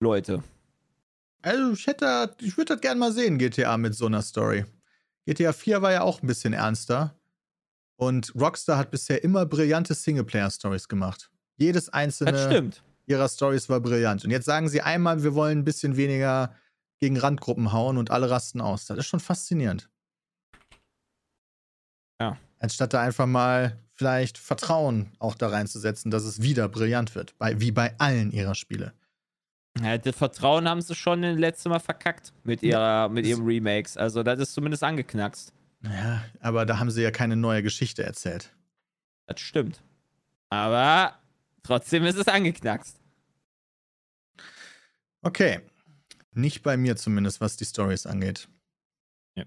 Leute. 0.00 0.42
Also, 1.42 1.72
ich 1.72 1.86
hätte, 1.86 2.34
ich 2.40 2.56
würde 2.56 2.74
das 2.74 2.80
gerne 2.80 3.00
mal 3.00 3.12
sehen, 3.12 3.38
GTA 3.38 3.76
mit 3.76 3.94
so 3.94 4.06
einer 4.06 4.22
Story. 4.22 4.64
GTA 5.26 5.52
4 5.52 5.82
war 5.82 5.92
ja 5.92 6.02
auch 6.02 6.22
ein 6.22 6.26
bisschen 6.26 6.52
ernster. 6.52 7.14
Und 7.96 8.34
Rockstar 8.34 8.78
hat 8.78 8.90
bisher 8.90 9.24
immer 9.24 9.46
brillante 9.46 9.94
Singleplayer-Stories 9.94 10.88
gemacht. 10.88 11.30
Jedes 11.56 11.88
einzelne 11.88 12.72
ihrer 13.06 13.28
Stories 13.28 13.68
war 13.68 13.80
brillant. 13.80 14.24
Und 14.24 14.30
jetzt 14.30 14.44
sagen 14.44 14.68
sie 14.68 14.82
einmal, 14.82 15.22
wir 15.22 15.34
wollen 15.34 15.58
ein 15.58 15.64
bisschen 15.64 15.96
weniger 15.96 16.54
gegen 16.98 17.16
Randgruppen 17.16 17.72
hauen 17.72 17.96
und 17.96 18.10
alle 18.10 18.30
rasten 18.30 18.60
aus. 18.60 18.86
Das 18.86 18.98
ist 18.98 19.06
schon 19.06 19.20
faszinierend. 19.20 19.88
Anstatt 22.66 22.94
da 22.94 23.00
einfach 23.00 23.26
mal 23.26 23.78
vielleicht 23.94 24.38
Vertrauen 24.38 25.12
auch 25.20 25.36
da 25.36 25.50
reinzusetzen, 25.50 26.10
dass 26.10 26.24
es 26.24 26.42
wieder 26.42 26.68
brillant 26.68 27.14
wird. 27.14 27.38
Bei, 27.38 27.60
wie 27.60 27.70
bei 27.70 27.94
allen 27.98 28.32
ihrer 28.32 28.56
Spiele. 28.56 28.92
Ja, 29.80 29.96
das 29.98 30.16
Vertrauen 30.16 30.68
haben 30.68 30.80
sie 30.80 30.96
schon 30.96 31.22
das 31.22 31.38
letzte 31.38 31.68
Mal 31.68 31.78
verkackt 31.78 32.32
mit, 32.42 32.64
ihrer, 32.64 33.08
mit 33.08 33.24
ihrem 33.24 33.46
Remakes. 33.46 33.96
Also, 33.96 34.24
das 34.24 34.40
ist 34.40 34.52
zumindest 34.52 34.82
angeknackst. 34.82 35.52
Ja, 35.84 36.24
aber 36.40 36.66
da 36.66 36.80
haben 36.80 36.90
sie 36.90 37.02
ja 37.02 37.12
keine 37.12 37.36
neue 37.36 37.62
Geschichte 37.62 38.02
erzählt. 38.02 38.52
Das 39.26 39.38
stimmt. 39.38 39.80
Aber 40.48 41.14
trotzdem 41.62 42.04
ist 42.04 42.16
es 42.16 42.26
angeknackst. 42.26 42.98
Okay. 45.22 45.60
Nicht 46.32 46.64
bei 46.64 46.76
mir 46.76 46.96
zumindest, 46.96 47.40
was 47.40 47.56
die 47.56 47.64
Stories 47.64 48.06
angeht. 48.06 48.48
Ja. 49.36 49.44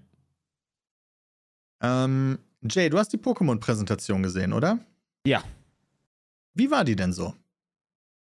Ähm, 1.82 2.38
Jay, 2.62 2.90
du 2.90 2.98
hast 2.98 3.12
die 3.12 3.18
Pokémon-Präsentation 3.18 4.22
gesehen, 4.22 4.52
oder? 4.52 4.78
Ja. 5.26 5.42
Wie 6.54 6.70
war 6.70 6.84
die 6.84 6.96
denn 6.96 7.12
so? 7.12 7.34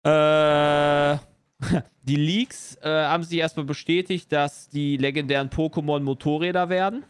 Äh, 0.03 1.17
die 2.03 2.15
Leaks 2.15 2.77
äh, 2.81 2.89
haben 2.89 3.23
sich 3.23 3.39
erstmal 3.39 3.65
bestätigt, 3.65 4.31
dass 4.31 4.69
die 4.69 4.97
legendären 4.97 5.49
Pokémon 5.49 6.01
Motorräder 6.01 6.69
werden. 6.69 7.05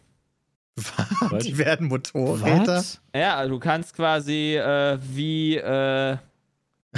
Was? 1.29 1.45
die 1.45 1.57
werden 1.57 1.87
Motorräder. 1.87 2.77
Was? 2.77 3.01
Ja, 3.15 3.37
also 3.37 3.53
du 3.53 3.59
kannst 3.59 3.95
quasi 3.95 4.55
äh, 4.57 4.99
wie, 5.01 5.55
äh, 5.55 6.17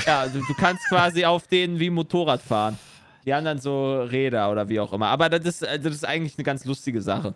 ja, 0.06 0.28
du, 0.28 0.40
du 0.40 0.54
kannst 0.58 0.88
quasi 0.90 1.24
auf 1.26 1.48
denen 1.48 1.80
wie 1.80 1.90
Motorrad 1.90 2.42
fahren. 2.42 2.78
Die 3.26 3.34
haben 3.34 3.46
dann 3.46 3.60
so 3.60 4.02
Räder 4.02 4.50
oder 4.52 4.68
wie 4.70 4.80
auch 4.80 4.94
immer. 4.94 5.08
Aber 5.08 5.30
das 5.30 5.46
ist, 5.46 5.62
äh, 5.62 5.80
das 5.80 5.94
ist 5.94 6.06
eigentlich 6.06 6.38
eine 6.38 6.44
ganz 6.44 6.66
lustige 6.66 7.02
Sache. 7.02 7.34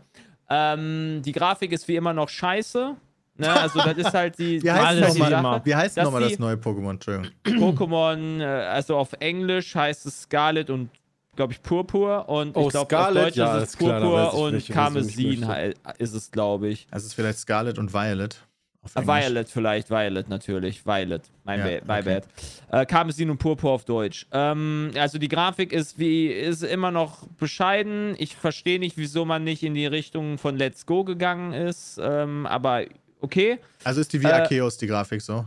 Ähm, 0.54 1.22
die 1.24 1.32
Grafik 1.32 1.72
ist 1.72 1.88
wie 1.88 1.96
immer 1.96 2.14
noch 2.14 2.28
scheiße. 2.28 2.96
Ne? 3.38 3.50
Also 3.54 3.80
das 3.80 3.98
ist 3.98 4.14
halt 4.14 4.38
die, 4.38 4.62
Wie 4.64 4.70
heißt 4.72 5.02
das 5.02 5.10
nochmal 5.18 5.32
immer. 5.32 5.54
Sache. 5.54 5.62
wie 5.66 5.76
heißt 5.76 5.98
dass 5.98 6.04
nochmal 6.04 6.24
die- 6.24 6.30
das 6.32 6.40
neue 6.40 6.56
Pokémon? 6.56 6.90
Entschuldigung. 6.92 7.32
Pokémon, 7.46 8.42
äh, 8.42 8.44
also 8.46 8.98
auf 8.98 9.14
Englisch 9.20 9.74
heißt 9.74 10.06
es 10.06 10.24
Scarlet 10.24 10.70
und, 10.70 10.90
glaube 11.38 11.54
ich, 11.54 11.62
Purpur. 11.64 12.28
Und 12.28 12.58
Oh, 12.58 12.66
ich 12.66 12.70
glaube, 12.72 12.82
auf 12.98 13.04
Scarlet? 13.04 13.26
Deutsch 13.28 13.38
Ja, 13.38 13.58
ist 13.60 13.70
es 13.70 13.78
klar, 13.78 14.02
Purpur 14.02 14.32
ich, 14.34 14.68
und 14.70 14.74
Karmesin 14.76 15.50
ist 15.98 16.14
es, 16.14 16.30
glaube 16.32 16.68
ich. 16.68 16.88
Also 16.92 17.04
es 17.06 17.08
ist 17.12 17.14
vielleicht 17.16 17.40
Scarlet 17.40 17.80
und 17.80 17.94
Violet. 17.94 18.36
Englisch. 18.84 19.08
Violet 19.08 19.50
vielleicht, 19.50 19.90
Violet 19.90 20.28
natürlich, 20.30 20.86
Violet, 20.86 21.22
mein 21.44 21.60
Ja, 21.60 21.80
ba 21.86 21.96
my 21.96 22.00
okay. 22.00 22.22
bad. 22.70 22.82
Äh, 22.82 22.86
Karmesin 22.86 23.30
und 23.30 23.38
Purpur 23.38 23.72
auf 23.72 23.86
Deutsch. 23.86 24.26
Ähm, 24.32 24.92
also 24.96 25.18
die 25.20 25.28
Grafik 25.28 25.72
ist 25.72 26.00
wie 26.00 26.28
ist 26.28 26.64
immer 26.64 26.90
noch 26.90 27.28
bescheiden. 27.38 28.16
Ich 28.18 28.36
verstehe 28.36 28.80
nicht, 28.80 28.98
wieso 28.98 29.24
man 29.24 29.44
nicht 29.44 29.64
in 29.64 29.76
die 29.76 29.86
Richtung 29.86 30.38
von 30.38 30.58
Let's 30.58 30.86
Go 30.86 31.04
gegangen 31.04 31.54
ist, 31.54 32.00
ähm, 32.02 32.46
aber 32.48 32.86
okay. 33.20 33.60
Also 33.84 34.02
ist 34.02 34.14
die 34.14 34.22
wie 34.22 34.28
Äh, 34.28 34.32
Arceus 34.34 34.78
die 34.78 34.88
Grafik 34.88 35.22
so? 35.22 35.46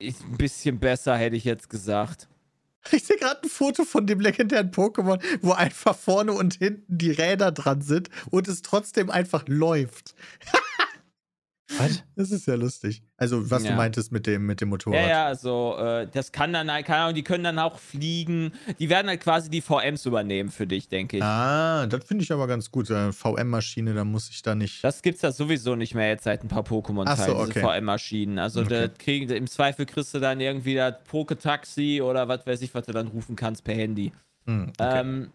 Ist 0.00 0.22
ein 0.24 0.36
bisschen 0.36 0.80
besser, 0.80 1.16
hätte 1.16 1.36
ich 1.36 1.44
jetzt 1.44 1.70
gesagt. 1.70 2.28
Ich 2.90 3.04
sehe 3.04 3.16
gerade 3.16 3.42
ein 3.44 3.48
Foto 3.48 3.84
von 3.84 4.08
dem 4.08 4.18
legendären 4.18 4.72
Pokémon, 4.72 5.22
wo 5.40 5.52
einfach 5.52 5.94
vorne 5.94 6.32
und 6.32 6.54
hinten 6.54 6.98
die 6.98 7.12
Räder 7.12 7.52
dran 7.52 7.80
sind 7.80 8.10
und 8.30 8.48
es 8.48 8.62
trotzdem 8.62 9.08
einfach 9.08 9.44
läuft. 9.46 10.16
Was? 11.78 12.02
Das 12.16 12.30
ist 12.30 12.46
ja 12.46 12.54
lustig. 12.54 13.02
Also, 13.16 13.50
was 13.50 13.64
Ja. 13.64 13.70
du 13.70 13.76
meintest 13.76 14.12
mit 14.12 14.26
dem, 14.26 14.44
mit 14.46 14.60
dem 14.60 14.68
Motorrad. 14.68 15.00
Ja, 15.00 15.08
ja, 15.08 15.26
also 15.26 15.76
äh, 15.78 16.06
das 16.12 16.30
kann 16.32 16.52
dann, 16.52 16.70
halt- 16.70 16.84
keine 16.86 16.98
Ahnung, 17.02 17.14
die 17.14 17.22
können 17.22 17.44
dann 17.44 17.58
auch 17.58 17.78
fliegen. 17.78 18.52
Die 18.78 18.90
werden 18.90 19.08
halt 19.08 19.20
quasi 19.22 19.48
die 19.48 19.62
VMs 19.62 20.04
übernehmen 20.04 20.50
für 20.50 20.66
dich, 20.66 20.88
denke 20.88 21.16
ich. 21.18 21.22
Ah, 21.22 21.86
das 21.86 22.04
finde 22.04 22.24
ich 22.24 22.32
aber 22.32 22.46
ganz 22.46 22.70
gut. 22.70 22.88
VM-Maschine, 22.88 23.94
da 23.94 24.04
muss 24.04 24.28
ich 24.28 24.42
da 24.42 24.54
nicht. 24.54 24.84
Das 24.84 25.00
gibt's 25.02 25.22
ja 25.22 25.32
sowieso 25.32 25.74
nicht 25.76 25.94
mehr 25.94 26.08
jetzt 26.08 26.24
seit 26.24 26.44
ein 26.44 26.48
paar 26.48 26.62
Pokémon-Teilen, 26.64 27.36
so, 27.38 27.46
diese 27.46 27.60
okay. 27.64 27.78
VM-Maschinen. 27.80 28.38
Also 28.38 28.60
Okay. 28.62 28.90
kriegen, 28.98 29.30
im 29.30 29.46
Zweifel 29.46 29.86
kriegst 29.86 30.12
du 30.14 30.18
dann 30.18 30.40
irgendwie 30.40 30.74
das 30.74 30.96
Poké-Taxi 31.10 32.02
oder 32.02 32.28
was 32.28 32.46
weiß 32.46 32.60
ich, 32.62 32.74
was 32.74 32.84
du 32.86 32.92
dann 32.92 33.06
rufen 33.08 33.34
kannst 33.36 33.64
per 33.64 33.74
Handy. 33.74 34.12
Hm, 34.46 34.72
okay. 34.78 35.00
Ähm, 35.00 35.30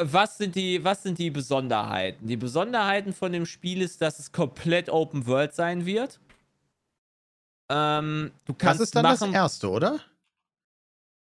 was, 0.00 0.38
sind 0.38 0.54
die, 0.54 0.82
was 0.84 1.02
sind 1.02 1.18
die 1.18 1.30
Besonderheiten? 1.30 2.26
Die 2.26 2.36
Besonderheiten 2.36 3.12
von 3.12 3.32
dem 3.32 3.46
Spiel 3.46 3.82
ist, 3.82 4.00
dass 4.02 4.18
es 4.18 4.32
komplett 4.32 4.88
Open 4.88 5.26
World 5.26 5.54
sein 5.54 5.86
wird. 5.86 6.20
Ähm, 7.68 8.30
du 8.44 8.52
das 8.52 8.58
kannst 8.58 8.80
ist 8.82 8.94
dann 8.94 9.02
machen, 9.02 9.32
das 9.32 9.34
erste, 9.34 9.70
oder? 9.70 10.00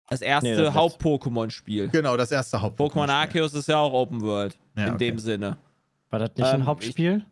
das 0.08 0.22
erste 0.22 0.50
Nee, 0.50 0.56
das 0.56 0.74
Haupt-Pokémon-Spiel. 0.74 1.88
Genau, 1.88 2.16
das 2.16 2.32
erste 2.32 2.60
Haupt. 2.60 2.80
Pokémon 2.80 3.08
Arceus 3.08 3.54
ist 3.54 3.68
ja 3.68 3.78
auch 3.78 3.92
Open 3.92 4.20
World. 4.22 4.58
Ja, 4.76 4.86
in 4.86 4.94
okay. 4.94 4.98
dem 5.10 5.18
Sinne. 5.18 5.56
War 6.08 6.18
das 6.18 6.30
nicht 6.36 6.46
Ähm, 6.48 6.54
ein 6.62 6.66
Hauptspiel? 6.66 7.24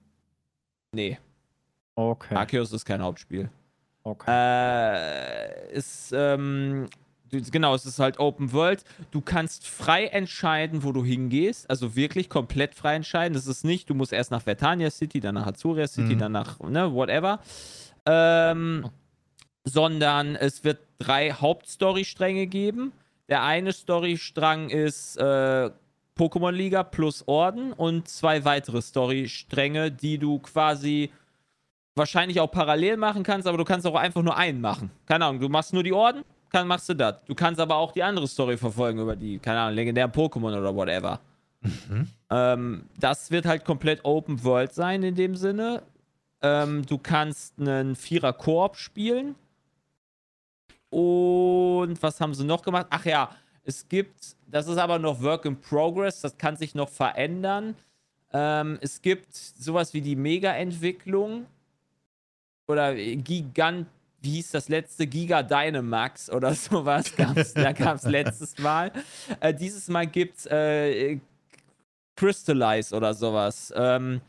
Nee, 0.93 1.19
Okay. 1.97 2.37
Arceus 2.37 2.73
ist 2.73 2.85
kein 2.85 3.03
Hauptspiel. 3.03 3.51
okay. 4.05 4.31
Äh, 4.31 5.73
ist, 5.73 6.13
ähm, 6.15 6.87
genau, 7.31 7.75
es 7.75 7.87
ist 7.87 7.99
halt 7.99 8.19
Open 8.19 8.53
World. 8.53 8.85
Du 9.11 9.21
kannst 9.21 9.67
frei 9.67 10.07
entscheiden, 10.07 10.83
wo 10.83 10.93
du 10.93 11.05
hingehst. 11.05 11.69
Also 11.71 11.95
wirklich 11.97 12.29
komplett 12.29 12.75
frei 12.75 12.95
entscheiden. 12.95 13.35
Das 13.35 13.47
ist 13.47 13.65
nicht, 13.65 13.89
du 13.91 13.95
musst 13.95 14.13
erst 14.13 14.31
nach 14.31 14.43
Vertania 14.43 14.91
City, 14.91 15.21
dann 15.21 15.35
nach 15.35 15.47
Azuria 15.47 15.87
City, 15.87 16.15
Mhm. 16.15 16.19
dann 16.19 16.33
nach, 16.33 16.61
ne, 16.61 16.93
whatever. 16.93 17.41
Ähm, 18.07 18.89
sondern 19.65 20.37
es 20.37 20.65
wird 20.65 20.79
drei 20.99 21.33
Hauptstory-Stränge 21.33 22.47
geben. 22.47 22.93
Der 23.29 23.43
eine 23.43 23.73
Storystrang 23.73 24.71
ist 24.71 25.17
äh, 25.19 25.71
Pokémon 26.19 26.51
Liga 26.51 26.83
plus 26.83 27.23
Orden 27.29 27.73
und 27.75 28.09
zwei 28.09 28.45
weitere 28.45 28.81
Storystränge, 28.81 29.91
die 29.93 30.19
du 30.19 30.39
quasi 30.39 31.11
wahrscheinlich 31.95 32.41
auch 32.41 32.51
parallel 32.51 32.97
machen 32.97 33.23
kannst, 33.25 33.47
aber 33.47 33.59
du 33.59 33.65
kannst 33.65 33.87
auch 33.87 33.95
einfach 33.97 34.23
nur 34.23 34.37
einen 34.37 34.61
machen. 34.61 34.91
Keine 35.07 35.27
Ahnung, 35.27 35.41
du 35.41 35.49
machst 35.49 35.73
nur 35.75 35.83
die 35.83 35.93
Orden 35.93 36.25
kann, 36.51 36.67
machst 36.67 36.89
du 36.89 36.95
das. 36.95 37.17
Du 37.27 37.35
kannst 37.35 37.61
aber 37.61 37.77
auch 37.77 37.93
die 37.93 38.03
andere 38.03 38.27
Story 38.27 38.57
verfolgen 38.57 39.01
über 39.01 39.17
die, 39.17 39.39
keine 39.39 39.61
Ahnung, 39.61 39.77
legendären 39.77 40.11
Pokémon 40.11 40.59
oder 40.59 40.75
whatever. 40.75 41.21
Mhm. 41.61 42.09
Ähm, 42.31 42.85
das 42.99 43.31
wird 43.31 43.47
halt 43.47 43.65
komplett 43.65 44.05
Open 44.05 44.43
World 44.45 44.73
sein 44.73 45.03
in 45.03 45.15
dem 45.15 45.35
Sinne. 45.35 45.83
Ähm, 46.43 46.87
du 46.87 46.99
kannst 46.99 47.59
einen 47.59 47.97
Vierer-Koop 47.97 48.77
spielen. 48.77 49.35
Und 50.91 52.03
was 52.03 52.21
haben 52.21 52.35
sie 52.35 52.45
noch 52.45 52.63
gemacht? 52.63 52.87
Ach 52.91 53.05
ja, 53.05 53.31
es 53.65 53.87
gibt, 53.89 54.37
das 54.47 54.67
ist 54.67 54.79
aber 54.79 54.99
noch 54.99 55.21
Work 55.21 55.45
in 55.45 55.61
Progress, 55.61 56.23
das 56.23 56.39
kann 56.39 56.57
sich 56.57 56.75
noch 56.75 56.89
verändern. 56.89 57.75
Ähm, 58.33 58.79
es 58.81 59.03
gibt 59.03 59.35
sowas 59.35 59.93
wie 59.93 60.01
die 60.01 60.17
Mega-Entwicklung 60.17 61.47
oder 62.67 62.95
Gigant, 62.95 63.87
wie 64.21 64.31
hieß 64.33 64.51
das 64.51 64.69
letzte? 64.69 65.07
Giga 65.07 65.43
Dynamax 65.43 66.31
oder 66.31 66.55
sowas 66.55 67.15
gab's, 67.17 67.55
da 67.55 67.73
gab 67.73 67.97
es 67.97 68.05
letztes 68.05 68.59
Mal. 68.59 68.93
Äh, 69.41 69.55
dieses 69.55 69.89
Mal 69.89 70.07
gibt 70.07 70.39
es 70.39 70.47
äh, 70.47 71.19
Crystallize 72.19 72.95
oder 72.97 73.15
sowas. 73.15 73.73
Ähm, 73.77 74.21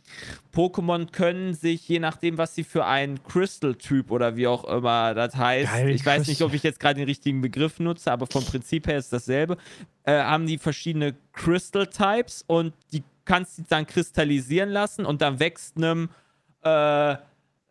Pokémon 0.54 1.12
können 1.12 1.56
sich, 1.56 1.88
je 1.90 1.98
nachdem, 1.98 2.38
was 2.38 2.54
sie 2.54 2.64
für 2.64 2.86
einen 2.86 3.24
Crystal-Typ 3.24 4.12
oder 4.12 4.36
wie 4.36 4.46
auch 4.46 4.64
immer 4.66 5.16
das 5.16 5.36
heißt, 5.36 5.72
Geil, 5.72 5.90
ich 5.90 6.06
weiß 6.06 6.28
nicht, 6.28 6.44
ob 6.44 6.54
ich 6.54 6.62
jetzt 6.62 6.80
gerade 6.80 7.00
den 7.00 7.06
richtigen 7.06 7.42
Begriff 7.42 7.80
nutze, 7.80 8.12
aber 8.12 8.28
vom 8.28 8.46
Prinzip 8.46 8.86
her 8.86 9.00
ist 9.00 9.12
dasselbe, 9.12 9.58
äh, 10.04 10.22
haben 10.22 10.46
die 10.46 10.60
verschiedene 10.60 11.16
Crystal-Types 11.34 12.44
und 12.46 12.76
die 12.94 13.04
kannst 13.26 13.58
du 13.58 13.64
dann 13.68 13.88
kristallisieren 13.88 14.70
lassen 14.70 15.06
und 15.06 15.24
dann 15.24 15.40
wächst 15.40 15.76
einem, 15.76 16.10
äh, 16.62 17.16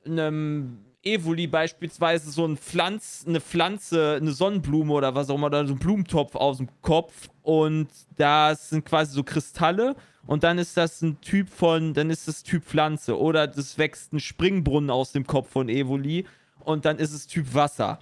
einem 0.04 0.78
Evoli 1.14 1.46
beispielsweise 1.46 2.30
so 2.30 2.46
ein 2.46 2.56
Pflanz, 2.56 3.24
eine 3.26 3.40
Pflanze, 3.40 4.18
eine 4.20 4.32
Sonnenblume 4.32 4.92
oder 4.92 5.14
was 5.14 5.30
auch 5.30 5.36
immer, 5.36 5.46
oder 5.46 5.66
so 5.66 5.74
ein 5.74 5.78
Blumentopf 5.78 6.34
aus 6.34 6.58
dem 6.58 6.68
Kopf 6.82 7.28
und 7.42 7.88
das 8.16 8.70
sind 8.70 8.84
quasi 8.84 9.12
so 9.12 9.22
Kristalle 9.22 9.96
und 10.26 10.44
dann 10.44 10.58
ist 10.58 10.76
das 10.76 11.02
ein 11.02 11.20
Typ 11.20 11.48
von, 11.48 11.94
dann 11.94 12.10
ist 12.10 12.28
das 12.28 12.42
Typ 12.42 12.64
Pflanze 12.64 13.18
oder 13.18 13.46
das 13.46 13.78
wächst 13.78 14.12
ein 14.12 14.20
Springbrunnen 14.20 14.90
aus 14.90 15.12
dem 15.12 15.26
Kopf 15.26 15.50
von 15.50 15.68
Evoli 15.68 16.26
und 16.60 16.84
dann 16.84 16.98
ist 16.98 17.12
es 17.12 17.26
Typ 17.26 17.54
Wasser. 17.54 17.98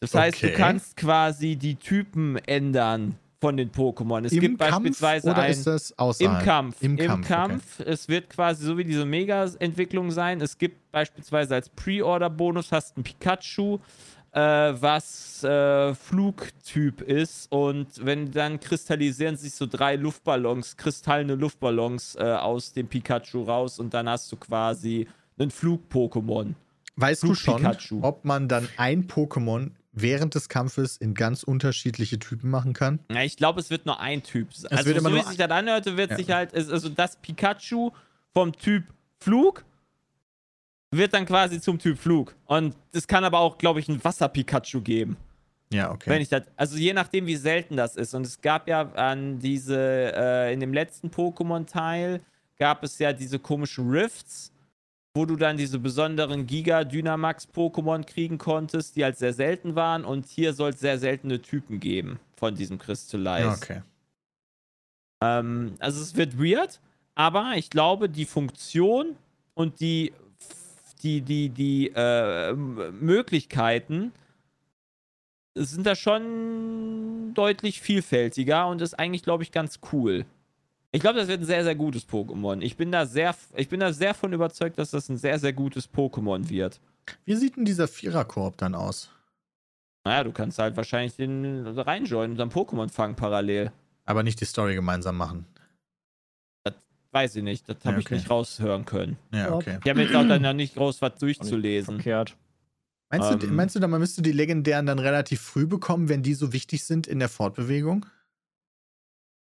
Das 0.00 0.14
heißt, 0.14 0.42
du 0.42 0.52
kannst 0.52 0.96
quasi 0.96 1.56
die 1.56 1.76
Typen 1.76 2.36
ändern 2.36 3.16
von 3.40 3.56
den 3.56 3.70
Pokémon. 3.72 4.24
Es 4.24 4.32
Im 4.32 4.40
gibt 4.40 4.58
Kampf 4.58 4.72
beispielsweise 4.72 5.30
oder 5.30 5.42
ein 5.42 5.50
ist 5.50 5.66
das 5.66 5.94
im? 6.18 6.38
Kampf. 6.40 6.76
Im 6.82 6.98
Im, 6.98 7.06
Kampf, 7.06 7.28
Kampf. 7.28 7.80
Es 7.80 8.08
wird 8.08 8.28
quasi 8.28 8.66
so 8.66 8.76
wie 8.76 8.84
diese 8.84 9.06
Mega-Entwicklung 9.06 10.10
sein. 10.10 10.40
Es 10.40 10.58
gibt 10.58 10.92
beispielsweise 10.92 11.54
als 11.54 11.70
Pre-Order-Bonus 11.70 12.70
hast 12.70 12.98
ein 12.98 13.02
Pikachu, 13.02 13.78
äh, 14.32 14.40
was 14.40 15.42
äh, 15.42 15.94
Flugtyp 15.94 17.00
ist. 17.00 17.50
Und 17.50 18.04
wenn 18.04 18.30
dann 18.30 18.60
kristallisieren 18.60 19.36
sich 19.36 19.54
so 19.54 19.66
drei 19.66 19.96
Luftballons, 19.96 20.76
kristallene 20.76 21.34
Luftballons 21.34 22.16
äh, 22.16 22.22
aus 22.22 22.74
dem 22.74 22.88
Pikachu 22.88 23.44
raus 23.44 23.78
und 23.78 23.94
dann 23.94 24.08
hast 24.08 24.30
du 24.30 24.36
quasi 24.36 25.08
einen 25.38 25.50
Flug-Pokémon. 25.50 26.54
Weißt 26.96 27.22
du 27.22 27.34
schon, 27.34 27.60
Flug-Pikachu. 27.60 28.00
ob 28.02 28.26
man 28.26 28.48
dann 28.48 28.68
ein 28.76 29.08
Pokémon 29.08 29.70
während 29.92 30.34
des 30.34 30.48
Kampfes 30.48 30.96
in 30.96 31.14
ganz 31.14 31.42
unterschiedliche 31.42 32.18
Typen 32.18 32.50
machen 32.50 32.72
kann? 32.72 33.00
Ja, 33.10 33.22
ich 33.22 33.36
glaube, 33.36 33.60
es 33.60 33.70
wird 33.70 33.86
nur 33.86 34.00
ein 34.00 34.22
Typ. 34.22 34.52
sein. 34.54 34.70
Also, 34.76 34.98
so 34.98 35.14
wie 35.14 35.22
sich 35.22 35.36
das 35.36 35.50
anhörte, 35.50 35.96
wird 35.96 36.10
Ja. 36.12 36.16
sich 36.16 36.30
halt, 36.30 36.54
also 36.54 36.88
das 36.88 37.16
Pikachu 37.16 37.90
vom 38.32 38.52
Typ 38.52 38.84
Flug 39.20 39.64
wird 40.92 41.14
dann 41.14 41.26
quasi 41.26 41.60
zum 41.60 41.78
Typ 41.78 41.98
Flug. 41.98 42.34
Und 42.46 42.74
es 42.92 43.06
kann 43.06 43.24
aber 43.24 43.38
auch, 43.38 43.58
glaube 43.58 43.80
ich, 43.80 43.88
ein 43.88 44.02
Wasser-Pikachu 44.02 44.80
geben. 44.80 45.16
Ja, 45.72 45.92
okay. 45.92 46.10
Wenn 46.10 46.20
ich 46.20 46.28
das, 46.28 46.42
also 46.56 46.76
je 46.76 46.92
nachdem, 46.92 47.26
wie 47.26 47.36
selten 47.36 47.76
das 47.76 47.94
ist. 47.96 48.12
Und 48.14 48.26
es 48.26 48.40
gab 48.40 48.66
ja 48.66 48.82
an 48.94 49.38
diese, 49.38 49.76
äh, 50.16 50.52
in 50.52 50.58
dem 50.58 50.72
letzten 50.72 51.08
Pokémon-Teil 51.10 52.20
gab 52.58 52.82
es 52.82 52.98
ja 52.98 53.12
diese 53.12 53.38
komischen 53.38 53.88
Rifts, 53.88 54.52
wo 55.14 55.24
du 55.24 55.36
dann 55.36 55.56
diese 55.56 55.78
besonderen 55.78 56.46
Giga-Dynamax-Pokémon 56.46 58.04
kriegen 58.04 58.38
konntest, 58.38 58.96
die 58.96 59.04
halt 59.04 59.18
sehr 59.18 59.32
selten 59.32 59.74
waren. 59.74 60.04
Und 60.04 60.26
hier 60.26 60.52
soll 60.52 60.70
es 60.70 60.80
sehr 60.80 60.98
seltene 60.98 61.42
Typen 61.42 61.80
geben 61.80 62.20
von 62.36 62.54
diesem 62.54 62.78
Crystallize. 62.78 63.48
okay. 63.48 63.82
Ähm, 65.22 65.74
also 65.80 66.00
es 66.00 66.14
wird 66.16 66.38
weird, 66.38 66.80
aber 67.14 67.52
ich 67.56 67.70
glaube, 67.70 68.08
die 68.08 68.24
Funktion 68.24 69.16
und 69.54 69.80
die, 69.80 70.12
die, 71.02 71.20
die, 71.20 71.48
die 71.48 71.88
äh, 71.94 72.54
Möglichkeiten 72.54 74.12
sind 75.54 75.86
da 75.86 75.96
schon 75.96 77.34
deutlich 77.34 77.80
vielfältiger 77.80 78.68
und 78.68 78.80
ist 78.80 78.94
eigentlich, 78.98 79.22
glaube 79.22 79.42
ich, 79.42 79.52
ganz 79.52 79.80
cool. 79.92 80.24
Ich 80.92 81.00
glaube, 81.00 81.18
das 81.18 81.28
wird 81.28 81.40
ein 81.40 81.46
sehr, 81.46 81.62
sehr 81.62 81.74
gutes 81.76 82.08
Pokémon. 82.08 82.60
Ich 82.62 82.76
bin 82.76 82.90
da 82.90 83.06
sehr, 83.06 83.34
ich 83.54 83.68
bin 83.68 83.80
da 83.80 83.92
sehr 83.92 84.12
von 84.14 84.32
überzeugt, 84.32 84.78
dass 84.78 84.90
das 84.90 85.08
ein 85.08 85.16
sehr, 85.16 85.38
sehr 85.38 85.52
gutes 85.52 85.88
Pokémon 85.92 86.48
wird. 86.48 86.80
Wie 87.24 87.34
sieht 87.36 87.56
denn 87.56 87.64
dieser 87.64 87.86
Viererkorb 87.88 88.56
dann 88.56 88.74
aus? 88.74 89.10
Naja, 90.04 90.24
du 90.24 90.32
kannst 90.32 90.58
halt 90.58 90.76
wahrscheinlich 90.76 91.14
den 91.16 91.66
reinjoinen 91.66 92.32
und 92.32 92.38
dann 92.38 92.50
Pokémon 92.50 92.90
fangen 92.90 93.14
parallel. 93.14 93.70
Aber 94.04 94.22
nicht 94.22 94.40
die 94.40 94.44
Story 94.46 94.74
gemeinsam 94.74 95.16
machen. 95.16 95.46
Weiß 97.12 97.34
ich 97.34 97.42
nicht, 97.42 97.68
das 97.68 97.78
habe 97.84 97.94
Ja, 97.94 97.98
ich 97.98 98.06
okay. 98.06 98.14
nicht 98.14 98.30
raushören 98.30 98.84
können. 98.84 99.16
Ja, 99.32 99.52
okay. 99.52 99.78
Ich 99.82 99.90
habe 99.90 100.02
jetzt 100.02 100.14
auch 100.14 100.26
dann 100.26 100.42
noch 100.42 100.52
nicht 100.52 100.76
groß 100.76 101.02
was 101.02 101.18
durchzulesen. 101.18 101.96
Verkehrt. 101.96 102.36
Meinst, 103.10 103.42
du, 103.42 103.46
Ähm. 103.48 103.56
meinst 103.56 103.74
du, 103.74 103.80
dann, 103.80 103.90
man 103.90 104.00
müsste 104.00 104.22
die 104.22 104.30
legendären 104.30 104.86
dann 104.86 105.00
relativ 105.00 105.40
früh 105.40 105.66
bekommen, 105.66 106.08
wenn 106.08 106.22
die 106.22 106.34
so 106.34 106.52
wichtig 106.52 106.84
sind 106.84 107.08
in 107.08 107.18
der 107.18 107.28
Fortbewegung? 107.28 108.06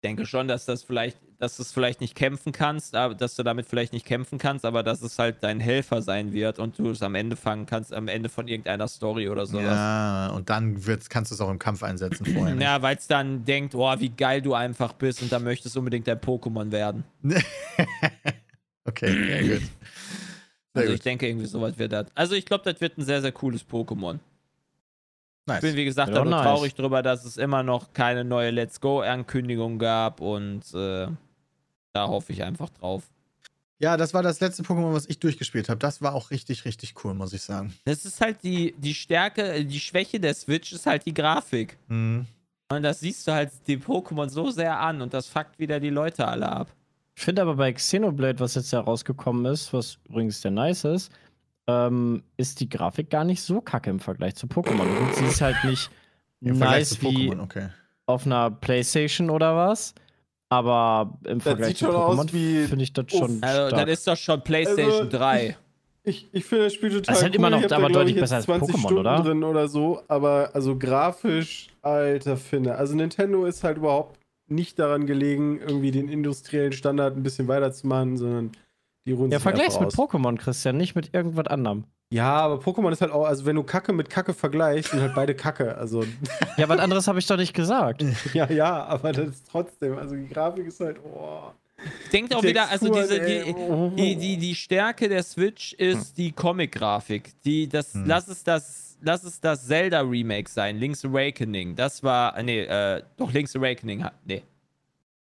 Ich 0.03 0.09
denke 0.09 0.25
schon, 0.25 0.49
dass 0.49 0.65
das 0.65 0.83
vielleicht, 0.83 1.19
dass 1.39 1.59
du 1.59 1.63
es 1.63 1.73
vielleicht 1.73 2.01
nicht 2.01 2.15
kämpfen 2.15 2.53
kannst, 2.53 2.97
aber 2.97 3.15
dass 3.15 3.37
du 3.37 3.43
damit 3.43 3.67
vielleicht 3.67 3.93
nicht 3.93 4.07
kämpfen 4.07 4.39
kannst, 4.39 4.65
aber 4.65 4.83
dass 4.83 5.03
es 5.03 5.19
halt 5.19 5.37
dein 5.43 5.61
Helfer 5.61 6.01
sein 6.01 6.33
wird 6.33 6.59
und 6.59 6.79
du 6.79 6.89
es 6.89 7.03
am 7.03 7.15
Ende 7.15 7.37
fangen 7.37 7.67
kannst, 7.67 7.93
am 7.93 8.09
Ende 8.09 8.31
von 8.31 8.49
irgendeiner 8.49 8.89
Story 8.89 9.29
oder 9.29 9.45
sowas. 9.45 9.65
Ja, 9.75 10.29
und 10.29 10.49
dann 10.49 10.87
wird's, 10.87 11.11
kannst 11.11 11.31
du 11.31 11.35
es 11.35 11.41
auch 11.43 11.51
im 11.51 11.59
Kampf 11.59 11.83
einsetzen 11.83 12.25
vorher. 12.25 12.57
Ja, 12.61 12.81
weil 12.81 12.97
es 12.97 13.09
dann 13.09 13.45
denkt, 13.45 13.75
oh, 13.75 13.95
wie 13.99 14.09
geil 14.09 14.41
du 14.41 14.55
einfach 14.55 14.95
bist 14.95 15.21
und 15.21 15.31
dann 15.31 15.45
möchtest 15.45 15.77
du 15.77 15.81
unbedingt 15.81 16.09
dein 16.09 16.19
Pokémon 16.19 16.73
werden. 16.73 17.05
okay, 18.87 19.07
sehr 19.13 19.43
gut. 19.43 19.51
Sehr 20.73 20.83
Also 20.83 20.93
ich 20.93 20.99
gut. 21.01 21.05
denke, 21.05 21.29
irgendwie 21.29 21.47
sowas 21.47 21.79
wird 21.79 21.93
das. 21.93 22.07
Also 22.15 22.35
ich 22.37 22.47
glaube, 22.47 22.65
das 22.73 22.81
wird 22.81 22.97
ein 22.97 23.05
sehr, 23.05 23.21
sehr 23.21 23.33
cooles 23.33 23.67
Pokémon. 23.69 24.19
Ich 25.57 25.61
bin, 25.61 25.71
Nice. 25.71 25.77
wie 25.77 25.85
gesagt, 25.85 26.13
Ja, 26.13 26.21
aber 26.21 26.31
nice. 26.31 26.43
traurig 26.43 26.75
drüber, 26.75 27.03
dass 27.03 27.25
es 27.25 27.37
immer 27.37 27.63
noch 27.63 27.93
keine 27.93 28.25
neue 28.25 28.51
Let's 28.51 28.81
Go-Ankündigung 28.81 29.79
gab 29.79 30.21
und 30.21 30.63
äh, 30.75 31.09
da 31.93 32.09
hoffe 32.09 32.33
ich 32.33 32.43
einfach 32.43 32.71
drauf. 32.71 33.03
Ja, 33.79 33.97
das 33.97 34.13
war 34.13 34.23
das 34.23 34.41
letzte 34.41 34.63
Pokémon, 34.63 34.93
was 34.93 35.07
ich 35.07 35.19
durchgespielt 35.21 35.71
habe. 35.71 35.79
Das 35.79 36.03
war 36.03 36.15
auch 36.15 36.31
richtig, 36.31 36.67
richtig 36.67 36.95
cool, 37.03 37.15
muss 37.15 37.33
ich 37.33 37.41
sagen. 37.43 37.73
Das 37.87 38.05
ist 38.05 38.21
halt 38.21 38.43
die, 38.43 38.75
die 38.77 38.93
Stärke, 38.95 39.43
äh, 39.55 39.65
die 39.65 39.81
Schwäche 39.81 40.21
der 40.21 40.35
Switch 40.35 40.73
ist 40.73 40.85
halt 40.87 41.07
die 41.07 41.15
Grafik. 41.15 41.79
Mhm. 41.89 42.27
Und 42.69 42.83
das 42.83 43.01
siehst 43.01 43.27
du 43.27 43.33
halt 43.33 43.51
die 43.67 43.79
Pokémon 43.79 44.29
so 44.29 44.51
sehr 44.51 44.79
an 44.79 45.01
und 45.03 45.15
das 45.15 45.27
fuckt 45.27 45.59
wieder 45.59 45.81
die 45.81 45.91
Leute 45.91 46.29
alle 46.29 46.49
ab. 46.51 46.69
Ich 47.17 47.23
finde 47.25 47.43
aber 47.43 47.57
bei 47.57 47.73
Xenoblade, 47.73 48.39
was 48.39 48.55
jetzt 48.55 48.73
herausgekommen 48.73 49.45
ist, 49.47 49.73
was 49.73 49.99
übrigens 50.09 50.41
sehr 50.41 50.51
nice 50.53 50.85
ist, 50.85 51.11
ähm, 51.67 52.23
ist 52.37 52.61
die 52.61 52.69
Grafik 52.69 53.11
gar 53.11 53.25
nicht 53.25 53.43
so 53.43 53.61
kacke 53.61 53.91
im 53.91 54.01
Vergleich 54.01 54.35
zu 54.35 54.47
Pokémon. 54.47 54.81
Und 54.83 55.15
sie 55.15 55.25
ist 55.27 55.41
halt 55.41 55.57
nicht 55.65 55.91
Im 56.41 56.57
Vergleich 56.57 56.79
nice 56.81 56.91
zu 56.91 57.03
wie 57.03 57.31
Pokémon, 57.31 57.43
okay. 57.43 57.69
auf 58.07 58.27
einer 58.27 58.51
Playstation 58.51 59.31
oder 59.31 59.55
was. 59.57 59.95
Aber 60.49 61.19
im 61.27 61.41
Vergleich 61.41 61.69
sieht 61.69 61.79
zu 61.79 61.87
Pokémon 61.87 62.33
wie- 62.33 62.65
finde 62.67 62.83
ich 62.83 62.93
das 62.93 63.05
Uff. 63.13 63.19
schon 63.19 63.39
Also, 63.43 63.69
stark. 63.69 63.87
das 63.87 63.99
ist 63.99 64.07
doch 64.09 64.17
schon 64.17 64.43
PlayStation 64.43 65.07
Also, 65.07 65.09
3. 65.19 65.57
Ich, 66.03 66.29
ich 66.33 66.45
finde 66.47 66.65
das 66.65 66.73
Spiel 66.75 66.89
total 66.89 67.03
Das 67.03 67.17
ist 67.19 67.23
halt 67.23 67.33
cool. 67.35 67.37
immer 67.39 67.51
noch 67.51 67.63
aber 67.63 67.89
da, 67.89 67.89
deutlich 67.89 68.17
ich, 68.17 68.21
besser 68.23 68.37
als 68.37 68.47
20 68.47 68.75
Pokémon, 68.75 68.81
Stunden 68.81 68.99
oder? 68.99 69.23
drin 69.23 69.45
oder 69.45 69.69
so, 69.69 70.03
aber 70.09 70.51
also 70.55 70.77
grafisch, 70.79 71.69
alter 71.83 72.37
Finne. 72.39 72.75
Also 72.75 72.97
Nintendo 72.97 73.45
ist 73.45 73.63
halt 73.63 73.77
überhaupt 73.77 74.19
nicht 74.49 74.79
daran 74.79 75.07
gelegen, 75.07 75.61
irgendwie 75.61 75.91
den 75.93 76.09
industriellen 76.09 76.73
Standard 76.73 77.17
ein 77.17 77.23
bisschen 77.23 77.47
weiterzumachen, 77.47 78.17
sondern 78.17 78.51
die 79.07 79.13
ruhen 79.13 79.31
ja, 79.31 79.39
sich 79.39 79.43
vergleich's 79.43 79.77
einfach 79.77 79.87
mit 79.93 79.99
aus. 79.99 80.11
Pokémon, 80.11 80.37
Christian, 80.39 80.77
nicht 80.77 80.95
mit 80.95 81.15
irgendwas 81.15 81.47
anderem. 81.47 81.85
Ja, 82.13 82.33
aber 82.39 82.57
Pokémon 82.57 82.91
ist 82.91 83.01
halt 83.01 83.13
auch, 83.13 83.25
also 83.25 83.47
wenn 83.47 83.57
du 83.57 83.63
Kacke 83.63 83.93
mit 83.93 84.11
Kacke 84.11 84.35
vergleichst, 84.35 84.91
sind 84.91 85.01
halt 85.01 85.15
beide 85.15 85.35
Kacke. 85.35 85.77
Also, 85.79 86.05
Ja, 86.57 86.69
was 86.69 86.79
anderes 86.81 87.07
habe 87.07 87.19
ich 87.21 87.27
doch 87.27 87.37
nicht 87.37 87.55
gesagt. 87.55 88.05
ja, 88.35 88.51
ja, 88.51 88.85
aber 88.85 89.13
das 89.13 89.29
ist 89.29 89.49
trotzdem, 89.51 89.97
also 89.97 90.15
die 90.17 90.29
Grafik 90.29 90.67
ist 90.67 90.81
halt, 90.81 90.99
oh. 91.05 91.53
Denkt 92.13 92.35
auch 92.35 92.43
wieder, 92.43 92.69
also 92.69 92.93
diese, 92.93 93.21
die, 93.21 93.55
oh. 93.57 93.91
die, 93.97 94.17
die, 94.17 94.37
die 94.37 94.55
Stärke 94.55 95.09
der 95.09 95.23
Switch 95.23 95.73
ist 95.75 96.19
die 96.19 96.31
Comic-Grafik. 96.33 97.33
Die, 97.43 97.69
das, 97.69 97.95
Hm. 97.95 98.05
lass 98.07 98.29
es 98.29 98.45
das, 98.45 98.99
lass 99.01 99.25
es 99.25 99.41
das 99.41 99.67
Zelda-Remake 99.67 100.51
sein, 100.51 100.77
Link's 100.79 101.05
Awakening. 101.07 101.75
Das 101.77 102.03
war, 102.03 102.43
nee, 102.43 102.65
äh, 102.65 103.03
doch 103.17 103.33
Link's 103.33 103.57
Awakening, 103.57 104.05
hat- 104.05 104.13
nee. 104.27 104.43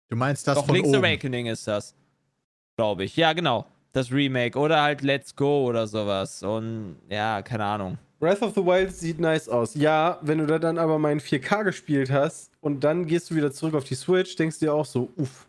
Du 0.10 0.16
meinst 0.16 0.48
das 0.48 0.56
Doch, 0.56 0.66
von 0.68 0.76
Link's 0.76 0.88
oben. 0.90 1.00
Awakening 1.00 1.48
ist 1.48 1.68
das. 1.68 1.94
Glaube 2.78 3.04
ich. 3.04 3.16
Ja, 3.18 3.34
genau. 3.34 3.66
Das 3.94 4.12
Remake. 4.12 4.58
Oder 4.58 4.82
halt 4.84 5.02
Let's 5.02 5.36
Go 5.36 5.66
oder 5.68 5.88
sowas. 5.88 6.44
Und 6.44 6.98
ja, 7.10 7.42
keine 7.42 7.66
Ahnung. 7.66 7.98
Breath 8.20 8.42
of 8.42 8.54
the 8.56 8.64
Wild 8.64 8.96
sieht 8.96 9.20
nice 9.20 9.50
aus. 9.50 9.74
Ja, 9.76 10.20
wenn 10.22 10.38
du 10.40 10.46
da 10.48 10.60
dann 10.60 10.78
aber 10.78 10.98
mal 11.00 11.12
in 11.12 11.20
4K 11.20 11.64
gespielt 11.64 12.12
hast 12.12 12.52
und 12.62 12.84
dann 12.84 13.06
gehst 13.08 13.30
du 13.32 13.36
wieder 13.36 13.52
zurück 13.52 13.76
auf 13.76 13.84
die 13.84 13.96
Switch, 13.96 14.36
denkst 14.36 14.60
du 14.60 14.66
dir 14.68 14.74
auch 14.74 14.86
so, 14.86 15.10
uff. 15.18 15.48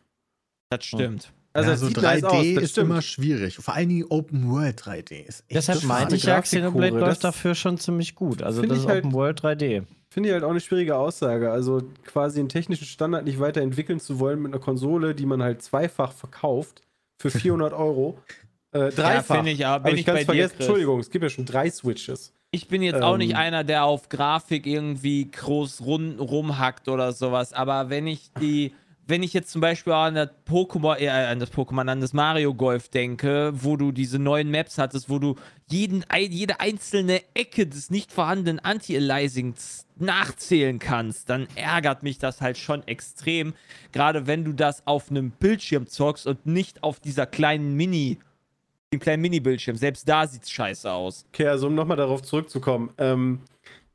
Das 0.71 0.85
stimmt. 0.85 1.33
Also, 1.55 1.69
ja, 1.71 1.75
es 1.75 1.81
so 1.81 1.87
sieht 1.87 1.99
3D 1.99 2.23
nice 2.55 2.63
ist 2.63 2.71
stimmt. 2.73 2.91
immer 2.91 3.03
schwierig. 3.03 3.57
Vor 3.57 3.75
allen 3.75 3.89
Dingen 3.89 4.05
Open 4.11 4.51
World 4.51 4.81
3D 4.83 5.13
ist 5.27 5.41
echt 5.49 5.57
Deshalb 5.57 5.83
meinte 5.85 6.17
ich 6.17 6.25
ja, 6.25 6.41
Xenoblade 6.41 6.93
das 6.99 7.01
läuft 7.01 7.25
dafür 7.25 7.55
schon 7.55 7.79
ziemlich 7.79 8.15
gut. 8.15 8.43
Also 8.43 8.61
find 8.61 8.71
das 8.73 8.79
ich 8.79 8.85
ist 8.85 8.91
halt- 8.91 9.05
Open 9.05 9.15
World 9.15 9.41
3D. 9.43 9.83
Finde 10.11 10.29
ich 10.29 10.33
halt 10.35 10.45
auch 10.45 10.51
eine 10.51 10.61
schwierige 10.61 10.97
Aussage. 10.97 11.51
Also 11.51 11.83
quasi 12.07 12.41
einen 12.41 12.49
technischen 12.49 12.87
Standard 12.87 13.25
nicht 13.25 13.41
weiterentwickeln 13.41 13.99
zu 14.01 14.19
wollen 14.19 14.41
mit 14.43 14.53
einer 14.53 14.61
Konsole, 14.63 15.15
die 15.15 15.27
man 15.27 15.43
halt 15.43 15.63
zweifach 15.63 16.13
verkauft 16.13 16.83
für 17.19 17.31
400 17.31 17.73
Euro. 17.73 18.19
Äh, 18.71 18.91
dreifach. 18.91 19.37
finde 19.37 19.51
ich, 19.53 19.65
aber 19.65 19.85
bin 19.85 19.95
ich 19.95 20.01
ich 20.01 20.07
bei 20.07 20.19
dir, 20.19 20.25
vergessen. 20.27 20.57
Chris. 20.57 20.67
Entschuldigung, 20.67 21.01
es 21.01 21.09
gibt 21.11 21.23
ja 21.23 21.31
schon 21.31 21.47
drei 21.47 21.71
Switches. 21.71 22.35
Ich 22.51 22.69
bin 22.69 22.83
jetzt 22.83 23.01
auch 23.01 23.13
Ähm. 23.15 23.19
nicht 23.21 23.35
einer, 23.35 23.65
der 23.65 23.85
auf 23.85 24.11
Grafik 24.11 24.67
irgendwie 24.67 25.31
groß 25.31 25.81
run, 25.81 26.19
rumhackt 26.21 26.87
oder 26.89 27.13
sowas, 27.13 27.55
aber 27.55 27.89
wenn 27.89 28.07
ich 28.07 28.31
die, 28.43 28.75
wenn 29.09 29.23
ich 29.23 29.33
jetzt 29.33 29.51
zum 29.51 29.63
Beispiel 29.63 29.95
an 29.95 30.15
das 30.15 30.29
Pokémon, 30.47 30.99
äh, 30.99 31.09
an 31.09 31.41
das 31.41 31.51
Pokémon, 31.51 31.89
an 31.89 32.01
das 32.01 32.13
Mario 32.13 32.55
Golf 32.55 32.91
denke, 32.91 33.53
wo 33.55 33.77
du 33.77 33.91
diese 33.91 34.19
neuen 34.19 34.51
Maps 34.51 34.77
hattest, 34.77 35.09
wo 35.09 35.19
du 35.19 35.35
jeden, 35.71 36.05
jede 36.15 36.61
einzelne 36.61 37.23
Ecke 37.33 37.67
des 37.67 37.91
nicht 37.91 38.13
vorhandenen 38.13 38.61
Anti-Aliasings 38.61 39.87
nachzählen 39.97 40.79
kannst, 40.79 41.31
dann 41.31 41.49
ärgert 41.55 42.03
mich 42.03 42.19
das 42.19 42.43
halt 42.43 42.59
schon 42.59 42.87
extrem. 42.87 43.55
Gerade 43.93 44.27
wenn 44.27 44.45
du 44.45 44.53
das 44.53 44.87
auf 44.87 45.11
einem 45.11 45.31
Bildschirm 45.31 45.87
zockst 45.87 46.27
und 46.27 46.45
nicht 46.45 46.83
auf 46.83 47.01
dieser 47.01 47.25
kleinen 47.25 47.75
Mini, 47.75 48.19
dem 48.93 49.01
kleinen 49.01 49.23
Mini-Bildschirm. 49.23 49.77
Selbst 49.77 50.07
da 50.07 50.27
sieht's 50.27 50.51
scheiße 50.51 50.91
aus. 50.91 51.25
Okay, 51.33 51.47
also 51.47 51.69
um 51.69 51.75
nochmal 51.75 51.97
darauf 51.97 52.21
zurückzukommen. 52.21 52.91
Ähm, 52.99 53.41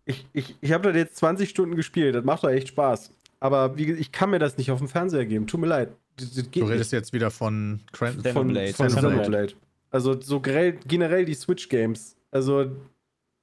ich 0.05 0.25
ich, 0.33 0.55
ich 0.59 0.71
habe 0.71 0.89
das 0.89 0.97
jetzt 0.97 1.17
20 1.17 1.49
Stunden 1.49 1.75
gespielt. 1.75 2.15
Das 2.15 2.25
macht 2.25 2.43
doch 2.43 2.49
echt 2.49 2.69
Spaß. 2.69 3.11
Aber 3.43 3.77
wie, 3.77 3.91
ich 3.91 4.13
kann 4.13 4.29
mir 4.29 4.39
das 4.39 4.57
nicht 4.57 4.71
auf 4.71 4.79
dem 4.79 4.87
Fernseher 4.87 5.25
geben. 5.25 5.47
Tut 5.47 5.59
mir 5.59 5.67
leid. 5.67 5.89
Das, 6.15 6.33
das 6.33 6.49
geht 6.49 6.63
Du 6.63 6.67
redest 6.67 6.93
jetzt 6.93 7.11
wieder 7.11 7.29
von 7.29 7.81
Cran 7.91 8.15
nicht. 8.15 8.29
von, 8.29 8.47
Xenoblade. 8.47 8.73
von 8.73 8.87
Xenoblade. 8.87 9.21
Xenoblade. 9.21 9.53
Also 9.91 10.21
so 10.21 10.39
generell, 10.39 11.25
die 11.25 11.33
Switch-Games. 11.33 12.15
Also 12.31 12.71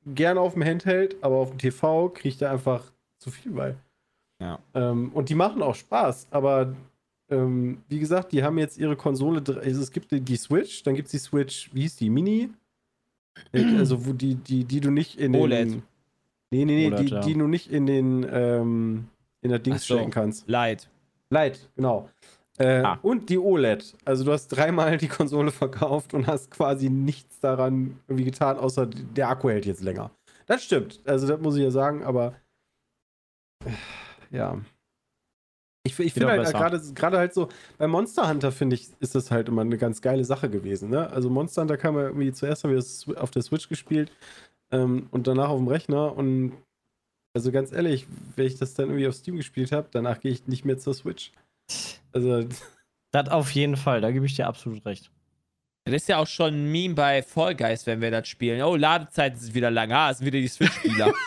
gern 0.06 0.38
auf 0.38 0.54
dem 0.54 0.64
Handheld, 0.64 1.16
aber 1.20 1.36
auf 1.36 1.50
dem 1.50 1.58
TV 1.58 2.08
kriege 2.08 2.30
ich 2.30 2.38
da 2.38 2.50
einfach 2.50 2.90
zu 3.18 3.30
viel 3.30 3.52
bei. 3.52 3.74
Ja. 4.40 4.58
Ähm, 4.72 5.10
und 5.12 5.28
die 5.28 5.34
machen 5.34 5.60
auch 5.62 5.74
Spaß, 5.74 6.28
aber 6.30 6.74
ähm, 7.28 7.82
wie 7.88 7.98
gesagt, 7.98 8.32
die 8.32 8.42
haben 8.42 8.56
jetzt 8.56 8.78
ihre 8.78 8.96
Konsole. 8.96 9.42
Also 9.62 9.82
es 9.82 9.90
gibt 9.90 10.12
die, 10.12 10.22
die 10.22 10.36
Switch, 10.36 10.82
dann 10.82 10.94
gibt 10.94 11.06
es 11.06 11.12
die 11.12 11.18
Switch, 11.18 11.68
wie 11.74 11.82
hieß 11.82 11.96
die? 11.96 12.08
Mini? 12.08 12.48
Äh, 13.52 13.64
Also, 13.78 14.06
wo 14.06 14.14
die, 14.14 14.36
die, 14.36 14.64
die 14.64 14.80
du 14.80 14.90
nicht 14.90 15.20
in 15.20 15.34
den. 15.34 15.42
OLED. 15.42 15.68
Nee, 15.68 16.64
nee, 16.64 16.64
nee, 16.64 16.86
OLED, 16.86 17.00
die, 17.00 17.12
ja. 17.12 17.20
die 17.20 17.34
du 17.34 17.46
nicht 17.46 17.70
in 17.70 17.84
den 17.84 18.26
ähm, 18.32 19.04
in 19.42 19.50
der 19.50 19.58
Dings 19.58 19.86
so. 19.86 19.94
stecken 19.94 20.10
kannst. 20.10 20.48
Leid. 20.48 20.88
Light, 21.30 21.68
genau. 21.76 22.08
Äh, 22.58 22.82
Ah. 22.82 22.98
Und 23.02 23.30
die 23.30 23.38
OLED. 23.38 23.96
Also 24.04 24.24
du 24.24 24.32
hast 24.32 24.48
dreimal 24.48 24.98
die 24.98 25.08
Konsole 25.08 25.50
verkauft 25.50 26.12
und 26.14 26.26
hast 26.26 26.50
quasi 26.50 26.90
nichts 26.90 27.40
daran 27.40 27.98
irgendwie 28.06 28.24
getan, 28.24 28.58
außer 28.58 28.86
der 28.86 29.28
Akku 29.28 29.48
hält 29.48 29.66
jetzt 29.66 29.82
länger. 29.82 30.10
Das 30.46 30.62
stimmt. 30.62 31.00
Also 31.06 31.26
das 31.26 31.40
muss 31.40 31.56
ich 31.56 31.62
ja 31.62 31.70
sagen, 31.70 32.04
aber 32.04 32.34
äh, 33.64 33.70
ja. 34.36 34.60
Ich, 35.82 35.98
ich 35.98 36.12
finde 36.12 36.28
halt 36.28 36.94
gerade 36.94 37.18
halt 37.18 37.32
so, 37.32 37.48
bei 37.78 37.86
Monster 37.86 38.28
Hunter 38.28 38.52
finde 38.52 38.74
ich, 38.76 38.90
ist 39.00 39.14
das 39.14 39.30
halt 39.30 39.48
immer 39.48 39.62
eine 39.62 39.78
ganz 39.78 40.02
geile 40.02 40.24
Sache 40.24 40.50
gewesen. 40.50 40.90
Ne? 40.90 41.08
Also 41.10 41.30
Monster 41.30 41.62
Hunter 41.62 41.78
kam 41.78 41.96
ja 41.96 42.02
irgendwie 42.02 42.32
zuerst 42.32 42.64
haben 42.64 42.70
wir 42.70 42.76
das 42.76 43.06
auf 43.16 43.30
der 43.30 43.40
Switch 43.40 43.68
gespielt 43.70 44.12
ähm, 44.70 45.08
und 45.10 45.26
danach 45.26 45.48
auf 45.48 45.58
dem 45.58 45.68
Rechner 45.68 46.14
und 46.14 46.52
also 47.34 47.52
ganz 47.52 47.72
ehrlich, 47.72 48.06
wenn 48.36 48.46
ich 48.46 48.58
das 48.58 48.74
dann 48.74 48.86
irgendwie 48.86 49.06
auf 49.08 49.14
Steam 49.14 49.36
gespielt 49.36 49.72
habe, 49.72 49.88
danach 49.90 50.20
gehe 50.20 50.32
ich 50.32 50.46
nicht 50.46 50.64
mehr 50.64 50.78
zur 50.78 50.94
Switch. 50.94 51.32
Also 52.12 52.44
Das 53.12 53.28
auf 53.28 53.50
jeden 53.52 53.76
Fall, 53.76 54.00
da 54.00 54.10
gebe 54.12 54.24
ich 54.26 54.36
dir 54.36 54.46
absolut 54.46 54.84
recht. 54.86 55.10
Das 55.84 55.94
ist 55.94 56.08
ja 56.08 56.18
auch 56.18 56.26
schon 56.28 56.54
ein 56.54 56.70
Meme 56.70 56.94
bei 56.94 57.22
Fall 57.22 57.56
Guys, 57.56 57.86
wenn 57.86 58.00
wir 58.00 58.10
das 58.12 58.28
spielen. 58.28 58.62
Oh, 58.62 58.76
Ladezeiten 58.76 59.38
sind 59.40 59.54
wieder 59.54 59.70
lang. 59.70 59.90
Ah, 59.90 60.10
es 60.10 60.18
sind 60.18 60.26
wieder 60.26 60.38
die 60.38 60.48
Switch-Spieler. 60.48 61.12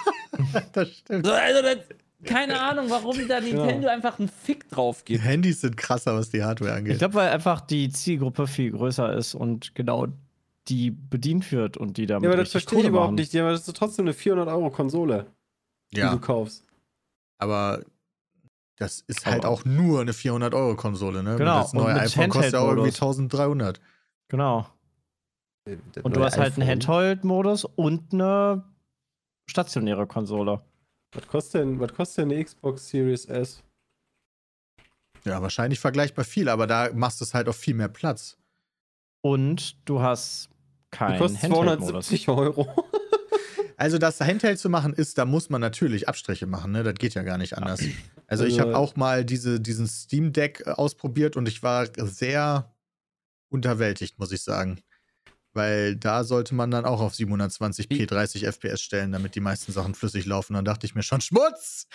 Das 0.72 0.90
stimmt. 0.90 1.26
so, 1.28 1.32
also 1.32 1.62
das, 1.62 1.78
keine 2.24 2.60
Ahnung, 2.60 2.90
warum 2.90 3.28
da 3.28 3.40
Nintendo 3.40 3.88
einfach 3.88 4.18
einen 4.18 4.30
Fick 4.30 4.68
drauf 4.70 5.04
Die 5.04 5.14
gibt. 5.14 5.26
Handys 5.26 5.62
sind 5.62 5.78
krasser, 5.78 6.16
was 6.16 6.30
die 6.32 6.44
Hardware 6.44 6.74
angeht. 6.74 6.94
Ich 6.94 7.00
glaube, 7.00 7.14
weil 7.16 7.30
einfach 7.30 7.62
die 7.62 7.90
Zielgruppe 7.90 8.48
viel 8.48 8.72
größer 8.72 9.14
ist 9.14 9.36
und 9.36 9.76
genau 9.76 10.08
die 10.70 10.90
bedient 10.90 11.52
wird 11.52 11.78
und 11.78 11.98
die 11.98 12.08
damit 12.08 12.24
Ja, 12.24 12.32
aber 12.32 12.42
das 12.42 12.52
verstehe 12.52 12.80
ich 12.80 12.86
überhaupt 12.86 13.12
machen. 13.12 13.16
nicht. 13.16 13.34
Ja, 13.34 13.44
aber 13.44 13.52
das 13.52 13.68
ist 13.68 13.78
trotzdem 13.78 14.06
eine 14.06 14.14
400-Euro-Konsole, 14.16 15.28
die 15.94 16.00
ja, 16.00 16.12
du 16.12 16.20
kaufst. 16.20 16.64
aber 17.40 17.84
das 18.78 19.02
ist 19.08 19.22
Aber- 19.26 19.32
halt 19.34 19.46
auch 19.46 19.66
nur 19.66 20.02
eine 20.02 20.12
400-Euro-Konsole, 20.14 21.22
ne? 21.24 21.36
Genau, 21.38 21.62
Das 21.62 21.74
neue 21.74 21.94
iPhone 21.96 22.30
kostet 22.30 22.54
ja 22.54 22.60
auch 22.60 22.70
irgendwie 22.70 22.90
Handheld-Modus. 22.92 23.30
1300. 23.30 23.82
Genau. 24.30 24.70
Und 26.04 26.16
du 26.16 26.24
hast 26.24 26.38
halt 26.38 26.58
einen 26.60 26.68
Handheld-Modus 26.68 27.66
und 27.66 28.12
eine 28.14 28.64
stationäre 29.50 30.08
Konsole. 30.08 30.62
Was 31.16 31.28
kostet 31.28 31.62
denn, 31.62 31.80
was 31.80 31.94
kostet 31.94 32.26
denn 32.26 32.32
eine 32.32 32.44
Xbox 32.44 32.90
Series 32.90 33.26
S? 33.26 33.64
Ja, 35.24 35.42
wahrscheinlich 35.42 35.80
vergleichbar 35.80 36.26
viel, 36.26 36.50
aber 36.50 36.68
da 36.68 36.90
machst 36.94 37.22
du 37.22 37.26
es 37.26 37.34
halt 37.34 37.48
auf 37.48 37.56
viel 37.56 37.76
mehr 37.76 37.88
Platz. 37.88 38.38
Und 39.22 39.78
du 39.88 40.02
hast 40.02 40.50
Die 40.50 40.98
keinen 40.98 41.20
kostet 41.20 41.44
Handheld-Modus. 41.44 42.08
270 42.08 42.28
Euro. 42.30 42.68
Also 43.78 43.98
das 43.98 44.20
Handheld 44.22 44.60
zu 44.60 44.70
machen 44.70 44.94
ist, 44.94 45.18
da 45.18 45.26
muss 45.26 45.50
man 45.50 45.62
natürlich 45.62 46.08
Abstriche 46.08 46.46
machen, 46.46 46.72
ne? 46.72 46.84
Das 46.84 46.96
geht 46.96 47.14
ja 47.14 47.24
gar 47.24 47.38
nicht 47.38 47.58
anders. 47.58 47.82
Also 48.26 48.46
ich 48.46 48.54
Also- 48.60 48.70
habe 48.70 48.78
auch 48.78 48.96
mal 48.96 49.26
diese, 49.26 49.60
diesen 49.60 49.86
Steam 49.88 50.34
Deck 50.34 50.64
äh, 50.66 50.72
ausprobiert 50.72 51.36
und 51.36 51.48
ich 51.48 51.62
war 51.62 51.88
sehr 51.98 52.74
unterwältigt, 53.50 54.18
muss 54.18 54.32
ich 54.32 54.42
sagen. 54.42 54.80
Weil 55.54 55.96
da 55.98 56.24
sollte 56.24 56.56
man 56.56 56.72
dann 56.72 56.86
auch 56.86 57.00
auf 57.00 57.14
720p 57.14 58.08
30 58.08 58.46
FPS 58.48 58.82
stellen, 58.82 59.12
damit 59.12 59.36
die 59.36 59.40
meisten 59.40 59.72
Sachen 59.72 59.94
flüssig 59.94 60.26
laufen. 60.26 60.54
Dann 60.56 60.66
dachte 60.66 60.88
ich 60.88 60.96
mir 60.96 61.04
schon, 61.04 61.22
Schmutz! 61.28 61.86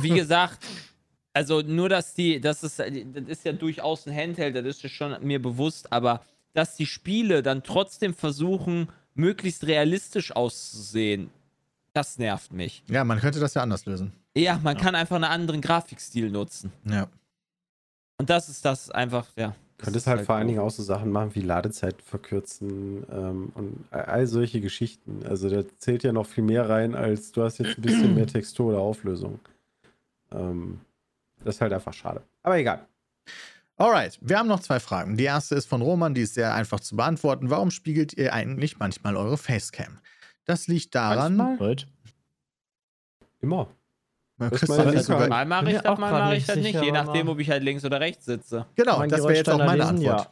Wie 0.00 0.08
gesagt, 0.10 0.58
also 1.32 1.60
nur, 1.60 1.88
dass 1.88 2.14
die, 2.14 2.40
das 2.40 2.64
ist, 2.64 2.80
das 2.80 2.88
ist 3.28 3.44
ja 3.44 3.52
durchaus 3.52 4.06
ein 4.08 4.16
Handheld, 4.16 4.56
das 4.56 4.64
ist 4.66 4.90
schon 4.90 5.16
mir 5.24 5.40
bewusst, 5.40 5.92
aber 5.92 6.24
dass 6.54 6.74
die 6.76 6.86
Spiele 6.86 7.42
dann 7.42 7.62
trotzdem 7.62 8.14
versuchen, 8.14 8.88
möglichst 9.14 9.66
realistisch 9.66 10.34
auszusehen, 10.34 11.30
das 11.92 12.18
nervt 12.18 12.52
mich. 12.52 12.82
Ja, 12.88 13.04
man 13.04 13.20
könnte 13.20 13.40
das 13.40 13.54
ja 13.54 13.62
anders 13.62 13.86
lösen. 13.86 14.12
Ja, 14.34 14.58
man 14.62 14.76
kann 14.76 14.94
einfach 14.94 15.16
einen 15.16 15.24
anderen 15.24 15.60
Grafikstil 15.60 16.30
nutzen. 16.30 16.72
Ja. 16.84 17.08
Und 18.18 18.30
das 18.30 18.48
ist 18.48 18.64
das 18.64 18.90
einfach, 18.90 19.26
ja. 19.36 19.54
Könntest 19.78 20.06
ist 20.06 20.10
halt 20.10 20.24
vor 20.24 20.36
allen. 20.36 20.46
Dingen 20.46 20.60
auch 20.60 20.70
so 20.70 20.82
Sachen 20.82 21.10
machen 21.10 21.34
wie 21.34 21.40
Ladezeit 21.40 22.00
verkürzen 22.02 23.04
ähm, 23.10 23.52
und 23.54 23.84
all 23.90 24.28
solche 24.28 24.60
Geschichten. 24.60 25.24
Also 25.28 25.50
da 25.50 25.64
zählt 25.78 26.04
ja 26.04 26.12
noch 26.12 26.26
viel 26.26 26.44
mehr 26.44 26.68
rein, 26.68 26.94
als 26.94 27.32
du 27.32 27.42
hast 27.42 27.58
jetzt 27.58 27.78
ein 27.78 27.82
bisschen 27.82 28.14
mehr 28.14 28.28
Textur 28.28 28.68
oder 28.68 28.78
Auflösung. 28.78 29.40
Ähm, 30.30 30.80
das 31.44 31.56
ist 31.56 31.60
halt 31.60 31.72
einfach 31.72 31.92
schade. 31.92 32.22
Aber 32.44 32.56
egal. 32.58 32.86
Alright, 33.76 34.18
wir 34.20 34.38
haben 34.38 34.48
noch 34.48 34.60
zwei 34.60 34.80
Fragen. 34.80 35.16
Die 35.16 35.24
erste 35.24 35.54
ist 35.54 35.68
von 35.68 35.82
Roman, 35.82 36.14
die 36.14 36.22
ist 36.22 36.34
sehr 36.34 36.54
einfach 36.54 36.80
zu 36.80 36.96
beantworten. 36.96 37.50
Warum 37.50 37.70
spiegelt 37.70 38.12
ihr 38.12 38.32
eigentlich 38.32 38.78
manchmal 38.78 39.16
eure 39.16 39.38
Facecam? 39.38 39.98
Das 40.44 40.66
liegt 40.66 40.94
daran, 40.94 41.36
Manchmal? 41.36 41.68
Wird. 41.68 41.88
Immer. 43.40 43.68
man 44.36 44.50
Das 44.50 44.60
Christoph 44.60 44.78
meine 44.78 44.88
hat 44.88 44.94
linke 44.94 45.06
sogar. 45.06 45.28
Mal 45.28 45.46
mache 45.46 45.70
ich 45.70 45.76
das, 45.76 45.86
auch 45.86 45.98
mal 45.98 46.12
mache 46.12 46.36
ich 46.36 46.38
nicht 46.40 46.48
das 46.48 46.56
nicht, 46.56 46.82
je 46.82 46.92
nachdem, 46.92 47.28
ob 47.28 47.38
ich 47.38 47.50
halt 47.50 47.62
links 47.62 47.84
oder 47.84 48.00
rechts 48.00 48.24
sitze. 48.24 48.66
genau, 48.74 49.04
das 49.06 49.22
wäre 49.22 49.34
jetzt 49.34 49.50
auch 49.50 49.58
meine 49.58 49.78
lesen? 49.78 49.88
Antwort. 49.88 50.30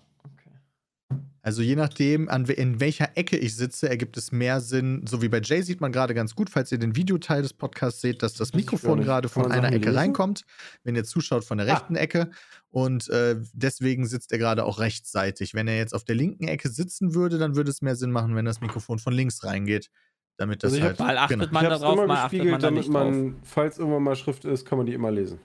Also 1.42 1.62
je 1.62 1.74
nachdem, 1.74 2.28
an, 2.28 2.44
in 2.46 2.80
welcher 2.80 3.16
Ecke 3.16 3.36
ich 3.38 3.56
sitze, 3.56 3.88
ergibt 3.88 4.16
es 4.18 4.30
mehr 4.30 4.60
Sinn. 4.60 5.04
So 5.08 5.22
wie 5.22 5.28
bei 5.28 5.40
Jay 5.40 5.62
sieht 5.62 5.80
man 5.80 5.90
gerade 5.90 6.12
ganz 6.14 6.34
gut, 6.34 6.50
falls 6.50 6.70
ihr 6.70 6.78
den 6.78 6.96
Videoteil 6.96 7.40
des 7.42 7.54
Podcasts 7.54 8.00
seht, 8.02 8.22
dass 8.22 8.34
das 8.34 8.52
Mikrofon 8.52 9.00
gerade 9.02 9.28
von 9.30 9.42
man 9.44 9.52
einer 9.52 9.68
Ecke 9.68 9.86
lesen? 9.86 9.96
reinkommt, 9.96 10.42
wenn 10.84 10.94
ihr 10.96 11.04
zuschaut 11.04 11.44
von 11.44 11.56
der 11.58 11.66
Ah. 11.68 11.72
rechten 11.74 11.96
Ecke. 11.96 12.30
Und 12.70 13.08
äh, 13.08 13.36
deswegen 13.54 14.06
sitzt 14.06 14.32
er 14.32 14.38
gerade 14.38 14.64
auch 14.64 14.78
rechtsseitig. 14.80 15.54
Wenn 15.54 15.66
er 15.66 15.76
jetzt 15.78 15.94
auf 15.94 16.04
der 16.04 16.14
linken 16.14 16.46
Ecke 16.46 16.68
sitzen 16.68 17.14
würde, 17.14 17.38
dann 17.38 17.56
würde 17.56 17.70
es 17.70 17.80
mehr 17.82 17.96
Sinn 17.96 18.10
machen, 18.12 18.36
wenn 18.36 18.44
das 18.44 18.60
Mikrofon 18.60 18.98
von 18.98 19.12
links 19.12 19.42
reingeht. 19.42 19.90
Damit 20.36 20.62
das 20.62 20.72
Also 20.72 20.78
ich 20.78 20.84
halt. 20.88 20.98
Mal 20.98 21.18
achtet 21.18 21.38
genau. 21.38 21.52
man 21.52 21.64
ich 21.64 21.70
habe 21.70 21.80
darauf, 21.80 21.94
immer 21.98 22.06
mal 22.06 22.14
achtet 22.14 22.30
gespiegelt, 22.30 22.52
man 22.52 22.60
da 22.60 22.66
damit 22.68 22.78
nicht 22.84 22.94
drauf. 22.94 23.10
man, 23.10 23.36
falls 23.44 23.78
irgendwann 23.78 24.02
mal 24.02 24.16
Schrift 24.16 24.44
ist, 24.44 24.66
kann 24.66 24.78
man 24.78 24.86
die 24.86 24.94
immer 24.94 25.10
lesen. 25.10 25.38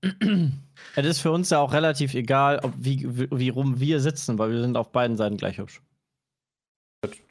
Es 0.00 1.06
ist 1.06 1.20
für 1.20 1.32
uns 1.32 1.50
ja 1.50 1.58
auch 1.58 1.72
relativ 1.72 2.14
egal, 2.14 2.60
ob 2.62 2.72
wie, 2.78 3.04
wie, 3.08 3.28
wie 3.30 3.48
rum 3.48 3.80
wir 3.80 4.00
sitzen, 4.00 4.38
weil 4.38 4.52
wir 4.52 4.62
sind 4.62 4.76
auf 4.76 4.92
beiden 4.92 5.16
Seiten 5.16 5.36
gleich 5.36 5.58
hübsch. 5.58 5.82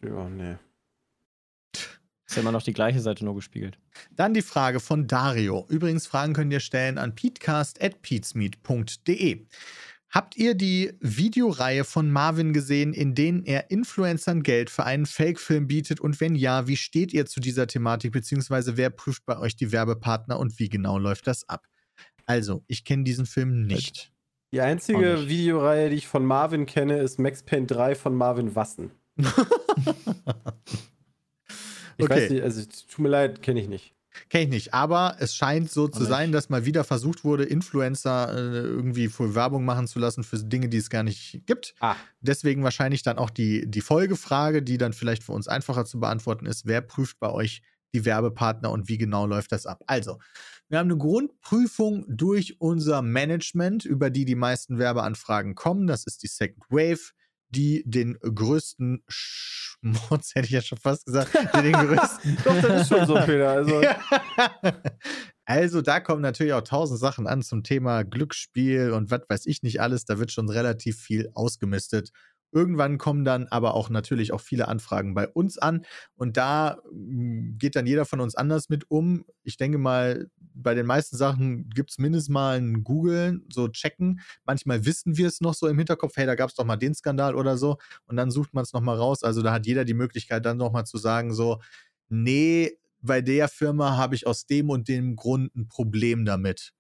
Ja, 0.03 0.30
nee. 0.30 0.57
Ist 2.28 2.36
ja 2.36 2.41
immer 2.41 2.51
noch 2.51 2.63
die 2.63 2.74
gleiche 2.74 2.99
Seite 2.99 3.24
nur 3.24 3.36
gespiegelt. 3.36 3.80
Dann 4.11 4.34
die 4.34 4.41
Frage 4.41 4.82
von 4.82 5.07
Dario. 5.07 5.65
Übrigens, 5.70 6.07
Fragen 6.07 6.34
könnt 6.34 6.51
ihr 6.51 6.59
stellen 6.59 6.97
an 6.97 7.15
peatcast.peatsmeet.de. 7.15 9.45
Habt 10.09 10.38
ihr 10.38 10.55
die 10.55 10.93
Videoreihe 10.99 11.84
von 11.84 12.11
Marvin 12.11 12.53
gesehen, 12.53 12.93
in 12.93 13.13
denen 13.13 13.43
er 13.43 13.72
Influencern 13.72 14.43
Geld 14.43 14.70
für 14.70 14.86
einen 14.86 15.05
Fake-Film 15.05 15.68
bietet? 15.68 15.99
Und 15.99 16.22
wenn 16.22 16.36
ja, 16.36 16.68
wie 16.68 16.78
steht 16.78 17.13
ihr 17.13 17.26
zu 17.26 17.39
dieser 17.39 17.68
Thematik? 17.68 18.13
Beziehungsweise 18.13 18.78
wer 18.78 18.89
prüft 18.89 19.26
bei 19.26 19.38
euch 19.38 19.55
die 19.55 19.72
Werbepartner 19.72 20.39
und 20.39 20.59
wie 20.59 20.70
genau 20.70 20.97
läuft 20.97 21.28
das 21.28 21.47
ab? 21.47 21.68
Also, 22.28 22.63
ich 22.67 22.84
kenne 22.86 23.03
diesen 23.03 23.25
Film 23.25 23.65
nicht. 23.65 24.11
Die 24.53 24.61
einzige 24.61 25.15
nicht. 25.15 25.30
Videoreihe, 25.30 25.89
die 25.89 25.95
ich 25.95 26.07
von 26.07 26.23
Marvin 26.25 26.65
kenne, 26.65 26.99
ist 26.99 27.19
Max 27.19 27.41
Payne 27.43 27.65
3 27.65 27.95
von 27.95 28.13
Marvin 28.15 28.55
Wassen. 28.55 28.91
Ich 31.99 32.05
Okay. 32.05 32.13
weiß 32.25 32.30
nicht, 32.30 32.43
also 32.43 32.61
tut 32.63 32.99
mir 32.99 33.09
leid, 33.09 33.41
kenne 33.41 33.59
ich 33.59 33.67
nicht. 33.67 33.95
Kenne 34.30 34.43
ich 34.45 34.49
nicht, 34.49 34.73
aber 34.73 35.15
es 35.19 35.36
scheint 35.36 35.71
so 35.71 35.88
zu 35.88 36.03
sein, 36.05 36.32
dass 36.32 36.49
mal 36.49 36.65
wieder 36.65 36.84
versucht 36.84 37.23
wurde, 37.23 37.43
Influencer 37.43 38.34
äh, 38.36 38.59
irgendwie 38.61 39.07
für 39.07 39.34
Werbung 39.36 39.63
machen 39.65 39.88
zu 39.88 39.97
lassen 39.99 40.23
für 40.23 40.38
Dinge, 40.38 40.69
die 40.69 40.78
es 40.78 40.89
gar 40.89 41.03
nicht 41.03 41.41
gibt. 41.45 41.75
Ah. 41.80 41.95
Deswegen 42.21 42.63
wahrscheinlich 42.63 43.03
dann 43.03 43.17
auch 43.17 43.30
die, 43.30 43.69
die 43.69 43.82
Folgefrage, 43.82 44.61
die 44.63 44.78
dann 44.78 44.93
vielleicht 44.93 45.23
für 45.23 45.34
uns 45.34 45.47
einfacher 45.47 45.86
zu 45.86 45.99
beantworten 45.99 46.45
ist. 46.45 46.65
Wer 46.65 46.82
prüft 46.82 47.19
bei 47.19 47.32
euch 47.32 47.61
die 47.95 48.05
Werbepartner 48.05 48.71
und 48.71 48.88
wie 48.89 48.97
genau 48.97 49.25
läuft 49.28 49.51
das 49.51 49.65
ab? 49.65 49.84
Also, 49.88 50.19
wir 50.70 50.80
haben 50.80 50.91
eine 50.91 50.97
Grundprüfung 50.97 52.05
durch 52.07 52.59
unser 52.59 53.01
Management, 53.01 53.86
über 53.86 54.09
die 54.09 54.26
die 54.26 54.36
meisten 54.36 54.78
Werbeanfragen 54.78 55.55
kommen. 55.55 55.88
Das 55.88 56.05
ist 56.05 56.24
die 56.24 56.28
Second 56.28 56.63
Wave, 56.70 57.11
die 57.49 57.84
den 57.86 58.18
größten 58.20 59.03
Schmutz, 59.07 60.32
hätte 60.36 60.47
ich 60.47 60.51
ja 60.51 60.61
schon 60.61 60.78
fast 60.78 61.05
gesagt, 61.05 61.34
die 61.55 61.61
den 61.61 61.74
größten 61.74 62.38
Doch, 62.43 62.61
das 62.61 62.82
ist 62.82 62.88
schon 62.89 63.07
so, 63.07 63.15
Peter. 63.15 63.49
Also, 63.49 63.82
also, 65.45 65.82
da 65.82 65.99
kommen 65.99 66.22
natürlich 66.22 66.53
auch 66.53 66.61
tausend 66.61 66.99
Sachen 66.99 67.28
an 67.28 67.41
zum 67.41 67.63
Thema 67.63 68.03
Glücksspiel 68.03 68.91
und 68.91 69.09
was 69.09 69.22
weiß 69.30 69.45
ich 69.45 69.63
nicht 69.63 69.80
alles. 69.82 70.05
Da 70.05 70.20
wird 70.20 70.32
schon 70.32 70.49
relativ 70.49 70.99
viel 70.99 71.30
ausgemistet. 71.34 72.11
Irgendwann 72.57 72.97
kommen 72.97 73.23
dann 73.23 73.45
aber 73.49 73.75
auch 73.75 73.91
natürlich 73.91 74.33
auch 74.33 74.41
viele 74.41 74.67
Anfragen 74.67 75.13
bei 75.13 75.27
uns 75.27 75.59
an 75.59 75.85
und 76.15 76.37
da 76.37 76.79
mm, 76.91 77.59
geht 77.59 77.75
dann 77.75 77.85
jeder 77.85 78.03
von 78.05 78.19
uns 78.19 78.33
anders 78.33 78.67
mit 78.69 78.89
um. 78.89 79.25
Ich 79.43 79.57
denke 79.57 79.77
mal, 79.77 80.31
bei 80.55 80.73
den 80.73 80.87
meisten 80.87 81.17
Sachen 81.17 81.69
gibt 81.69 81.91
es 81.91 81.99
mindestens 81.99 82.29
mal 82.29 82.57
ein 82.57 82.83
Googeln, 82.83 83.45
so 83.53 83.67
checken. 83.67 84.21
Manchmal 84.43 84.85
wissen 84.85 85.17
wir 85.17 85.27
es 85.27 85.39
noch 85.39 85.53
so 85.53 85.67
im 85.67 85.77
Hinterkopf, 85.77 86.17
hey, 86.17 86.25
da 86.25 86.33
gab 86.33 86.49
es 86.49 86.55
doch 86.55 86.65
mal 86.65 86.77
den 86.77 86.95
Skandal 86.95 87.35
oder 87.35 87.57
so 87.57 87.77
und 88.07 88.17
dann 88.17 88.31
sucht 88.31 88.55
man 88.55 88.63
es 88.63 88.73
nochmal 88.73 88.97
raus. 88.97 89.21
Also 89.21 89.43
da 89.43 89.53
hat 89.53 89.67
jeder 89.67 89.85
die 89.85 89.93
Möglichkeit 89.93 90.43
dann 90.43 90.57
nochmal 90.57 90.87
zu 90.87 90.97
sagen, 90.97 91.35
so, 91.35 91.61
nee, 92.09 92.79
bei 93.01 93.21
der 93.21 93.49
Firma 93.49 93.97
habe 93.97 94.15
ich 94.15 94.25
aus 94.25 94.47
dem 94.47 94.71
und 94.71 94.87
dem 94.87 95.15
Grund 95.15 95.55
ein 95.55 95.67
Problem 95.67 96.25
damit. 96.25 96.73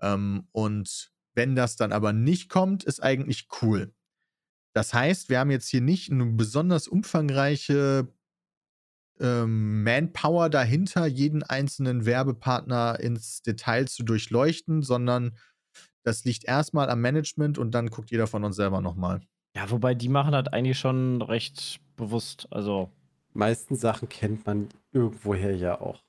Ähm, 0.00 0.48
und 0.50 1.12
wenn 1.34 1.54
das 1.54 1.76
dann 1.76 1.92
aber 1.92 2.12
nicht 2.12 2.48
kommt, 2.48 2.82
ist 2.82 3.00
eigentlich 3.00 3.46
cool. 3.62 3.94
Das 4.72 4.94
heißt, 4.94 5.28
wir 5.28 5.38
haben 5.38 5.50
jetzt 5.50 5.68
hier 5.68 5.80
nicht 5.80 6.10
eine 6.10 6.26
besonders 6.26 6.86
umfangreiche 6.86 8.08
ähm, 9.18 9.82
Manpower 9.84 10.48
dahinter, 10.48 11.06
jeden 11.06 11.42
einzelnen 11.42 12.06
Werbepartner 12.06 12.98
ins 13.00 13.42
Detail 13.42 13.86
zu 13.86 14.02
durchleuchten, 14.02 14.82
sondern 14.82 15.36
das 16.02 16.24
liegt 16.24 16.44
erstmal 16.44 16.88
am 16.88 17.00
Management 17.00 17.58
und 17.58 17.72
dann 17.72 17.88
guckt 17.88 18.10
jeder 18.10 18.26
von 18.26 18.44
uns 18.44 18.56
selber 18.56 18.80
nochmal. 18.80 19.20
Ja, 19.54 19.70
wobei 19.70 19.94
die 19.94 20.08
machen 20.08 20.32
das 20.32 20.48
eigentlich 20.48 20.78
schon 20.78 21.20
recht 21.22 21.80
bewusst. 21.96 22.46
Also, 22.50 22.90
meisten 23.34 23.74
Sachen 23.74 24.08
kennt 24.08 24.46
man 24.46 24.68
irgendwoher 24.92 25.54
ja 25.54 25.80
auch. 25.80 26.02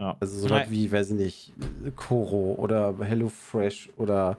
ja. 0.00 0.16
Also 0.20 0.38
so 0.38 0.50
was 0.50 0.70
wie, 0.70 0.90
weiß 0.90 1.10
ich 1.10 1.16
nicht, 1.16 1.96
Koro 1.96 2.54
oder 2.54 2.96
HelloFresh 2.98 3.90
oder 3.96 4.38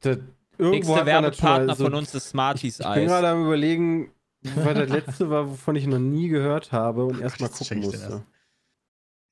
das, 0.00 0.18
irgendwo 0.60 0.92
Nächster 0.94 1.06
Werbepartner 1.06 1.74
so- 1.74 1.84
von 1.84 1.94
uns 1.94 2.14
ist 2.14 2.28
Smarties 2.28 2.80
Ich 2.80 2.86
bin 2.86 2.92
Eis. 3.04 3.06
gerade 3.08 3.28
am 3.28 3.44
überlegen, 3.46 4.12
was 4.42 4.74
das 4.74 4.88
letzte 4.88 5.30
war, 5.30 5.48
wovon 5.50 5.76
ich 5.76 5.86
noch 5.86 5.98
nie 5.98 6.28
gehört 6.28 6.72
habe 6.72 7.04
und 7.04 7.20
erstmal 7.20 7.50
gucken 7.50 7.80
musste. 7.80 8.24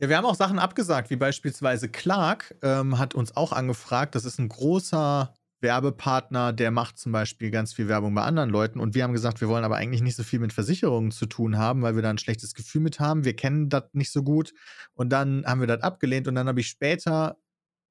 Ja, 0.00 0.08
wir 0.08 0.16
haben 0.16 0.26
auch 0.26 0.34
Sachen 0.36 0.58
abgesagt, 0.58 1.10
wie 1.10 1.16
beispielsweise 1.16 1.88
Clark 1.88 2.54
ähm, 2.62 2.98
hat 2.98 3.14
uns 3.14 3.36
auch 3.36 3.52
angefragt. 3.52 4.14
Das 4.14 4.24
ist 4.24 4.38
ein 4.38 4.48
großer 4.48 5.34
Werbepartner, 5.60 6.52
der 6.52 6.70
macht 6.70 6.98
zum 6.98 7.10
Beispiel 7.10 7.50
ganz 7.50 7.72
viel 7.72 7.88
Werbung 7.88 8.14
bei 8.14 8.22
anderen 8.22 8.48
Leuten. 8.48 8.78
Und 8.78 8.94
wir 8.94 9.02
haben 9.02 9.12
gesagt, 9.12 9.40
wir 9.40 9.48
wollen 9.48 9.64
aber 9.64 9.74
eigentlich 9.74 10.02
nicht 10.02 10.14
so 10.14 10.22
viel 10.22 10.38
mit 10.38 10.52
Versicherungen 10.52 11.10
zu 11.10 11.26
tun 11.26 11.58
haben, 11.58 11.82
weil 11.82 11.96
wir 11.96 12.02
da 12.02 12.10
ein 12.10 12.18
schlechtes 12.18 12.54
Gefühl 12.54 12.80
mit 12.80 13.00
haben. 13.00 13.24
Wir 13.24 13.34
kennen 13.34 13.68
das 13.68 13.84
nicht 13.92 14.12
so 14.12 14.22
gut. 14.22 14.52
Und 14.94 15.10
dann 15.10 15.44
haben 15.46 15.58
wir 15.60 15.66
das 15.66 15.82
abgelehnt. 15.82 16.28
Und 16.28 16.36
dann 16.36 16.46
habe 16.46 16.60
ich 16.60 16.68
später 16.68 17.36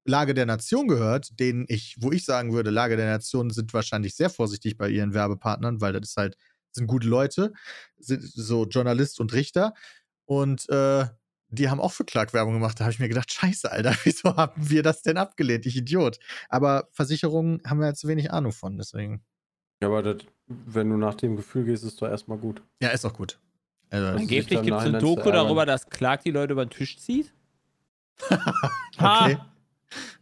Lage 0.04 0.34
der 0.34 0.46
Nation 0.46 0.88
gehört, 0.88 1.38
denen 1.38 1.66
ich, 1.68 1.96
wo 2.00 2.12
ich 2.12 2.24
sagen 2.24 2.52
würde, 2.52 2.70
Lage 2.70 2.96
der 2.96 3.06
Nation 3.06 3.50
sind 3.50 3.74
wahrscheinlich 3.74 4.14
sehr 4.14 4.30
vorsichtig 4.30 4.76
bei 4.76 4.88
ihren 4.88 5.14
Werbepartnern, 5.14 5.80
weil 5.80 5.92
das 5.92 6.10
ist 6.10 6.16
halt, 6.16 6.36
sind 6.72 6.86
gute 6.86 7.08
Leute, 7.08 7.52
sind 7.98 8.22
so 8.22 8.66
Journalist 8.66 9.20
und 9.20 9.32
Richter. 9.32 9.74
Und 10.24 10.68
äh, 10.68 11.06
die 11.50 11.70
haben 11.70 11.80
auch 11.80 11.92
für 11.92 12.04
Clark 12.04 12.34
Werbung 12.34 12.54
gemacht. 12.54 12.78
Da 12.78 12.84
habe 12.84 12.92
ich 12.92 12.98
mir 12.98 13.08
gedacht, 13.08 13.32
scheiße, 13.32 13.70
Alter, 13.70 13.94
wieso 14.04 14.36
haben 14.36 14.70
wir 14.70 14.82
das 14.82 15.02
denn 15.02 15.16
abgelehnt? 15.16 15.66
Ich 15.66 15.76
Idiot. 15.76 16.18
Aber 16.48 16.88
Versicherungen 16.92 17.62
haben 17.66 17.80
wir 17.80 17.86
halt 17.86 17.96
zu 17.96 18.08
wenig 18.08 18.30
Ahnung 18.32 18.52
von, 18.52 18.76
deswegen. 18.76 19.24
Ja, 19.80 19.88
aber 19.88 20.02
das, 20.02 20.24
wenn 20.46 20.90
du 20.90 20.96
nach 20.96 21.14
dem 21.14 21.36
Gefühl 21.36 21.64
gehst, 21.64 21.84
ist 21.84 22.00
doch 22.02 22.08
erstmal 22.08 22.38
gut. 22.38 22.62
Ja, 22.80 22.88
ist 22.88 23.04
auch 23.04 23.14
gut. 23.14 23.38
Also, 23.90 24.06
Angeblich 24.06 24.62
gibt 24.62 24.76
es 24.76 24.84
eine 24.84 24.98
Doku 24.98 25.30
darüber, 25.30 25.64
dass 25.64 25.88
Clark 25.88 26.22
die 26.22 26.30
Leute 26.30 26.52
über 26.52 26.66
den 26.66 26.70
Tisch 26.70 26.98
zieht. 26.98 27.32
okay. 28.98 29.38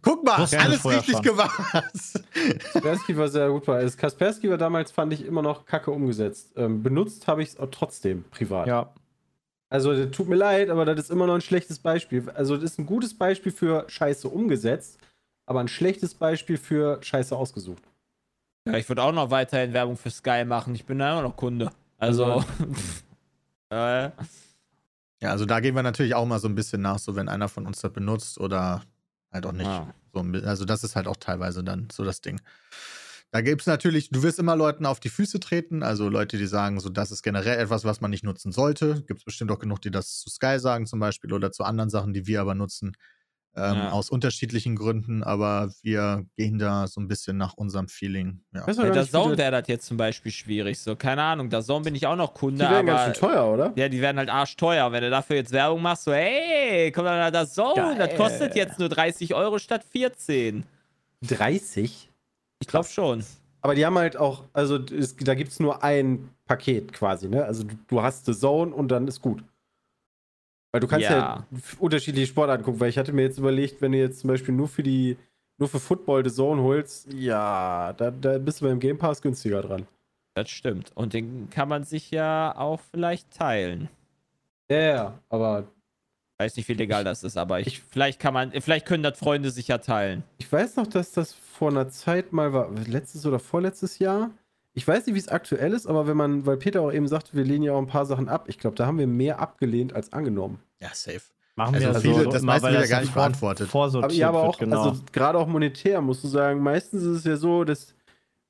Guck 0.03 0.25
mal, 0.25 0.39
Wussten 0.39 0.59
wir 0.59 0.65
alles 0.65 0.85
richtig 0.85 1.23
gemacht. 1.23 1.61
Kaspersky 2.73 3.17
war 3.17 3.29
sehr 3.29 3.49
gut 3.49 3.65
bei. 3.65 3.83
Das 3.83 3.97
Kaspersky 3.97 4.49
war 4.49 4.59
damals, 4.59 4.93
fand 4.93 5.13
ich, 5.13 5.25
immer 5.25 5.43
noch 5.43 5.67
kacke 5.67 5.91
umgesetzt. 5.91 6.53
Ähm, 6.57 6.83
benutzt 6.83 7.27
habe 7.27 7.43
ich 7.43 7.51
es 7.51 7.59
auch 7.59 7.71
trotzdem 7.71 8.25
privat. 8.31 8.67
Ja. 8.67 8.93
Also, 9.69 9.95
das 9.97 10.17
tut 10.17 10.29
mir 10.29 10.37
leid, 10.37 10.71
aber 10.71 10.85
das 10.85 11.01
ist 11.01 11.11
immer 11.11 11.27
noch 11.27 11.35
ein 11.35 11.41
schlechtes 11.41 11.81
Beispiel. 11.81 12.31
Also, 12.31 12.55
das 12.57 12.73
ist 12.73 12.79
ein 12.79 12.87
gutes 12.87 13.19
Beispiel 13.19 13.51
für 13.51 13.85
Scheiße 13.89 14.29
umgesetzt, 14.29 14.99
aber 15.45 15.61
ein 15.61 15.69
schlechtes 15.69 16.15
Beispiel 16.15 16.57
für 16.57 17.03
Scheiße 17.03 17.35
ausgesucht. 17.35 17.83
Ja, 18.67 18.75
ich 18.75 18.89
würde 18.89 19.03
auch 19.03 19.13
noch 19.13 19.31
weiterhin 19.31 19.73
Werbung 19.73 19.97
für 19.97 20.11
Sky 20.11 20.45
machen. 20.45 20.75
Ich 20.75 20.87
bin 20.87 21.01
da 21.01 21.13
immer 21.13 21.23
noch 21.23 21.37
Kunde. 21.37 21.73
Also. 21.99 22.45
äh, 23.71 24.11
Ja, 25.21 25.31
also 25.31 25.47
da 25.47 25.61
gehen 25.61 25.75
wir 25.75 25.83
natürlich 25.83 26.15
auch 26.15 26.27
mal 26.27 26.39
so 26.39 26.49
ein 26.49 26.55
bisschen 26.55 26.83
nach, 26.83 26.99
so 26.99 27.17
wenn 27.17 27.29
einer 27.29 27.49
von 27.49 27.67
uns 27.67 27.81
das 27.81 27.93
benutzt 27.93 28.39
oder 28.39 28.83
halt 29.37 29.47
auch 29.47 29.53
nicht. 29.53 29.67
Ja. 29.67 29.95
So, 30.13 30.21
ein 30.21 30.33
bi- 30.33 30.43
also 30.45 30.65
das 30.65 30.85
ist 30.85 30.97
halt 30.97 31.07
auch 31.07 31.17
teilweise 31.17 31.63
dann 31.65 31.89
so 31.93 32.05
das 32.05 32.21
Ding. 32.21 32.41
Da 33.33 33.41
gibt 33.41 33.63
es 33.63 33.67
natürlich, 33.67 34.11
du 34.11 34.23
wirst 34.23 34.39
immer 34.39 34.57
Leuten 34.57 34.87
auf 34.87 35.01
die 35.01 35.09
Füße 35.09 35.41
treten, 35.41 35.83
also 35.83 36.09
Leute, 36.09 36.39
die 36.39 36.47
sagen, 36.47 36.81
so 36.81 36.89
das 36.89 37.11
ist 37.11 37.23
generell 37.23 37.59
etwas, 37.59 37.85
was 37.85 38.01
man 38.01 38.11
nicht 38.11 38.25
nutzen 38.25 38.53
sollte. 38.53 39.03
Gibt 39.07 39.21
es 39.21 39.25
bestimmt 39.25 39.51
auch 39.51 39.59
genug, 39.59 39.83
die 39.83 39.91
das 39.91 40.21
zu 40.21 40.31
Sky 40.31 40.59
sagen 40.59 40.87
zum 40.87 41.01
Beispiel 41.01 41.33
oder 41.33 41.53
zu 41.53 41.65
anderen 41.65 41.91
Sachen, 41.91 42.13
die 42.15 42.27
wir 42.27 42.41
aber 42.41 42.55
nutzen. 42.55 42.97
Ähm, 43.59 43.75
Ja. 43.77 43.91
Aus 43.93 44.11
unterschiedlichen 44.11 44.77
Gründen, 44.77 45.23
aber 45.23 45.73
wir 45.83 46.27
gehen 46.37 46.59
da 46.59 46.87
so 46.87 47.01
ein 47.01 47.09
bisschen 47.09 47.39
nach 47.39 47.55
unserem 47.55 47.89
Feeling. 47.89 48.41
Ja. 48.53 48.67
Weißt 48.67 48.79
du 48.79 48.83
bei 48.83 48.89
gar 48.89 48.97
der 48.97 49.09
Zone 49.09 49.31
das- 49.31 49.39
wäre 49.39 49.51
das 49.53 49.69
jetzt 49.69 49.87
zum 49.87 49.97
Beispiel 49.97 50.31
schwierig. 50.31 50.79
So, 50.79 50.95
keine 50.95 51.23
Ahnung, 51.23 51.49
der 51.49 51.63
Zone 51.63 51.83
bin 51.85 51.95
ich 51.95 52.07
auch 52.07 52.17
noch 52.17 52.35
Die 52.35 52.39
Kunde, 52.41 52.61
werden 52.61 52.75
aber. 52.91 53.05
ganz 53.07 53.17
schön 53.19 53.29
teuer, 53.31 53.51
oder? 53.53 53.73
Ja, 53.77 53.89
die 53.89 54.01
werden 54.03 54.19
halt 54.19 54.29
arschteuer. 54.29 54.93
Wenn 54.93 55.03
du 55.03 55.09
dafür 55.11 55.37
jetzt 55.37 55.53
Werbung 55.53 55.81
machst, 55.81 56.05
so, 56.05 56.13
hey, 56.13 56.93
komm 56.93 57.07
dann 57.07 57.33
da 57.33 57.47
Zone, 57.47 57.97
das 57.99 58.15
kostet 58.17 58.55
jetzt 58.57 58.79
nur 58.79 58.91
30 58.91 59.35
Euro 59.35 59.59
statt 59.59 59.85
14. 59.91 60.65
30? 61.23 62.11
Ich 62.61 62.67
glaube 62.69 62.87
schon. 62.89 63.25
Aber 63.63 63.75
die 63.75 63.85
haben 63.85 63.97
halt 63.99 64.17
auch, 64.17 64.45
also 64.53 64.77
es, 64.77 65.17
da 65.17 65.35
gibt 65.35 65.51
es 65.51 65.61
nur 65.61 65.83
ein 65.83 66.29
Paket 66.47 66.93
quasi, 66.93 67.29
ne? 67.29 67.45
Also 67.45 67.65
du, 67.65 67.75
du 67.89 68.03
hast 68.03 68.27
The 68.27 68.33
Zone 68.33 68.73
und 68.75 68.89
dann 68.89 69.09
ist 69.09 69.21
gut. 69.21 69.43
Weil 70.77 70.81
du 70.81 70.87
kannst 70.89 71.05
ja, 71.09 71.17
Ja. 71.19 71.47
unterschiedliche 71.79 72.27
Sportarten 72.27 72.63
gucken, 72.65 72.81
weil 72.81 72.91
ich 72.91 72.99
hatte 72.99 73.13
mir 73.13 73.23
jetzt 73.23 73.39
überlegt, 73.39 73.81
wenn 73.81 73.93
du 73.93 73.99
jetzt 73.99 74.21
zum 74.21 74.29
Beispiel 74.29 74.55
nur 74.55 74.69
für 74.69 74.83
die, 74.83 75.17
nur 75.59 75.69
für 75.69 75.81
Football 75.81 76.23
The 76.29 76.35
Zone 76.35 76.63
holst, 76.63 77.11
ja, 77.13 77.95
da, 77.95 78.11
da 78.11 78.37
bist 78.39 78.61
du 78.61 78.67
beim 78.67 78.79
Game 78.79 78.99
Pass 78.99 79.23
günstiger 79.23 79.63
dran. 79.63 79.87
Das 80.35 80.51
stimmt. 80.51 80.93
Und 80.95 81.15
den 81.15 81.49
kann 81.49 81.69
man 81.69 81.85
sich 81.85 82.11
ja 82.11 82.55
auch 82.57 82.81
vielleicht 82.91 83.31
teilen. 83.35 83.89
Ja, 84.71 84.79
ja, 84.79 85.19
aber 85.31 85.65
Weiß 86.39 86.55
nicht, 86.59 86.69
wie 86.69 86.75
legal 86.75 87.03
das 87.03 87.25
ist, 87.25 87.39
aber 87.39 87.61
ich, 87.61 87.81
vielleicht 87.81 88.21
kann 88.21 88.35
man, 88.35 88.53
vielleicht 88.61 88.85
können 88.85 89.03
das 89.03 89.19
Freunde 89.19 89.51
sich 89.51 89.69
ja 89.69 89.79
teilen. 89.79 90.23
ich 90.37 90.53
weiß 90.53 90.77
noch, 90.77 90.87
dass 90.87 91.13
das 91.13 91.33
vor 91.33 91.71
einer 91.71 91.89
Zeit 91.89 92.35
mal 92.35 92.53
war, 92.53 92.71
letztes 92.87 93.25
oder 93.25 93.39
vorletztes 93.39 93.99
Jahr. 93.99 94.31
Ich 94.79 94.87
weiß 94.87 95.07
nicht, 95.07 95.15
wie 95.15 95.19
es 95.19 95.29
aktuell 95.29 95.73
ist, 95.73 95.87
aber 95.87 96.07
wenn 96.07 96.19
man, 96.19 96.45
weil 96.45 96.59
Peter 96.59 96.83
auch 96.83 96.93
eben 96.93 97.09
sagte, 97.09 97.31
wir 97.35 97.45
lehnen 97.45 97.63
ja 97.65 97.73
auch 97.73 97.79
ein 97.79 97.87
paar 97.87 98.05
Sachen 98.05 98.29
ab. 98.29 98.45
Ich 98.49 98.59
glaube, 98.59 98.77
da 98.77 98.85
haben 98.87 98.99
wir 98.99 99.07
mehr 99.07 99.41
abgelehnt 99.41 99.95
als 99.95 100.13
angenommen. 100.13 100.61
ja, 100.81 100.91
safe. 100.93 101.23
Machen 101.59 101.75
Also 101.77 101.87
wir 101.89 102.01
viele- 102.01 102.25
so, 102.25 102.31
das 102.31 102.43
meiste 102.43 102.65
wird 102.67 102.75
ja 102.75 102.81
das 102.83 102.91
gar 102.91 103.01
nicht 103.01 103.13
vor- 103.15 103.23
beantwortet. 103.23 103.71
Aber, 103.75 104.13
ja, 104.13 104.29
aber 104.29 104.43
wird, 104.43 104.49
auch, 104.55 104.59
genau. 104.59 104.83
also 104.91 105.03
gerade 105.11 105.39
auch 105.39 105.47
monetär 105.47 106.03
musst 106.03 106.23
du 106.23 106.29
sagen, 106.29 106.61
meistens 106.63 107.03
ist 107.03 107.17
es 107.21 107.25
ja 107.25 107.37
so, 107.39 107.65
dass 107.65 107.95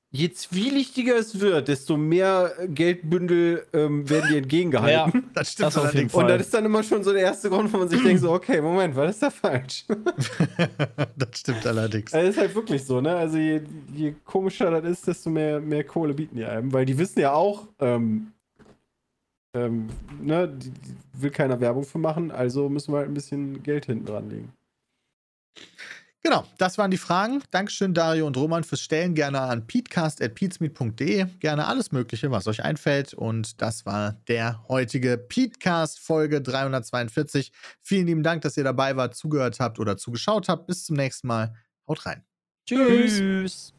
je 0.09 0.31
zwielichtiger 0.31 1.15
es 1.17 1.39
wird, 1.39 1.67
desto 1.67 1.97
mehr 1.97 2.53
Geldbündel 2.67 3.65
ähm, 3.73 4.09
werden 4.09 4.29
dir 4.29 4.37
entgegengehalten. 4.37 5.29
Das 5.33 5.51
stimmt 5.51 5.67
Das 5.67 5.77
auf 5.77 5.83
jeden 5.83 5.95
allerdings. 5.95 6.11
Fall. 6.13 6.23
Und 6.23 6.29
das 6.29 6.41
ist 6.41 6.53
dann 6.53 6.65
immer 6.65 6.83
schon 6.83 7.03
so 7.03 7.11
der 7.11 7.23
erste 7.23 7.49
Grund, 7.49 7.71
wo 7.71 7.77
man 7.77 7.89
sich 7.89 8.01
denkt, 8.03 8.21
so, 8.21 8.31
okay, 8.31 8.61
Moment, 8.61 8.95
was 8.95 9.11
ist 9.11 9.23
da 9.23 9.29
falsch? 9.29 9.85
das 11.15 11.39
stimmt 11.39 11.65
allerdings. 11.67 12.13
Also 12.13 12.29
ist 12.29 12.37
halt 12.37 12.55
wirklich 12.55 12.83
so, 12.83 13.01
ne? 13.01 13.15
Also 13.15 13.37
je, 13.37 13.61
je 13.93 14.15
komischer 14.23 14.71
das 14.71 14.85
ist, 14.85 15.07
desto 15.07 15.29
mehr, 15.29 15.59
mehr 15.59 15.83
Kohle 15.83 16.13
bieten 16.13 16.37
die 16.37 16.45
einem. 16.45 16.71
Weil 16.71 16.85
die 16.85 16.97
wissen 16.97 17.19
ja 17.19 17.33
auch, 17.33 17.67
ähm, 17.79 18.31
ähm, 19.53 19.87
ne, 20.21 20.47
die, 20.47 20.69
die 20.69 20.95
will 21.13 21.31
keiner 21.31 21.59
Werbung 21.59 21.83
für 21.83 21.97
machen, 21.97 22.31
also 22.31 22.69
müssen 22.69 22.93
wir 22.93 22.99
halt 22.99 23.09
ein 23.09 23.13
bisschen 23.13 23.63
Geld 23.63 23.85
hinten 23.85 24.05
dran 24.05 24.29
legen. 24.29 24.53
Genau, 26.23 26.43
das 26.57 26.77
waren 26.77 26.91
die 26.91 26.97
Fragen. 26.97 27.41
Dankeschön, 27.51 27.93
Dario 27.93 28.27
und 28.27 28.35
Roman, 28.35 28.63
fürs 28.63 28.81
Stellen. 28.81 29.13
Gerne 29.13 29.39
an 29.39 29.65
peatcast.peatsmeet.de. 29.65 31.25
Gerne 31.39 31.67
alles 31.67 31.91
Mögliche, 31.91 32.31
was 32.31 32.47
euch 32.47 32.63
einfällt. 32.63 33.13
Und 33.13 33.61
das 33.61 33.85
war 33.85 34.13
der 34.27 34.63
heutige 34.67 35.17
Peatcast 35.17 35.99
Folge 35.99 36.41
342. 36.41 37.51
Vielen 37.81 38.07
lieben 38.07 38.23
Dank, 38.23 38.41
dass 38.41 38.57
ihr 38.57 38.63
dabei 38.63 38.97
wart, 38.97 39.15
zugehört 39.15 39.59
habt 39.59 39.79
oder 39.79 39.95
zugeschaut 39.95 40.49
habt. 40.49 40.67
Bis 40.67 40.85
zum 40.85 40.97
nächsten 40.97 41.27
Mal. 41.27 41.53
Haut 41.87 42.05
rein. 42.05 42.23
Tschüss. 42.67 43.73